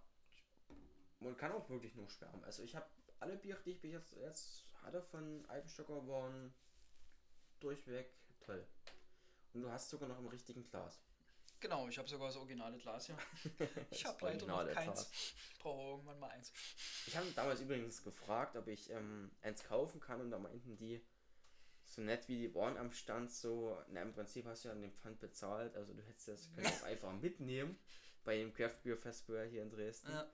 man 1.21 1.37
kann 1.37 1.53
auch 1.53 1.69
wirklich 1.71 1.95
nur 1.95 2.09
schwärmen. 2.11 2.45
Also 2.45 2.63
ich 2.63 2.77
habe 2.77 2.87
alle 3.21 3.37
Biere, 3.37 3.61
die 3.65 3.71
ich 3.73 3.81
bis 3.81 3.93
jetzt, 3.93 4.13
jetzt 4.15 4.65
hatte 4.83 5.01
von 5.03 5.49
Eibenstocker, 5.49 6.07
waren 6.07 6.53
durchweg 7.61 8.13
toll. 8.41 8.67
Und 9.55 9.63
du 9.63 9.71
hast 9.71 9.89
sogar 9.89 10.09
noch 10.09 10.19
im 10.19 10.27
richtigen 10.27 10.65
Glas. 10.65 11.01
Genau, 11.63 11.89
ich 11.89 11.97
habe 11.99 12.09
sogar 12.09 12.27
das 12.27 12.37
originale 12.37 12.77
Glas 12.79 13.07
hier. 13.07 13.17
Ich 13.91 14.05
habe 14.05 14.19
leider 14.25 14.47
noch 14.47 14.67
keins. 14.73 14.85
Glas. 14.85 15.35
Ich 15.55 15.59
brauche 15.59 15.91
irgendwann 15.93 16.19
mal 16.19 16.31
eins. 16.31 16.53
Ich 17.07 17.17
habe 17.17 17.27
damals 17.31 17.61
übrigens 17.61 18.03
gefragt, 18.03 18.57
ob 18.57 18.69
ich 18.69 18.91
ähm, 18.91 19.31
eins 19.41 19.65
kaufen 19.65 20.01
kann 20.01 20.21
und 20.21 20.31
da 20.31 20.39
meinten 20.39 20.77
die, 20.77 21.01
so 21.85 22.03
nett 22.03 22.29
wie 22.29 22.37
die 22.37 22.55
waren 22.55 22.77
am 22.77 22.93
Stand, 22.93 23.33
so, 23.33 23.79
na 23.89 24.03
im 24.03 24.13
Prinzip 24.13 24.45
hast 24.47 24.65
du 24.65 24.69
ja 24.69 24.75
an 24.75 24.83
den 24.83 24.93
Pfand 24.93 25.21
bezahlt, 25.21 25.75
also 25.77 25.95
du 25.95 26.03
hättest 26.03 26.29
das 26.29 26.51
auch 26.83 26.83
einfach 26.85 27.13
mitnehmen 27.13 27.79
bei 28.25 28.37
dem 28.37 28.53
Craft 28.53 28.83
Beer 28.83 28.97
Festival 28.97 29.47
hier 29.47 29.63
in 29.63 29.71
Dresden. 29.71 30.11
Ja, 30.11 30.31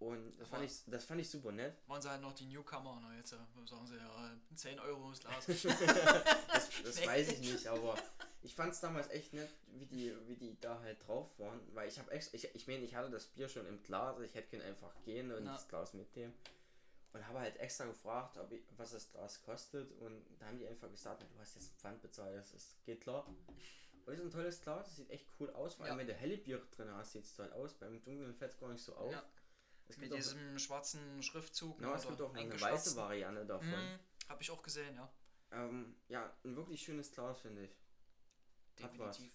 Und 0.00 0.38
das 0.38 0.48
fand, 0.48 0.64
ich, 0.64 0.72
das 0.86 1.04
fand 1.04 1.20
ich 1.20 1.28
super 1.28 1.50
nett. 1.50 1.74
waren 1.88 2.00
sie 2.00 2.08
halt 2.08 2.22
noch 2.22 2.32
die 2.32 2.46
Newcomer, 2.46 3.00
ne? 3.00 3.16
Jetzt 3.16 3.32
äh, 3.32 3.36
sagen 3.66 3.86
sie 3.86 3.96
ja 3.96 4.30
10 4.54 4.78
Euro 4.78 5.10
das 5.10 5.20
Glas. 5.20 5.46
Das, 5.46 6.68
das 6.84 7.06
weiß 7.06 7.28
ich 7.32 7.40
nicht, 7.40 7.66
aber 7.66 7.96
ich 8.42 8.54
fand 8.54 8.72
es 8.72 8.80
damals 8.80 9.08
echt 9.10 9.32
nett, 9.32 9.50
wie 9.72 9.86
die, 9.86 10.14
wie 10.28 10.36
die 10.36 10.56
da 10.60 10.78
halt 10.80 11.04
drauf 11.06 11.36
waren. 11.38 11.60
Weil 11.74 11.88
ich 11.88 11.98
habe 11.98 12.12
extra, 12.12 12.36
ich, 12.36 12.54
ich 12.54 12.66
meine, 12.68 12.84
ich 12.84 12.94
hatte 12.94 13.10
das 13.10 13.26
Bier 13.26 13.48
schon 13.48 13.66
im 13.66 13.82
Glas, 13.82 14.20
ich 14.20 14.34
hätte 14.34 14.48
können 14.48 14.62
einfach 14.62 14.92
gehen 15.04 15.32
und 15.32 15.44
Ja. 15.44 15.52
das 15.54 15.66
Glas 15.66 15.94
mitnehmen. 15.94 16.32
Und 17.14 17.26
habe 17.26 17.40
halt 17.40 17.56
extra 17.56 17.86
gefragt, 17.86 18.36
ob 18.36 18.52
ich, 18.52 18.62
was 18.76 18.92
das 18.92 19.10
Glas 19.10 19.42
kostet. 19.42 19.90
Und 20.00 20.24
da 20.38 20.46
haben 20.46 20.58
die 20.58 20.68
einfach 20.68 20.90
gesagt, 20.90 21.22
na, 21.22 21.34
du 21.34 21.40
hast 21.40 21.56
jetzt 21.56 21.72
ein 21.72 21.76
Pfand 21.78 22.02
bezahlt, 22.02 22.36
das 22.36 22.52
ist, 22.52 22.84
geht 22.84 23.00
klar. 23.00 23.26
Und 24.06 24.14
ist 24.14 24.20
ein 24.20 24.30
tolles 24.30 24.60
Glas, 24.60 24.86
das 24.86 24.96
sieht 24.96 25.10
echt 25.10 25.26
cool 25.40 25.50
aus. 25.50 25.74
Vor 25.74 25.86
allem, 25.86 25.94
Ja. 25.94 25.98
wenn 25.98 26.06
du 26.06 26.14
helle 26.14 26.36
Biere 26.36 26.62
drin 26.76 26.88
hast, 26.92 27.12
sieht 27.12 27.24
es 27.24 27.34
toll 27.34 27.50
aus. 27.52 27.74
Beim 27.74 28.00
dunklen 28.04 28.32
fällt 28.34 28.58
gar 28.60 28.68
nicht 28.70 28.82
so 28.84 28.94
auf. 28.94 29.10
Ja. 29.12 29.22
Es 29.88 29.96
Mit 29.96 30.10
gibt 30.10 30.12
auch, 30.12 30.16
diesem 30.16 30.58
schwarzen 30.58 31.22
Schriftzug. 31.22 31.78
genau, 31.78 31.94
es 31.94 32.04
oder 32.06 32.16
gibt 32.16 32.28
auch 32.28 32.34
eine 32.34 32.60
weiße. 32.60 32.96
Variante 32.96 33.46
davon. 33.46 33.72
Hm, 33.72 33.98
habe 34.28 34.42
ich 34.42 34.50
auch 34.50 34.62
gesehen, 34.62 34.94
ja. 34.96 35.10
Ähm, 35.50 35.96
ja, 36.08 36.30
ein 36.44 36.56
wirklich 36.56 36.82
schönes 36.82 37.10
Glas, 37.10 37.40
finde 37.40 37.64
ich. 37.64 37.76
Definitiv. 38.78 39.32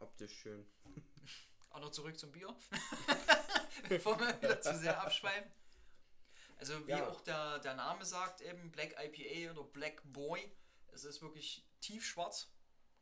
Optisch 0.00 0.32
schön. 0.40 0.66
Auch 1.70 1.80
noch 1.80 1.90
zurück 1.90 2.18
zum 2.18 2.32
Bier. 2.32 2.54
Bevor 3.88 4.18
wir 4.18 4.40
wieder 4.40 4.60
zu 4.60 4.76
sehr 4.78 5.00
abschweifen. 5.02 5.50
Also 6.56 6.86
wie 6.86 6.92
Ja. 6.92 7.08
auch 7.08 7.20
der, 7.20 7.58
der 7.58 7.74
Name 7.74 8.04
sagt, 8.04 8.40
eben 8.40 8.70
Black 8.72 8.94
IPA 8.98 9.52
oder 9.52 9.64
Black 9.64 10.00
Boy. 10.04 10.50
Es 10.92 11.04
ist 11.04 11.20
wirklich 11.20 11.66
tiefschwarz, 11.80 12.50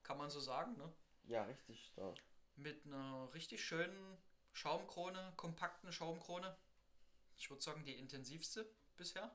kann 0.03 0.19
man 0.19 0.31
so 0.31 0.41
sagen, 0.41 0.77
ne? 0.79 0.93
Ja, 1.25 1.45
richtig 1.45 1.87
stark. 1.87 2.19
Mit 2.57 2.85
einer 2.87 3.33
richtig 3.35 3.65
schönen 3.65 4.19
Schaumkrone, 4.53 5.33
kompakten 5.37 5.93
Schaumkrone. 5.93 6.57
Ich 7.43 7.51
würde 7.51 7.61
sagen, 7.61 7.85
die 7.85 7.99
intensivste 7.99 8.65
bisher. 8.97 9.29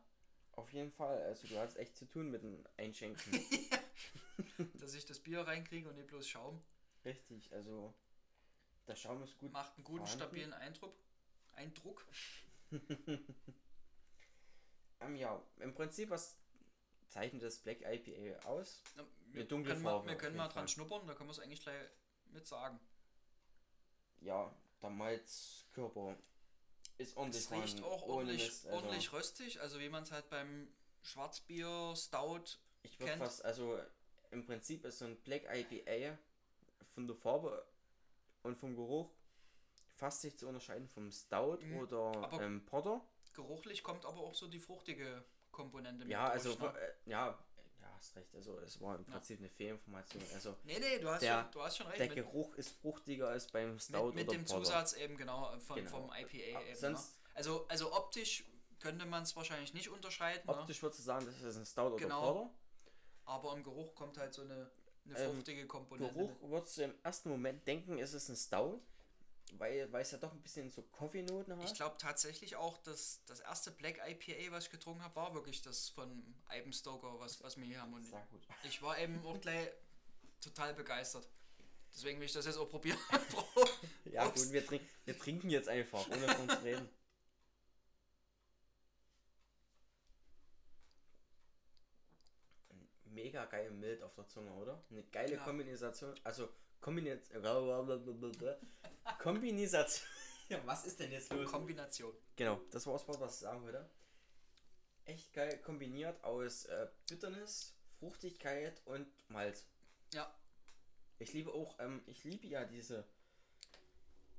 Auf 0.54 0.72
jeden 0.72 0.94
Fall, 0.94 1.22
also 1.24 1.46
du 1.46 1.58
hast 1.58 1.76
echt 1.76 1.98
zu 1.98 2.06
tun 2.06 2.32
mit 2.32 2.42
dem 2.42 2.66
Einschenken. 2.78 3.34
Dass 4.80 4.94
ich 4.94 5.06
das 5.06 5.20
Bier 5.20 5.42
reinkriege 5.42 5.90
und 5.90 5.96
nicht 5.96 6.08
bloß 6.08 6.26
Schaum. 6.26 6.64
richtig, 7.04 7.52
also 7.52 7.94
der 8.88 8.96
Schaum 8.96 9.22
ist 9.24 9.38
gut. 9.38 9.52
Macht 9.52 9.76
einen 9.76 9.84
guten, 9.84 10.06
vorhanden. 10.06 10.24
stabilen 10.24 10.54
Eindruck. 10.54 10.96
Eindruck. 11.54 12.06
Ähm, 15.00 15.16
ja, 15.16 15.40
im 15.60 15.76
Prinzip, 15.76 16.10
was 16.10 16.40
zeichnet 17.08 17.44
das 17.44 17.60
Black 17.60 17.82
IPA 17.82 18.48
aus? 18.48 18.82
Na, 18.96 19.06
Wir 19.28 19.48
dunkle 19.48 19.74
können, 19.74 19.84
mal, 19.84 19.92
Farbe 19.92 20.08
wir 20.08 20.14
auf 20.16 20.18
können 20.18 20.36
mal 20.36 20.48
dran 20.48 20.68
schnuppern, 20.68 21.06
da 21.06 21.14
können 21.14 21.30
wir 21.30 21.34
es 21.34 21.40
eigentlich 21.40 21.62
gleich 21.62 21.88
mit 22.32 22.48
sagen. 22.48 22.80
Ja, 24.22 24.52
der 24.82 24.90
Malzkörper 24.90 26.18
ist 26.98 27.16
ordentlich 27.18 27.44
Es 27.44 27.52
riecht 27.52 27.84
auch 27.84 28.02
ordentlich, 28.04 28.44
Mist, 28.46 28.66
also 28.68 28.78
ordentlich 28.78 29.14
röstig, 29.14 29.62
also 29.62 29.80
wie 29.80 29.90
man 29.90 30.04
es 30.04 30.12
halt 30.12 30.30
beim 30.30 30.68
Schwarzbier, 31.02 31.94
Stout, 31.96 32.58
Ich 32.84 32.98
kennt. 32.98 33.18
fast, 33.18 33.44
also 33.46 33.80
im 34.32 34.46
Prinzip 34.46 34.84
ist 34.86 35.00
so 35.00 35.06
ein 35.06 35.16
Black 35.18 35.44
IPA 35.54 36.18
von 36.94 37.08
der 37.08 37.16
Farbe 37.16 37.66
und 38.44 38.58
vom 38.58 38.76
Geruch 38.76 39.10
fast 39.96 40.24
nicht 40.24 40.40
zu 40.40 40.48
unterscheiden 40.48 40.88
vom 40.90 41.12
Stout 41.12 41.58
Mhm, 41.62 41.78
oder 41.78 42.32
ähm, 42.42 42.66
Porter. 42.66 43.02
Geruchlich 43.34 43.84
kommt 43.84 44.06
aber 44.06 44.22
auch 44.22 44.34
so 44.34 44.48
die 44.48 44.60
fruchtige 44.60 45.24
Komponente 45.52 46.04
mit 46.06 46.12
Ja, 46.12 46.28
also 46.28 46.56
ne? 46.56 46.74
äh, 46.80 46.94
ja, 47.10 47.38
hast 47.98 48.16
recht. 48.16 48.34
Also 48.36 48.60
es 48.60 48.80
war 48.82 48.96
im 48.96 49.06
Ja. 49.06 49.12
Prinzip 49.14 49.40
eine 49.40 49.50
Fehlinformation. 49.50 50.24
Also 50.34 50.56
Nee, 50.64 50.80
nee, 50.80 51.00
du 51.00 51.10
hast, 51.10 51.22
der- 51.22 51.44
schon, 51.44 51.52
du 51.52 51.62
hast 51.62 51.78
schon 51.78 51.88
recht. 51.88 52.00
der 52.00 52.08
mit, 52.08 52.16
Geruch 52.16 52.56
ist 52.56 52.70
fruchtiger 52.82 53.28
als 53.30 53.48
beim 53.48 53.80
Stout 53.80 54.08
mit, 54.08 54.16
mit 54.16 54.28
oder 54.30 54.38
dem 54.38 54.46
Porter. 54.46 54.64
Zusatz 54.64 54.94
eben 54.94 55.18
genau 55.18 55.58
von, 55.60 55.76
Genau. 55.78 55.90
vom 55.90 56.12
IPA 56.12 56.62
eben. 56.62 56.76
sonst- 56.76 57.16
ne? 57.18 57.30
also, 57.36 57.66
also 57.68 57.94
optisch 57.94 58.46
könnte 58.80 59.06
man 59.06 59.24
es 59.24 59.36
wahrscheinlich 59.36 59.74
nicht 59.74 59.90
unterscheiden, 59.90 60.44
ne? 60.46 60.58
Optisch 60.60 60.82
würdest 60.84 61.00
du 61.00 61.04
sagen, 61.04 61.26
das 61.26 61.42
ist 61.42 61.58
ein 61.58 61.66
Stout 61.66 61.96
Genau. 61.98 62.22
oder 62.22 62.40
Porter. 62.42 62.54
aber 63.26 63.54
im 63.54 63.64
Geruch 63.64 63.94
kommt 63.96 64.18
halt 64.18 64.34
so 64.34 64.44
eine, 64.44 64.70
eine 65.06 65.18
Ähm, 65.18 65.34
fruchtige 65.36 65.66
Komponente. 65.68 66.14
Geruch 66.14 66.42
mit. 66.42 66.50
würdest 66.52 66.78
du 66.78 66.84
im 66.84 66.94
ersten 67.04 67.30
Moment 67.30 67.66
denken, 67.68 67.98
es 67.98 68.14
ist 68.14 68.30
ein 68.30 68.36
Stout, 68.36 68.80
weil, 69.54 69.92
weil 69.92 70.02
es 70.02 70.12
ja 70.12 70.18
doch 70.18 70.32
ein 70.34 70.42
bisschen 70.42 70.70
so 70.70 70.82
Coffee-Noten 70.84 71.60
Ich 71.62 71.70
hat. 71.70 71.76
glaube 71.76 71.98
tatsächlich 71.98 72.56
auch, 72.56 72.78
dass 72.80 73.24
das 73.26 73.40
erste 73.40 73.72
Black 73.72 74.00
IPA, 74.08 74.52
was 74.52 74.66
ich 74.66 74.72
getrunken 74.72 75.02
habe, 75.04 75.16
war 75.16 75.34
wirklich 75.34 75.62
das 75.62 75.90
von 75.90 76.36
Ivan 76.52 76.74
Stoker, 76.74 77.20
was, 77.20 77.42
was 77.44 77.58
wir 77.58 77.66
hier 77.66 77.82
haben. 77.82 77.94
Und 77.94 78.06
ich 78.64 78.82
war 78.82 78.98
eben 79.00 79.24
auch 79.26 79.40
gleich 79.42 79.70
total 80.42 80.74
begeistert. 80.74 81.28
Deswegen 81.94 82.20
will 82.20 82.26
ich 82.28 82.34
das 82.34 82.46
jetzt 82.46 82.58
auch 82.58 82.70
probieren. 82.70 83.00
Ja 84.06 84.26
gut, 84.30 84.52
wir, 84.52 84.66
trink, 84.66 84.82
wir 85.06 85.18
trinken 85.20 85.50
jetzt 85.50 85.68
einfach, 85.68 86.08
ohne 86.08 86.28
von 86.30 86.50
zu 86.50 86.64
reden. 86.64 86.90
Mega 93.06 93.46
geil 93.46 93.72
mild 93.72 94.04
auf 94.04 94.14
der 94.14 94.28
Zunge, 94.28 94.52
oder? 94.54 94.84
Eine 94.92 95.04
geile 95.04 95.36
Ja. 95.36 95.44
Kombination. 95.44 96.14
Also 96.24 96.50
Kombination. 96.82 97.42
Kombination. 99.20 100.08
Ja, 100.50 100.66
was 100.66 100.86
ist 100.86 100.98
denn 101.02 101.12
jetzt 101.12 101.30
los? 101.34 101.52
Kombination. 101.52 102.14
Genau, 102.38 102.62
das 102.72 102.88
war 102.88 102.94
das 102.94 103.06
Wort, 103.06 103.20
was 103.20 103.34
ich 103.34 103.40
sagen 103.42 103.64
wollte. 103.64 103.86
Echt 105.04 105.34
geil 105.34 105.58
kombiniert 105.60 106.24
aus 106.24 106.66
äh, 106.68 106.88
Bitternis, 107.10 107.74
Fruchtigkeit 108.00 108.82
und 108.86 109.06
Malz. 109.30 109.66
Ja, 110.14 110.34
Ich 111.20 111.34
liebe 111.34 111.52
auch, 111.54 111.78
ähm, 111.80 112.02
ich 112.06 112.24
liebe 112.24 112.48
ja 112.48 112.64
diese 112.64 113.04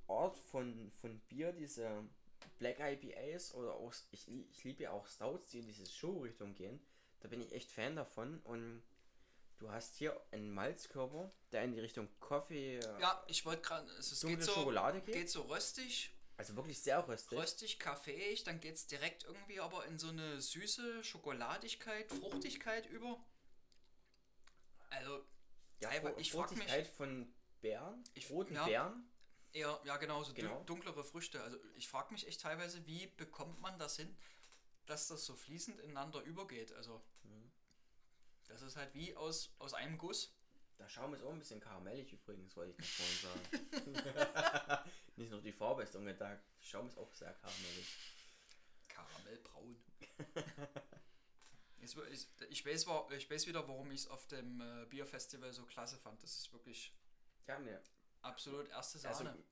Art 0.07 0.39
von, 0.39 0.91
von 1.03 1.18
Bier, 1.28 1.53
diese 1.53 2.05
Black 2.59 2.78
IPAs 2.80 3.53
oder 3.55 3.74
auch, 3.74 3.93
ich, 4.11 4.26
ich 4.28 4.64
liebe 4.64 4.84
ja 4.84 4.93
auch 4.93 5.07
Stouts, 5.07 5.51
die 5.51 5.59
in 5.59 5.66
diese 5.66 5.84
Show-Richtung 5.84 6.55
gehen. 6.55 6.80
Da 7.20 7.28
bin 7.28 7.43
ich 7.43 7.53
echt 7.53 7.70
Fan 7.70 7.97
davon 7.97 8.41
und 8.45 8.82
du 9.59 9.70
hast 9.70 9.94
hier 9.96 10.20
einen 10.30 10.50
Malzkörper, 10.50 11.30
der 11.52 11.64
in 11.64 11.72
die 11.72 11.80
Richtung 11.80 12.09
Kaffee, 12.20 12.78
äh, 12.78 13.00
ja, 13.00 13.24
ich 13.28 13.44
wollte 13.44 13.62
gerade, 13.62 13.90
es 13.92 14.12
es 14.12 14.20
geht 14.20 14.42
so, 14.42 14.52
Schokolade 14.52 15.00
geht. 15.02 15.14
geht 15.14 15.30
so 15.30 15.42
röstig, 15.42 16.11
Also 16.36 16.54
wirklich 16.56 16.80
sehr 16.80 17.06
röstig. 17.09 17.38
röstig, 17.38 17.78
kaffeeig, 17.78 18.44
dann 18.44 18.61
geht 18.61 18.76
es 18.76 18.86
direkt 18.86 19.24
irgendwie 19.24 19.61
aber 19.61 19.84
in 19.86 19.98
so 19.98 20.09
eine 20.09 20.40
süße 20.40 21.02
Schokoladigkeit, 21.04 22.11
Fruchtigkeit 22.12 22.86
über. 22.86 23.22
Also, 24.90 25.24
ja, 25.80 25.90
teilweise- 25.90 26.14
Fru- 26.14 26.20
ich 26.20 26.32
frag 26.32 26.50
mich- 26.50 26.59
Fruchtigkeit 26.61 26.86
von 26.88 27.34
Beeren, 27.61 28.04
Ich- 28.14 28.30
roten 28.30 28.54
ja. 28.54 28.64
Beeren. 28.64 29.11
eher, 29.52 29.80
ja 29.84 29.96
genau, 29.96 30.22
so 30.22 30.32
Genau. 30.34 30.62
dunklere 30.64 31.02
Früchte. 31.04 31.42
Also 31.42 31.59
ich 31.74 31.88
frage 31.88 32.12
mich 32.12 32.26
echt 32.26 32.40
teilweise, 32.40 32.86
wie 32.86 33.06
bekommt 33.09 33.61
man 33.61 33.78
das 33.78 33.96
hin, 33.96 34.16
dass 34.86 35.09
das 35.09 35.24
so 35.26 35.34
fließend 35.34 35.80
ineinander 35.80 36.22
übergeht. 36.22 36.72
Also 36.72 37.02
Mhm. 37.24 37.47
Das 38.49 38.62
ist 38.62 38.76
halt 38.76 38.92
wie 38.94 39.14
aus, 39.16 39.55
aus 39.59 39.74
einem 39.74 39.96
Guss. 39.99 40.34
Der 40.78 40.88
Schaum 40.88 41.12
ist 41.14 41.22
auch 41.22 41.32
ein 41.32 41.38
bisschen 41.38 41.61
karamellig 41.61 42.12
übrigens, 42.12 42.55
wollte 42.57 42.72
ich 42.72 42.78
noch 42.78 42.86
vorhin 42.86 43.94
sagen. 43.94 44.90
Nicht 45.16 45.30
nur 45.30 45.40
die 45.42 45.53
Farbe 45.53 45.82
ist 45.82 45.96
ungetagt, 45.96 46.44
der 46.61 46.66
Schaum 46.66 46.86
ist 46.86 46.96
auch 46.99 47.12
sehr 47.14 47.32
karamellig. 47.34 47.96
Karamellbraun. 48.88 49.76
Jetzt, 51.80 51.96
ich, 52.11 52.26
ich, 52.51 52.66
weiß, 52.66 52.86
ich 53.16 53.30
weiß 53.30 53.46
wieder, 53.46 53.66
warum 53.68 53.90
ich 53.92 54.01
es 54.01 54.09
auf 54.09 54.26
dem 54.26 54.61
äh, 54.61 54.84
Bierfestival 54.86 55.53
so 55.53 55.64
klasse 55.64 55.96
fand. 55.96 56.22
Das 56.22 56.34
ist 56.36 56.53
wirklich 56.53 56.92
Ja, 57.46 57.59
ne. 57.59 57.80
absolut 58.22 58.68
erste 58.68 58.99
Also, 59.09 59.24
Sahne. 59.24 59.42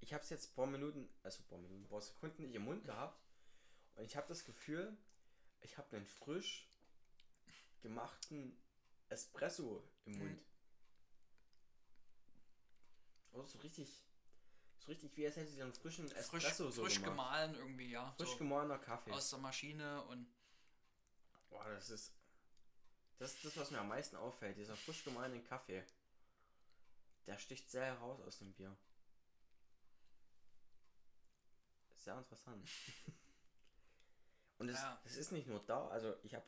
ich 0.00 0.12
habe 0.12 0.22
es 0.24 0.30
jetzt 0.30 0.50
ein 0.50 0.54
paar 0.54 0.66
Minuten, 0.66 1.08
also 1.22 1.42
ein 1.42 1.46
paar 1.46 1.58
Minuten, 1.58 1.82
ein 1.84 1.88
paar 1.88 2.02
Sekunden 2.02 2.42
nicht 2.42 2.54
im 2.54 2.62
Mund 2.64 2.84
gehabt 2.84 3.20
und 3.94 4.04
ich 4.04 4.16
habe 4.16 4.26
das 4.28 4.44
Gefühl, 4.44 4.96
ich 5.60 5.78
habe 5.78 5.96
einen 5.96 6.06
frisch 6.06 6.68
gemachten 7.82 8.56
Espresso 9.08 9.82
im 10.06 10.12
Mhm. 10.14 10.18
Mund. 10.18 10.42
Oder 13.32 13.46
so 13.46 13.58
richtig, 13.58 14.04
so 14.78 14.86
richtig 14.88 15.16
wie 15.16 15.26
als 15.26 15.36
hätte 15.36 15.50
sie 15.50 15.62
einen 15.62 15.72
frischen 15.74 16.08
frisch 16.08 16.18
Espresso 16.44 16.70
so 16.70 16.82
frisch 16.84 16.94
gemacht. 16.96 17.10
gemahlen 17.10 17.54
irgendwie, 17.54 17.90
ja. 17.90 18.12
Frisch 18.12 18.30
so 18.30 18.36
gemahlener 18.38 18.78
Kaffee. 18.78 19.10
aus 19.12 19.30
der 19.30 19.38
Maschine 19.38 20.02
und 20.04 20.26
Boah, 21.50 21.64
das 21.68 21.90
ist. 21.90 22.12
Das 23.18 23.34
ist 23.34 23.44
das, 23.44 23.56
was 23.58 23.70
mir 23.70 23.78
am 23.80 23.88
meisten 23.88 24.16
auffällt. 24.16 24.56
Dieser 24.56 24.74
frisch 24.76 25.04
gemahlene 25.04 25.42
Kaffee. 25.44 25.84
Der 27.26 27.38
sticht 27.38 27.70
sehr 27.70 27.84
heraus 27.84 28.20
aus 28.22 28.38
dem 28.38 28.52
Bier. 28.54 28.74
Sehr 31.96 32.18
interessant. 32.18 32.68
Und 34.58 34.68
es, 34.70 34.78
Ja. 34.78 35.00
es 35.04 35.16
ist 35.16 35.30
nicht 35.32 35.46
nur 35.46 35.60
da, 35.64 35.88
also 35.88 36.16
ich 36.22 36.34
habe 36.34 36.44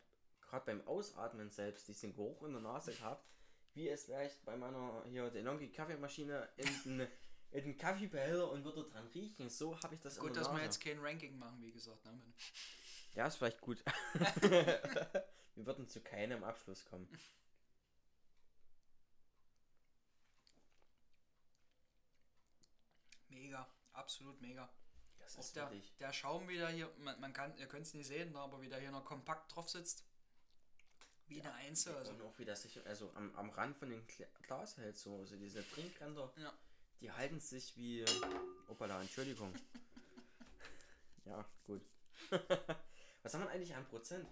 gerade 0.55 0.65
beim 0.65 0.87
Ausatmen 0.87 1.49
selbst 1.49 1.87
diesen 1.87 2.13
Geruch 2.13 2.43
in 2.43 2.53
der 2.53 2.61
Nase 2.61 2.93
gehabt, 2.93 3.27
wie 3.73 3.89
es 3.89 4.07
ich 4.07 4.31
bei 4.45 4.55
meiner 4.55 5.03
hier 5.09 5.29
DeLonghi 5.29 5.69
Kaffeemaschine 5.69 6.47
in 6.55 6.67
den, 6.85 7.07
in 7.51 7.63
den 7.65 7.77
Kaffeebehälter 7.77 8.49
und 8.51 8.63
würde 8.63 8.83
dran 8.85 9.07
riechen. 9.07 9.49
So 9.49 9.77
habe 9.81 9.95
ich 9.95 10.01
das 10.01 10.17
gut, 10.17 10.35
dass 10.35 10.47
Nase. 10.47 10.57
wir 10.57 10.63
jetzt 10.63 10.81
kein 10.81 10.99
Ranking 10.99 11.37
machen, 11.37 11.61
wie 11.61 11.71
gesagt. 11.71 12.05
Ne? 12.05 12.21
Ja, 13.15 13.27
ist 13.27 13.35
vielleicht 13.35 13.61
gut. 13.61 13.83
Wir 15.55 15.65
würden 15.65 15.87
zu 15.87 16.01
keinem 16.01 16.43
Abschluss 16.43 16.83
kommen. 16.83 17.07
Mega, 23.29 23.65
absolut 23.93 24.41
mega. 24.41 24.69
Das 25.17 25.37
Auch 25.37 25.53
der, 25.53 25.71
der 26.01 26.11
Schaum 26.11 26.49
wieder 26.49 26.67
hier, 26.67 26.91
man, 26.97 27.17
man 27.21 27.31
kann, 27.31 27.57
ihr 27.57 27.67
könnt 27.67 27.85
es 27.85 27.93
nicht 27.93 28.07
sehen, 28.07 28.33
ne, 28.33 28.39
aber 28.39 28.61
wie 28.61 28.67
der 28.67 28.81
hier 28.81 28.91
noch 28.91 29.05
kompakt 29.05 29.55
drauf 29.55 29.69
sitzt. 29.69 30.03
Wie 31.27 31.41
eine 31.41 31.53
Einzel, 31.55 31.95
also 31.95 32.11
und 32.11 32.21
auch 32.21 32.37
wieder 32.37 32.55
sicher, 32.55 32.81
also 32.85 33.11
am, 33.15 33.35
am 33.35 33.49
Rand 33.49 33.75
von 33.77 33.89
den 33.89 34.05
Gla- 34.07 34.27
Glas 34.43 34.77
hält 34.77 34.97
so, 34.97 35.17
also 35.19 35.35
diese 35.35 35.67
Trinkränder, 35.69 36.31
Ja. 36.37 36.53
die 37.01 37.11
halten 37.11 37.39
sich 37.39 37.75
wie. 37.77 38.05
Opala, 38.67 39.01
Entschuldigung. 39.01 39.53
ja, 41.25 41.43
gut. 41.65 41.81
Was 43.23 43.33
haben 43.33 43.41
wir 43.43 43.49
eigentlich 43.49 43.75
an 43.75 43.87
Prozent? 43.87 44.27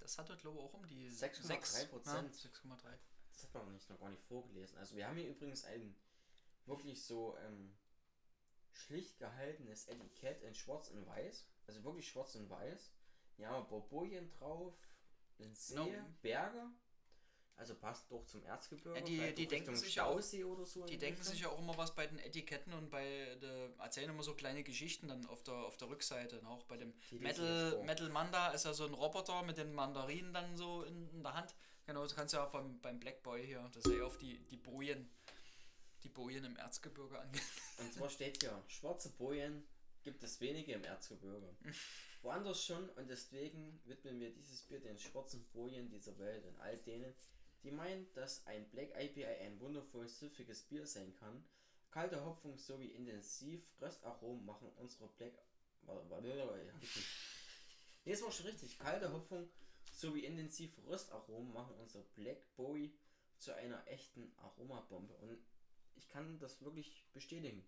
Das 0.00 0.18
hat 0.18 0.28
er 0.28 0.36
glaube 0.36 0.58
ich 0.58 0.64
auch 0.64 0.74
um 0.74 0.86
die 0.86 1.08
6,3 1.08 1.42
6, 1.46 1.86
Prozent. 1.86 2.42
Ja, 2.42 2.50
6,3. 2.50 2.98
Das 3.32 3.42
hat 3.44 3.54
man 3.54 3.64
noch 3.66 3.72
nicht 3.72 3.88
noch 3.88 4.00
gar 4.00 4.10
nicht 4.10 4.22
vorgelesen. 4.24 4.76
Also 4.78 4.96
wir 4.96 5.06
haben 5.06 5.16
hier 5.16 5.28
übrigens 5.30 5.64
ein 5.64 5.96
wirklich 6.66 7.04
so 7.04 7.36
ähm, 7.38 7.74
schlicht 8.72 9.18
gehaltenes 9.18 9.86
Etikett 9.86 10.42
in 10.42 10.54
Schwarz 10.54 10.88
und 10.88 11.06
Weiß. 11.06 11.46
Also 11.66 11.84
wirklich 11.84 12.08
Schwarz 12.08 12.34
und 12.34 12.50
Weiß. 12.50 12.92
Hier 13.36 13.48
haben 13.48 13.64
wir 13.70 14.28
drauf, 14.38 14.74
ein 15.40 15.54
See, 15.54 15.74
Genau. 15.74 15.88
Berge. 16.22 16.62
Also 17.56 17.76
passt 17.76 18.10
doch 18.10 18.24
zum 18.26 18.42
Erzgebirge. 18.42 18.98
Ja, 18.98 19.04
die- 19.04 19.34
die 19.34 19.44
auch 19.46 19.48
denken 19.48 19.76
sich 19.76 19.94
ja 19.94 20.04
auch- 20.06 20.12
Stausee 20.14 20.42
oder 20.42 20.66
so. 20.66 20.84
Die 20.86 20.98
denken 20.98 21.18
Richtung. 21.20 21.32
sich 21.34 21.42
ja 21.42 21.48
auch 21.50 21.58
immer 21.60 21.76
was 21.76 21.94
bei 21.94 22.04
den 22.06 22.18
Etiketten 22.18 22.72
und 22.72 22.90
bei 22.90 23.36
der 23.40 23.70
erzählen 23.78 24.10
immer 24.10 24.24
so 24.24 24.34
kleine 24.34 24.64
Geschichten 24.64 25.06
dann 25.06 25.24
auf 25.26 25.44
der 25.44 25.54
auf 25.54 25.76
der 25.76 25.88
Rückseite. 25.88 26.40
Und 26.40 26.46
auch 26.46 26.64
bei 26.64 26.76
dem 26.76 26.92
Die 27.12 27.20
Metal. 27.20 27.80
Metal 27.84 28.08
Manda 28.08 28.50
ist 28.50 28.64
ja 28.64 28.74
so 28.74 28.86
ein 28.86 28.94
Roboter 28.94 29.44
mit 29.44 29.56
den 29.56 29.72
Mandarinen 29.72 30.32
dann 30.34 30.56
so 30.56 30.82
in, 30.82 31.08
in 31.10 31.22
der 31.22 31.34
Hand. 31.34 31.54
Genau, 31.86 32.02
das 32.02 32.16
kannst 32.16 32.34
du 32.34 32.38
ja 32.38 32.46
beim, 32.46 32.80
beim 32.80 32.98
Black 32.98 33.22
Boy 33.22 33.46
hier, 33.46 33.68
das 33.72 33.84
ist 33.84 33.94
ja 33.94 34.04
auf 34.04 34.18
die, 34.18 34.38
die 34.46 34.56
Bojen, 34.56 35.08
die 36.02 36.08
Bojen 36.08 36.42
im 36.44 36.56
Erzgebirge 36.56 37.20
ange. 37.20 37.38
Und 37.78 37.92
zwar 37.92 38.08
steht 38.10 38.42
hier, 38.42 38.60
schwarze 38.66 39.10
Bojen 39.10 39.64
gibt 40.04 40.22
es 40.22 40.40
wenige 40.40 40.72
im 40.72 40.84
Erzgebirge. 40.84 41.56
Woanders 42.22 42.64
schon 42.64 42.88
und 42.90 43.08
deswegen 43.08 43.80
widmen 43.84 44.20
wir 44.20 44.30
dieses 44.30 44.62
Bier 44.62 44.80
den 44.80 44.98
schwarzen 44.98 45.44
Bojen 45.52 45.90
dieser 45.90 46.16
Welt 46.18 46.44
und 46.46 46.58
all 46.60 46.76
denen, 46.78 47.12
die 47.62 47.70
meinen, 47.70 48.06
dass 48.12 48.46
ein 48.46 48.68
Black 48.70 48.90
IPA 48.96 49.28
ein 49.42 49.58
wundervolles, 49.60 50.20
süffiges 50.20 50.62
Bier 50.62 50.86
sein 50.86 51.14
kann. 51.14 51.44
Kalte 51.90 52.24
Hopfung 52.24 52.58
sowie 52.58 52.88
intensiv 52.88 53.62
Röstaromen 53.80 54.44
machen 54.44 54.70
unsere 54.76 55.08
Black... 55.08 55.32
Nee, 58.04 58.12
es 58.12 58.22
war 58.22 58.32
schon 58.32 58.46
richtig. 58.46 58.78
Kalte 58.78 59.12
Hopfung 59.12 59.48
sowie 59.92 60.24
intensiv 60.24 60.76
Röstaromen 60.86 61.52
machen 61.52 61.74
unser 61.76 62.00
Black 62.14 62.54
Bowie 62.56 62.92
zu 63.38 63.54
einer 63.54 63.86
echten 63.86 64.32
Aromabombe. 64.38 65.14
Und 65.16 65.38
ich 65.94 66.08
kann 66.08 66.38
das 66.38 66.60
wirklich 66.62 67.06
bestätigen. 67.12 67.64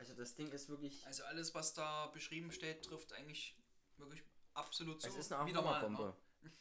Also 0.00 0.14
das 0.14 0.34
Ding 0.34 0.50
ist 0.50 0.70
wirklich. 0.70 1.06
Also 1.06 1.24
alles, 1.24 1.54
was 1.54 1.74
da 1.74 2.06
beschrieben 2.06 2.50
steht, 2.52 2.82
trifft 2.86 3.12
eigentlich 3.12 3.54
wirklich 3.98 4.24
absolut 4.54 5.02
zu. 5.02 5.08
Es 5.08 5.16
ist 5.16 5.30
eine 5.30 5.42
Aromabombe. 5.42 6.16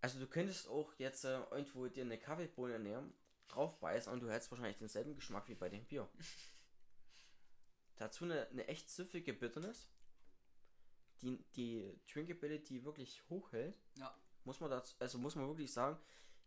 Also 0.00 0.20
du 0.20 0.28
könntest 0.28 0.68
auch 0.68 0.94
jetzt 0.98 1.24
äh, 1.24 1.40
irgendwo 1.50 1.88
dir 1.88 2.04
eine 2.04 2.20
Kaffeebohne 2.20 2.78
nehmen 2.78 3.12
drauf 3.48 3.80
beißen 3.80 4.12
und 4.12 4.20
du 4.20 4.30
hättest 4.30 4.48
wahrscheinlich 4.52 4.76
denselben 4.76 5.16
Geschmack 5.16 5.48
wie 5.48 5.56
bei 5.56 5.68
dem 5.68 5.84
Bier. 5.86 6.08
Dazu 7.96 8.22
eine, 8.22 8.46
eine 8.46 8.68
echt 8.68 8.88
süffige 8.90 9.32
Bitterness, 9.32 9.90
die 11.20 11.44
die 11.56 12.00
Drinkability 12.12 12.84
wirklich 12.84 13.28
hochhält. 13.28 13.76
Ja. 13.96 14.16
Muss 14.44 14.60
man 14.60 14.70
dazu, 14.70 14.94
also 15.00 15.18
muss 15.18 15.34
man 15.34 15.48
wirklich 15.48 15.72
sagen, 15.72 15.98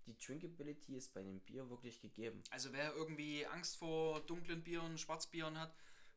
die 0.05 0.17
Drinkability 0.17 0.95
ist 0.95 1.13
bei 1.13 1.21
dem 1.21 1.39
Bier 1.41 1.69
wirklich 1.69 1.99
gegeben. 2.01 2.43
Also 2.49 2.73
wer 2.73 2.93
irgendwie 2.93 3.45
Angst 3.47 3.77
vor 3.77 4.21
dunklen 4.21 4.63
Bieren, 4.63 4.97
Schwarzbieren 4.97 5.59
hat, 5.59 5.73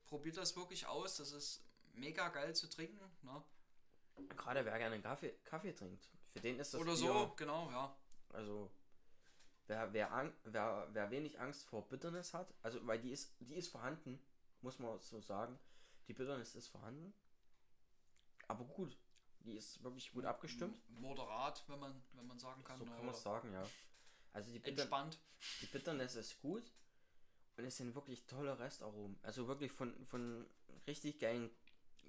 probiert 0.07 0.37
das 0.37 0.57
wirklich 0.57 0.87
aus. 0.87 1.17
Das 1.17 1.33
ist 1.33 1.65
mega 1.95 2.29
geil 2.29 2.55
zu 2.55 2.69
trinken. 2.69 3.05
Ne? 3.23 3.43
Gerade 4.37 4.65
wer 4.65 4.79
gerne 4.79 5.01
Kaffee, 5.01 5.35
Kaffee 5.45 5.73
trinkt, 5.73 6.09
für 6.33 6.41
den 6.41 6.59
ist 6.59 6.75
das 6.75 6.81
Oder 6.81 6.93
Bier, 6.93 6.99
so, 6.99 7.35
genau, 7.37 7.71
ja. 7.71 7.97
Also 8.31 8.71
wer, 9.67 9.93
wer, 9.93 10.33
wer, 10.45 10.89
wer 10.93 11.11
wenig 11.11 11.41
Angst 11.41 11.65
vor 11.65 11.89
Bitterness 11.89 12.35
hat, 12.35 12.53
also 12.63 12.85
weil 12.87 13.01
die 13.01 13.11
ist, 13.11 13.35
die 13.41 13.55
ist 13.55 13.69
vorhanden, 13.69 14.21
muss 14.61 14.79
man 14.79 14.99
so 15.01 15.21
sagen. 15.21 15.59
Die 16.09 16.13
Bitterness 16.13 16.55
ist 16.55 16.69
vorhanden. 16.69 17.15
Aber 18.47 18.65
gut. 18.65 18.99
Die 19.45 19.57
ist 19.57 19.83
wirklich 19.83 20.13
gut 20.13 20.25
abgestimmt. 20.25 20.77
Moderat, 20.89 21.63
wenn 21.69 21.79
man, 21.79 22.03
wenn 22.15 22.27
man 22.27 22.39
sagen 22.39 22.65
kann. 22.65 22.79
So 22.79 22.85
kann 22.87 22.97
man 22.97 23.09
oder 23.09 23.17
es 23.17 23.23
sagen, 23.23 23.53
ja. 23.53 23.67
Also 24.33 24.51
die, 24.51 24.59
Bitter, 24.59 24.83
Entspannt. 24.83 25.19
die 25.61 25.67
Bitterness 25.67 26.17
ist 26.17 26.41
gut. 26.41 26.73
Und 27.57 27.65
es 27.65 27.77
sind 27.77 27.95
wirklich 27.95 28.27
tolle 28.27 28.59
Restaromen. 28.59 29.17
Also 29.23 29.47
wirklich 29.47 29.71
von, 29.71 29.95
von 30.07 30.47
richtig 30.87 31.21
geilen, 31.21 31.51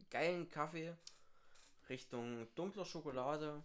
geilen 0.10 0.50
Kaffee 0.50 0.98
Richtung 1.90 2.48
dunkler 2.56 2.86
Schokolade. 2.86 3.64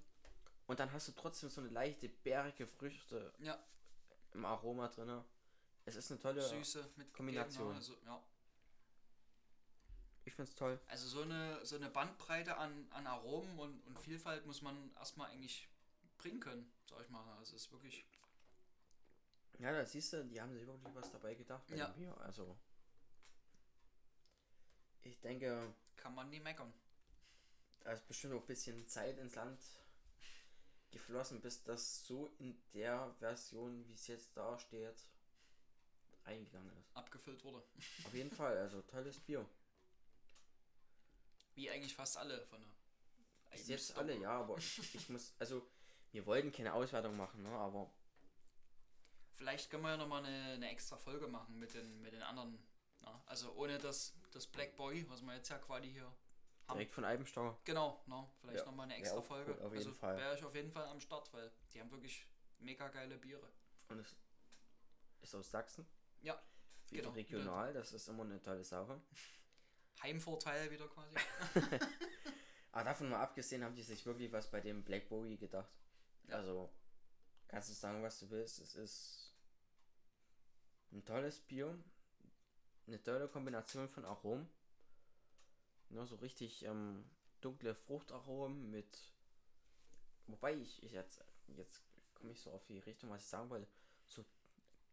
Und 0.67 0.79
dann 0.79 0.93
hast 0.93 1.09
du 1.09 1.13
trotzdem 1.13 1.51
so 1.51 1.61
eine 1.61 1.71
leichte, 1.71 2.09
bärige 2.09 2.67
Früchte 2.67 3.33
Ja, 3.39 3.59
im 4.33 4.45
Aroma 4.45 4.89
drin. 4.89 5.25
Es 5.85 5.97
ist 5.97 6.11
eine 6.11 6.21
tolle. 6.21 6.43
Süße 6.43 6.93
mit 6.97 7.13
Kombination. 7.13 7.71
Ne? 7.71 7.75
Also, 7.75 7.97
ja. 8.05 8.23
Ich 10.31 10.37
find's 10.37 10.55
toll. 10.55 10.79
also 10.87 11.09
so 11.09 11.23
eine, 11.23 11.67
so 11.67 11.75
eine 11.75 11.91
Bandbreite 11.91 12.57
an, 12.57 12.87
an 12.93 13.05
Aromen 13.09 13.59
und, 13.59 13.85
und 13.87 13.99
Vielfalt 13.99 14.47
muss 14.47 14.63
man 14.63 14.95
erstmal 14.95 15.29
eigentlich 15.31 15.69
bringen 16.19 16.39
können, 16.39 16.71
sag 16.89 17.01
ich 17.03 17.09
mal. 17.11 17.25
Also 17.39 17.57
es 17.57 17.65
ist 17.65 17.73
wirklich. 17.73 18.07
Ja, 19.59 19.73
da 19.73 19.85
siehst 19.85 20.13
du, 20.13 20.25
die 20.25 20.41
haben 20.41 20.53
sich 20.53 20.65
wirklich 20.67 20.95
was 20.95 21.11
dabei 21.11 21.35
gedacht 21.35 21.67
bei 21.67 21.75
Ja. 21.77 21.89
dem 21.89 21.95
Bier. 21.97 22.17
Also. 22.21 22.57
Ich 25.03 25.19
denke, 25.21 25.75
Kann 25.97 26.15
man 26.15 26.31
nie 26.31 26.39
meckern. 26.41 26.73
da 27.81 27.91
ist 27.93 28.07
bestimmt 28.07 28.35
auch 28.35 28.41
ein 28.43 28.47
bisschen 28.47 28.87
Zeit 28.87 29.19
ins 29.19 29.35
Land 29.35 29.61
geflossen, 30.93 31.41
bis 31.41 31.63
das 31.65 32.07
so 32.07 32.29
in 32.39 32.57
der 32.73 33.13
Version, 33.19 33.85
wie 33.89 33.95
es 33.95 34.07
jetzt 34.07 34.37
da 34.37 34.59
steht, 34.59 35.05
eingegangen 36.25 36.71
ist. 36.79 36.97
Abgefüllt 36.97 37.43
wurde. 37.45 37.65
Auf 38.05 38.15
jeden 38.15 38.31
Fall, 38.31 38.57
also 38.59 38.81
tolles 38.83 39.19
Bier. 39.21 39.45
Wie 41.61 41.71
eigentlich 41.71 41.95
fast 41.95 42.17
alle 42.17 42.43
von 42.47 42.59
der. 42.59 42.71
Bis 43.51 43.69
jetzt 43.69 43.95
alle, 43.99 44.17
ja, 44.17 44.31
aber 44.31 44.57
ich, 44.95 45.09
muss, 45.11 45.35
also 45.39 45.69
wir 46.13 46.25
wollten 46.25 46.51
keine 46.51 46.73
Auswertung 46.73 47.17
machen, 47.19 47.43
ne, 47.43 47.51
aber 47.51 47.93
Vielleicht 49.35 49.71
können 49.71 49.83
wir 49.83 49.91
ja 49.91 49.97
nochmal 49.99 50.25
eine, 50.25 50.55
eine 50.55 50.71
extra 50.71 50.97
Folge 50.97 51.27
machen 51.29 51.59
mit 51.59 51.75
den, 51.75 52.01
mit 52.01 52.13
den 52.15 52.23
anderen. 52.23 52.59
Na, 53.01 53.23
also 53.27 53.53
ohne 53.55 53.79
das, 53.79 54.15
das 54.33 54.47
Black 54.47 54.75
Boy, 54.77 55.07
was 55.11 55.21
wir 55.23 55.35
jetzt 55.35 55.49
ja 55.51 55.59
quasi 55.59 55.91
hier 55.91 56.05
haben. 56.67 56.79
direkt 56.79 56.95
von 56.95 57.05
Albenstauer. 57.05 57.59
Genau, 57.65 58.03
no, 58.07 58.31
vielleicht 58.41 58.61
Ja, 58.61 58.65
nochmal 58.67 58.85
eine 58.85 58.97
extra 58.97 59.19
auch 59.19 59.25
Folge. 59.25 59.53
cool, 59.53 59.67
auf 59.67 59.73
jeden 59.75 59.87
also 59.87 59.93
Fall. 59.93 60.17
wäre 60.17 60.35
ich 60.35 60.45
auf 60.45 60.55
jeden 60.55 60.71
Fall 60.71 60.87
am 60.87 61.01
Start, 61.01 61.31
weil 61.35 61.51
die 61.75 61.81
haben 61.81 61.91
wirklich 61.91 62.27
mega 62.59 62.89
geile 62.89 63.19
Biere. 63.19 63.51
Und 63.89 63.99
es 63.99 64.17
ist 65.23 65.35
aus 65.35 65.51
Sachsen. 65.51 65.87
Ja, 66.23 66.41
Wieder 66.89 67.03
genau. 67.03 67.15
regional, 67.15 67.73
das 67.75 67.93
ist 67.93 68.09
immer 68.09 68.25
eine 68.25 68.41
tolle 68.41 68.65
Sache. 68.65 68.99
Heimvorteil 70.03 70.71
wieder 70.71 70.89
quasi. 70.89 71.15
Aber 72.73 72.85
davon 72.85 73.11
mal 73.11 73.21
abgesehen, 73.21 73.65
haben 73.65 73.75
die 73.75 73.83
sich 73.83 74.07
wirklich 74.07 74.31
was 74.33 74.51
bei 74.51 74.61
dem 74.61 74.85
Black 74.85 75.09
Bowie 75.09 75.37
gedacht. 75.37 75.73
Ja. 76.29 76.37
Also, 76.37 76.71
kannst 77.49 77.69
du 77.71 77.75
sagen, 77.75 78.03
was 78.03 78.21
du 78.21 78.31
willst. 78.31 78.61
Es 78.61 78.75
ist 78.75 79.35
ein 80.93 81.05
tolles 81.05 81.41
Bier. 81.41 81.77
Eine 82.87 83.03
tolle 83.03 83.29
Kombination 83.29 83.89
von 83.89 84.05
Aromen. 84.05 84.49
Nur 85.91 86.07
so 86.07 86.17
richtig 86.17 86.65
ähm, 86.65 87.05
dunkle 87.41 87.75
Fruchtaromen 87.75 88.71
mit. 88.71 89.13
Wobei 90.27 90.55
ich, 90.55 90.83
ich 90.85 90.93
jetzt, 90.93 91.25
jetzt 91.49 91.83
komme 92.15 92.33
ich 92.33 92.41
so 92.41 92.53
auf 92.53 92.65
die 92.67 92.79
Richtung, 92.79 93.11
was 93.11 93.23
ich 93.23 93.29
sagen 93.29 93.51
wollte. 93.51 93.67
So 94.07 94.25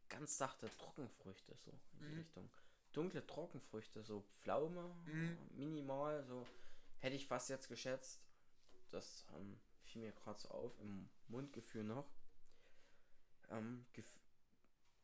ganz 0.09 0.37
sachte 0.37 0.69
Trockenfrüchte, 0.77 1.55
so 1.63 1.71
in 1.71 1.99
die 1.99 2.05
Mhm. 2.05 2.17
Richtung. 2.19 2.49
Dunkle 2.93 3.25
Trockenfrüchte, 3.25 4.03
so 4.03 4.21
Pflaume, 4.31 4.95
Mhm. 5.05 5.37
minimal, 5.55 6.23
so 6.25 6.45
hätte 6.99 7.15
ich 7.15 7.27
fast 7.27 7.49
jetzt 7.49 7.67
geschätzt. 7.69 8.21
Das 8.91 9.25
ähm, 9.35 9.59
fiel 9.83 10.01
mir 10.01 10.11
gerade 10.13 10.39
so 10.39 10.49
auf 10.49 10.79
im 10.79 11.09
Mundgefühl 11.27 11.83
noch. 11.83 12.09
Ähm, 13.49 13.85
gef- 13.95 14.19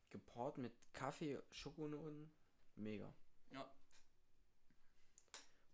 gepaart 0.09 0.57
mit 0.57 0.71
Kaffee, 0.93 1.39
Schokonoten, 1.51 2.31
mega. 2.75 3.13
Ja. 3.51 3.69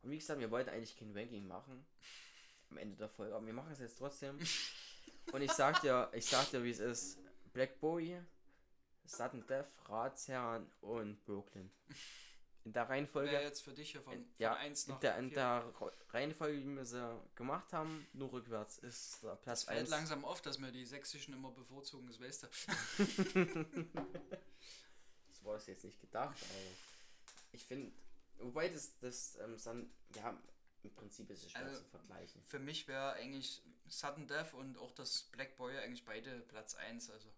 Und 0.01 0.11
wie 0.11 0.17
gesagt, 0.17 0.39
wir 0.39 0.51
wollten 0.51 0.69
eigentlich 0.69 0.95
kein 0.97 1.15
Ranking 1.15 1.47
machen 1.47 1.85
am 2.69 2.77
Ende 2.77 2.95
der 2.95 3.09
Folge, 3.09 3.35
aber 3.35 3.45
wir 3.45 3.53
machen 3.53 3.71
es 3.71 3.79
jetzt 3.79 3.97
trotzdem. 3.97 4.37
Und 5.33 5.41
ich 5.41 5.51
sag 5.51 5.81
dir, 5.81 6.09
ich 6.13 6.25
sag 6.25 6.49
dir, 6.51 6.63
wie 6.63 6.69
es 6.71 6.79
ist. 6.79 7.17
Black 7.53 7.79
Bowie, 7.79 8.19
Sudden 9.09 9.45
Death, 9.47 9.67
Ratsherren 9.85 10.69
und 10.81 11.23
Brooklyn. 11.25 11.71
In 12.65 12.73
der 12.73 12.89
Reihenfolge. 12.89 13.31
Wäre 13.31 13.43
jetzt 13.43 13.61
für 13.63 13.73
dich 13.73 13.91
hier 13.91 14.01
von, 14.01 14.13
von 14.13 14.25
ja, 14.37 14.53
1 14.55 14.87
nach 14.87 14.95
in 14.95 15.01
der, 15.01 15.17
in 15.17 15.29
4. 15.29 15.35
der 15.35 15.73
Reihenfolge, 16.09 16.59
wie 16.59 16.75
wir 16.75 16.85
sie 16.85 17.21
gemacht 17.35 17.73
haben, 17.73 18.05
nur 18.13 18.31
rückwärts 18.31 18.77
ist 18.77 19.23
der 19.23 19.35
Platz 19.37 19.61
Es 19.61 19.65
fällt 19.65 19.79
1. 19.79 19.89
langsam 19.89 20.25
auf, 20.25 20.41
dass 20.41 20.59
wir 20.59 20.71
die 20.71 20.85
sächsischen 20.85 21.33
immer 21.33 21.51
bevorzugen, 21.51 22.07
das 22.07 22.19
weißt 22.19 22.43
du. 22.43 23.85
Das 25.39 25.45
war 25.45 25.55
es 25.55 25.67
jetzt 25.67 25.85
nicht 25.85 26.01
gedacht, 26.01 26.35
aber 26.43 26.75
ich 27.53 27.63
finde, 27.63 27.93
wobei 28.39 28.67
das, 28.67 28.97
das 28.99 29.37
ähm, 29.41 29.55
dann, 29.63 29.89
ja, 30.15 30.37
im 30.83 30.93
Prinzip 30.93 31.29
ist 31.29 31.45
es 31.45 31.51
schwer 31.51 31.65
Also, 31.65 31.81
zu 31.81 31.85
vergleichen. 31.85 32.43
Für 32.43 32.59
mich 32.59 32.87
wäre 32.87 33.13
eigentlich 33.13 33.63
Sudden 33.87 34.27
Death 34.27 34.53
und 34.53 34.77
auch 34.77 34.91
das 34.91 35.23
Black 35.31 35.55
Boy 35.55 35.77
eigentlich 35.77 36.05
beide 36.05 36.41
Platz 36.41 36.75
1. 36.75 37.09
Also. 37.09 37.29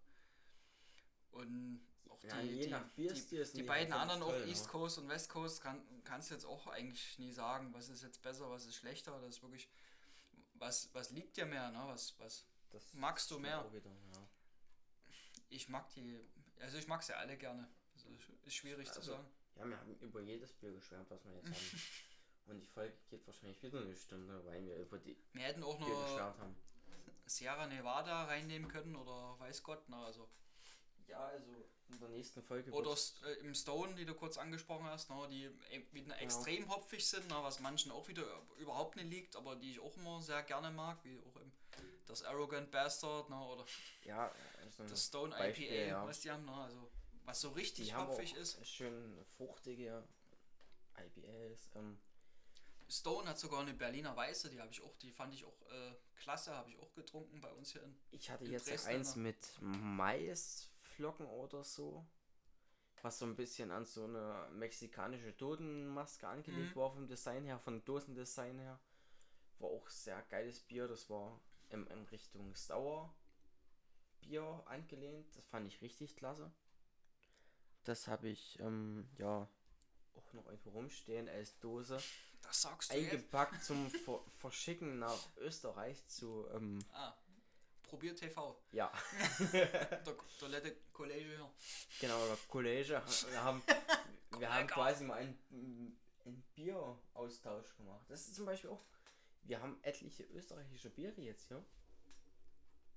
Und 1.32 1.84
auch 2.08 2.22
Ja, 2.22 2.40
die, 2.42 2.74
die, 2.96 3.12
die, 3.12 3.52
die 3.54 3.62
beiden 3.62 3.92
halt 3.92 4.02
anderen, 4.10 4.22
auch 4.22 4.32
ne? 4.38 4.46
East 4.46 4.68
Coast 4.68 4.98
und 4.98 5.08
West 5.08 5.28
Coast, 5.28 5.60
kann, 5.62 5.82
kannst 6.04 6.30
du 6.30 6.34
jetzt 6.34 6.44
auch 6.44 6.66
eigentlich 6.68 7.18
nie 7.18 7.32
sagen, 7.32 7.72
was 7.72 7.88
ist 7.88 8.02
jetzt 8.02 8.22
besser, 8.22 8.50
was 8.50 8.66
ist 8.66 8.76
schlechter. 8.76 9.18
Das 9.20 9.36
ist 9.36 9.42
wirklich, 9.42 9.68
was, 10.54 10.88
was 10.94 11.10
liegt 11.10 11.36
dir 11.36 11.46
mehr, 11.46 11.70
ne? 11.70 11.82
Was, 11.86 12.18
was, 12.18 12.46
Das 12.70 12.94
Magst 12.94 13.30
du 13.30 13.38
mehr? 13.38 13.70
Wieder, 13.72 13.90
ja. 13.90 14.28
ich 15.48 15.68
mag 15.68 15.88
die, 15.90 16.20
also 16.60 16.78
ich 16.78 16.86
mag 16.86 17.02
sie 17.02 17.16
alle 17.16 17.36
gerne. 17.36 17.68
Das 17.94 18.04
ist, 18.46 18.54
schwierig 18.54 18.90
zu 18.90 19.00
Also, 19.00 19.12
sagen. 19.12 19.26
ja, 19.56 19.66
wir 19.68 19.78
haben 19.78 19.94
über 20.00 20.20
jedes 20.20 20.52
Bier 20.52 20.72
geschwärmt, 20.72 21.10
was 21.10 21.24
wir 21.24 21.32
jetzt 21.34 21.46
haben. 21.46 21.82
Und 22.46 22.60
die 22.60 22.66
Folge 22.66 22.96
geht 23.08 23.24
wahrscheinlich 23.26 23.62
wieder 23.62 23.80
eine 23.80 23.94
Stunde, 23.94 24.44
weil 24.44 24.64
wir 24.64 24.76
über 24.78 24.98
die 24.98 25.16
Wir 25.32 25.44
hätten 25.44 25.62
auch 25.62 25.78
noch. 25.78 26.34
Sierra 27.24 27.66
Nevada 27.68 28.24
reinnehmen 28.24 28.68
können 28.68 28.96
oder 28.96 29.38
weiß 29.38 29.62
Gott, 29.62 29.84
na 29.88 30.04
also. 30.04 30.28
Ja, 31.08 31.24
also 31.26 31.50
in 31.90 31.98
der 32.00 32.08
nächsten 32.08 32.42
Folge 32.42 32.70
Oder 32.72 32.96
äh, 33.24 33.32
im 33.40 33.54
Stone, 33.54 33.94
die 33.94 34.06
du 34.06 34.14
kurz 34.14 34.38
angesprochen 34.38 34.86
hast, 34.86 35.10
ne, 35.10 35.28
die 35.30 35.44
e- 35.44 35.84
wieder 35.92 36.06
Genau. 36.14 36.22
extrem 36.22 36.68
hopfig 36.70 37.06
sind, 37.06 37.28
ne, 37.28 37.36
was 37.42 37.60
manchen 37.60 37.92
auch 37.92 38.08
wieder 38.08 38.24
überhaupt 38.58 38.96
nicht 38.96 39.10
liegt, 39.10 39.36
aber 39.36 39.56
die 39.56 39.72
ich 39.72 39.80
auch 39.80 39.94
immer 39.98 40.22
sehr 40.22 40.42
gerne 40.42 40.70
mag, 40.70 41.04
wie 41.04 41.18
auch 41.18 41.36
im, 41.36 41.52
das 42.06 42.22
Arrogant 42.24 42.70
Bastard 42.70 43.28
ne, 43.28 43.38
oder 43.44 43.66
ja, 44.04 44.32
also 44.64 44.84
das 44.86 45.06
Stone 45.06 45.36
Beispiel, 45.36 45.66
IPA, 45.66 45.74
ja. 45.88 46.06
was 46.06 46.20
die 46.20 46.30
haben, 46.30 46.44
ne, 46.46 46.54
also 46.54 46.90
was 47.24 47.40
so 47.40 47.50
richtig 47.50 47.86
die 47.88 47.94
haben 47.94 48.08
hopfig 48.08 48.32
auch 48.34 48.38
ist. 48.38 48.66
schön 48.66 49.22
fruchtige 49.36 50.02
IPAs. 50.96 51.70
Ähm, 51.74 51.98
Stone 52.88 53.28
hat 53.28 53.38
sogar 53.38 53.60
eine 53.60 53.72
Berliner 53.74 54.14
Weiße, 54.16 54.50
die 54.50 54.60
habe 54.60 54.70
ich 54.70 54.82
auch, 54.82 54.94
die 54.98 55.10
fand 55.10 55.32
ich 55.34 55.44
auch 55.44 55.60
äh, 55.70 55.94
klasse, 56.16 56.54
habe 56.54 56.70
ich 56.70 56.78
auch 56.78 56.92
getrunken 56.94 57.40
bei 57.40 57.50
uns 57.52 57.72
hier 57.72 57.82
in. 57.82 57.96
ich 58.10 58.30
hatte 58.30 58.44
In 58.44 58.52
jetzt 58.52 58.68
Dresden 58.68 58.88
eins 58.88 59.08
noch. 59.10 59.22
mit 59.22 59.36
Maisflocken 60.92 61.26
oder 61.26 61.64
so. 61.64 62.04
Was 63.02 63.18
so 63.18 63.26
ein 63.26 63.34
bisschen 63.34 63.70
an 63.72 63.84
so 63.84 64.04
eine 64.04 64.48
mexikanische 64.52 65.32
Dodenmaske 65.32 66.28
angelegt 66.28 66.74
Mhm. 66.74 66.78
war 66.80 66.92
vom 66.92 67.06
Design 67.08 67.44
her, 67.44 67.58
von 67.58 67.84
Dosendesign 67.84 68.58
her. 68.60 68.78
War 69.58 69.70
auch 69.70 69.88
sehr 69.88 70.22
geiles 70.30 70.60
Bier. 70.60 70.86
Das 70.86 71.10
war 71.10 71.40
in, 71.70 71.86
in 71.88 72.04
Richtung 72.04 72.54
Sauer 72.54 73.12
Bier 74.20 74.62
angelehnt. 74.66 75.26
Das 75.36 75.44
fand 75.46 75.66
ich 75.66 75.80
richtig 75.82 76.16
klasse. 76.16 76.50
Das 77.84 78.06
habe 78.06 78.28
ich 78.28 78.58
ähm, 78.60 79.08
ja 79.18 79.48
auch 80.14 80.32
noch 80.34 80.46
irgendwo 80.46 80.70
rumstehen 80.70 81.28
als 81.28 81.58
Dose. 81.58 81.98
Das 82.42 82.62
sagst 82.62 82.92
du 82.92 82.96
jetzt? 82.96 83.12
Eingepackt 83.12 83.64
zum 83.64 83.90
Ver 83.90 84.20
Verschicken 84.38 85.00
nach 85.00 85.18
Österreich 85.38 86.06
zu 86.06 86.46
ähm, 86.54 86.78
Ah, 86.92 87.14
Probier 87.92 88.16
TV. 88.16 88.56
Ja, 88.72 88.90
Der 89.52 90.02
Toilette 90.38 90.74
College 90.94 91.24
hier. 91.36 91.50
genau, 92.00 92.26
der 92.26 92.38
Kollege. 92.48 93.02
Wir 93.30 93.44
haben, 93.44 93.62
wir 94.38 94.48
haben 94.48 94.66
Kollege. 94.66 94.72
quasi 94.72 95.04
mal 95.04 95.18
einen, 95.18 95.98
einen 96.24 96.42
Bieraustausch 96.54 97.76
gemacht. 97.76 98.02
Das 98.08 98.22
ist 98.26 98.34
zum 98.34 98.46
Beispiel 98.46 98.70
auch. 98.70 98.82
Wir 99.42 99.60
haben 99.60 99.78
etliche 99.82 100.22
österreichische 100.22 100.88
Biere 100.88 101.20
jetzt 101.20 101.48
hier. 101.48 101.62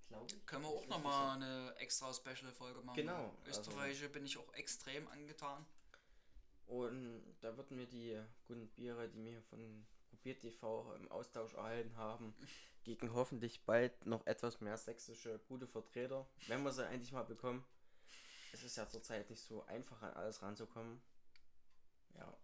Glaube 0.07 0.27
ich. 0.33 0.45
Können 0.45 0.63
wir 0.63 0.69
auch 0.69 0.87
nochmal 0.87 1.35
eine 1.35 1.75
extra 1.75 2.13
Special-Folge 2.13 2.79
machen. 2.79 2.95
Genau, 2.95 3.35
also- 3.45 3.59
Österreichische 3.59 4.07
bin 4.07 4.25
ich 4.25 4.37
auch 4.37 4.53
extrem 4.53 5.09
angetan. 5.09 5.65
Und 6.67 7.35
da 7.41 7.57
würden 7.57 7.77
wir 7.77 7.85
die 7.85 8.17
guten 8.47 8.69
Biere, 8.69 9.09
die 9.09 9.25
wir 9.25 9.41
von 9.41 9.85
Probiert 10.15 10.39
TV 10.39 10.95
im 10.95 11.11
Austausch 11.11 11.53
erhalten 11.55 11.95
haben, 11.97 12.33
gegen 12.83 13.13
hoffentlich 13.13 13.65
bald 13.65 14.05
noch 14.05 14.25
etwas 14.25 14.61
mehr 14.61 14.77
sächsische 14.77 15.39
gute 15.47 15.67
Vertreter, 15.67 16.25
wenn 16.47 16.63
wir 16.63 16.71
sie 16.71 16.85
endlich 16.85 17.11
mal 17.11 17.23
bekommen. 17.23 17.65
Es 18.53 18.63
ist 18.63 18.77
ja 18.77 18.87
zurzeit 18.87 19.29
nicht 19.29 19.41
so 19.41 19.65
einfach 19.65 20.01
an 20.01 20.13
alles 20.13 20.41
ranzukommen. 20.41 21.01
Ja, 22.15 22.37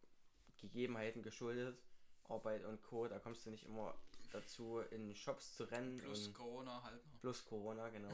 Gegebenheiten 0.58 1.24
geschuldet, 1.24 1.82
Arbeit 2.26 2.66
und 2.66 2.84
Co. 2.84 3.08
Da 3.08 3.20
kommst 3.20 3.46
du 3.46 3.50
nicht 3.50 3.66
immer 3.66 3.96
dazu, 4.34 4.80
in 4.92 5.16
Shops 5.16 5.56
zu 5.56 5.64
rennen. 5.64 5.98
Plus 5.98 6.34
Corona 6.34 6.84
halt 6.84 7.06
noch. 7.06 7.20
Plus 7.22 7.46
Corona, 7.46 7.90
genau. 7.90 8.14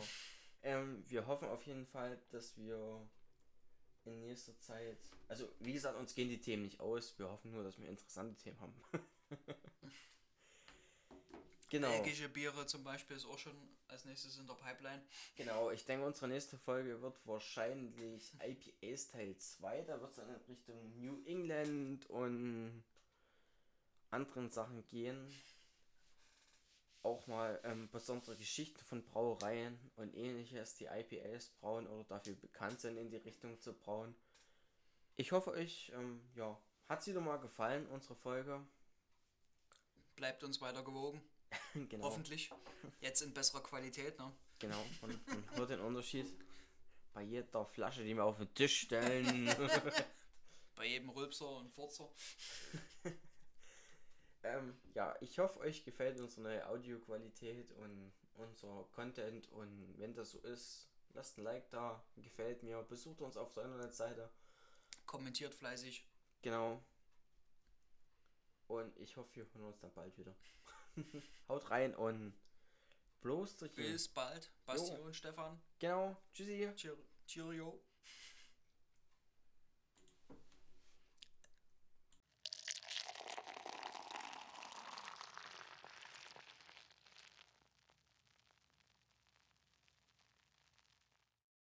ähm, 0.61 1.03
wir 1.07 1.25
hoffen 1.25 1.47
auf 1.47 1.65
jeden 1.65 1.87
Fall, 1.87 2.21
dass 2.29 2.55
wir 2.57 3.01
in 4.05 4.19
nächster 4.19 4.57
Zeit, 4.59 4.99
also 5.27 5.47
wie 5.59 5.73
gesagt, 5.73 5.97
uns 5.97 6.13
gehen 6.13 6.29
die 6.29 6.39
Themen 6.39 6.63
nicht 6.63 6.79
aus. 6.79 7.17
Wir 7.17 7.29
hoffen 7.29 7.51
nur, 7.51 7.63
dass 7.63 7.79
wir 7.79 7.89
interessante 7.89 8.35
Themen 8.35 8.59
haben. 8.59 8.73
genau, 11.69 11.89
Belgische 11.89 12.29
Biere 12.29 12.65
zum 12.65 12.83
Beispiel 12.83 13.17
ist 13.17 13.25
auch 13.25 13.37
schon 13.37 13.55
als 13.87 14.05
nächstes 14.05 14.37
in 14.37 14.47
der 14.47 14.55
Pipeline. 14.55 15.01
genau. 15.35 15.71
Ich 15.71 15.85
denke, 15.85 16.05
unsere 16.05 16.27
nächste 16.27 16.57
Folge 16.57 17.01
wird 17.01 17.15
wahrscheinlich 17.25 18.33
IPAs 18.41 19.07
Teil 19.07 19.37
2. 19.37 19.81
Da 19.83 20.01
wird 20.01 20.11
es 20.11 20.17
dann 20.17 20.29
in 20.29 20.41
Richtung 20.47 20.99
New 20.99 21.23
England 21.25 22.09
und 22.09 22.83
anderen 24.11 24.51
Sachen 24.51 24.85
gehen. 24.87 25.33
Auch 27.03 27.25
mal 27.27 27.59
ähm, 27.63 27.89
besondere 27.89 28.35
Geschichten 28.35 28.83
von 28.83 29.05
Brauereien 29.05 29.79
und 29.95 30.13
ähnliches, 30.15 30.75
die 30.75 30.85
IPAs 30.85 31.49
brauen 31.51 31.87
oder 31.87 32.03
dafür 32.03 32.35
bekannt 32.35 32.81
sind, 32.81 32.97
in 32.97 33.09
die 33.09 33.17
Richtung 33.17 33.59
zu 33.61 33.73
brauen. 33.73 34.13
Ich 35.15 35.31
hoffe, 35.31 35.51
euch 35.51 35.91
ähm, 35.95 36.21
ja, 36.35 36.59
hat 36.89 37.03
sie 37.03 37.13
doch 37.13 37.21
mal 37.21 37.37
gefallen, 37.37 37.87
unsere 37.87 38.15
Folge. 38.15 38.61
Bleibt 40.17 40.43
uns 40.43 40.59
weiter 40.59 40.83
gewogen. 40.83 41.21
genau, 41.89 42.05
Hoffentlich. 42.05 42.51
Jetzt 42.99 43.21
in 43.21 43.33
besserer 43.33 43.63
Qualität, 43.63 44.19
ne? 44.19 44.33
genau. 44.59 44.83
Und, 45.01 45.13
und 45.29 45.51
hört 45.55 45.69
den 45.69 45.79
Unterschied 45.79 46.27
bei 47.13 47.21
jeder 47.21 47.65
Flasche, 47.65 48.03
die 48.03 48.13
wir 48.15 48.25
auf 48.25 48.37
den 48.37 48.53
Tisch 48.53 48.81
stellen. 48.81 49.49
Bei 50.75 50.85
jedem 50.85 51.09
Rülpser 51.09 51.49
und 51.57 51.71
Furzer. 51.71 52.07
ähm, 54.43 54.77
ja, 54.93 55.15
ich 55.21 55.39
hoffe, 55.39 55.59
euch 55.61 55.83
gefällt 55.83 56.19
unsere 56.19 56.41
neue 56.41 56.67
Audioqualität 56.67 57.71
und 57.71 58.11
unser 58.35 58.87
Content. 58.91 59.51
Und 59.51 59.95
wenn 59.97 60.13
das 60.13 60.31
so 60.31 60.39
ist, 60.41 60.87
lasst 61.15 61.39
ein 61.39 61.43
Like 61.43 61.67
da, 61.71 62.05
gefällt 62.17 62.61
mir, 62.61 62.83
besucht 62.83 63.21
uns 63.21 63.37
auf 63.37 63.53
der 63.53 63.63
Internetseite. 63.63 64.29
Kommentiert 65.07 65.55
fleißig. 65.55 66.07
Genau. 66.43 66.83
Und 68.67 68.97
ich 68.97 69.15
hoffe, 69.17 69.29
wir 69.35 69.45
hören 69.53 69.65
uns 69.65 69.79
dann 69.79 69.93
bald 69.93 70.17
wieder. 70.17 70.35
Haut 71.47 71.69
rein 71.69 71.95
und 71.95 72.33
bloß 73.21 73.57
durch 73.57 73.73
Bis 73.73 74.07
bald. 74.09 74.51
Basti 74.65 74.97
und 74.97 75.15
Stefan. 75.15 75.61
Genau. 75.79 76.15
Tschüssi. 76.33 76.69
Cheer- 76.75 76.97
Cheerio. 77.25 77.81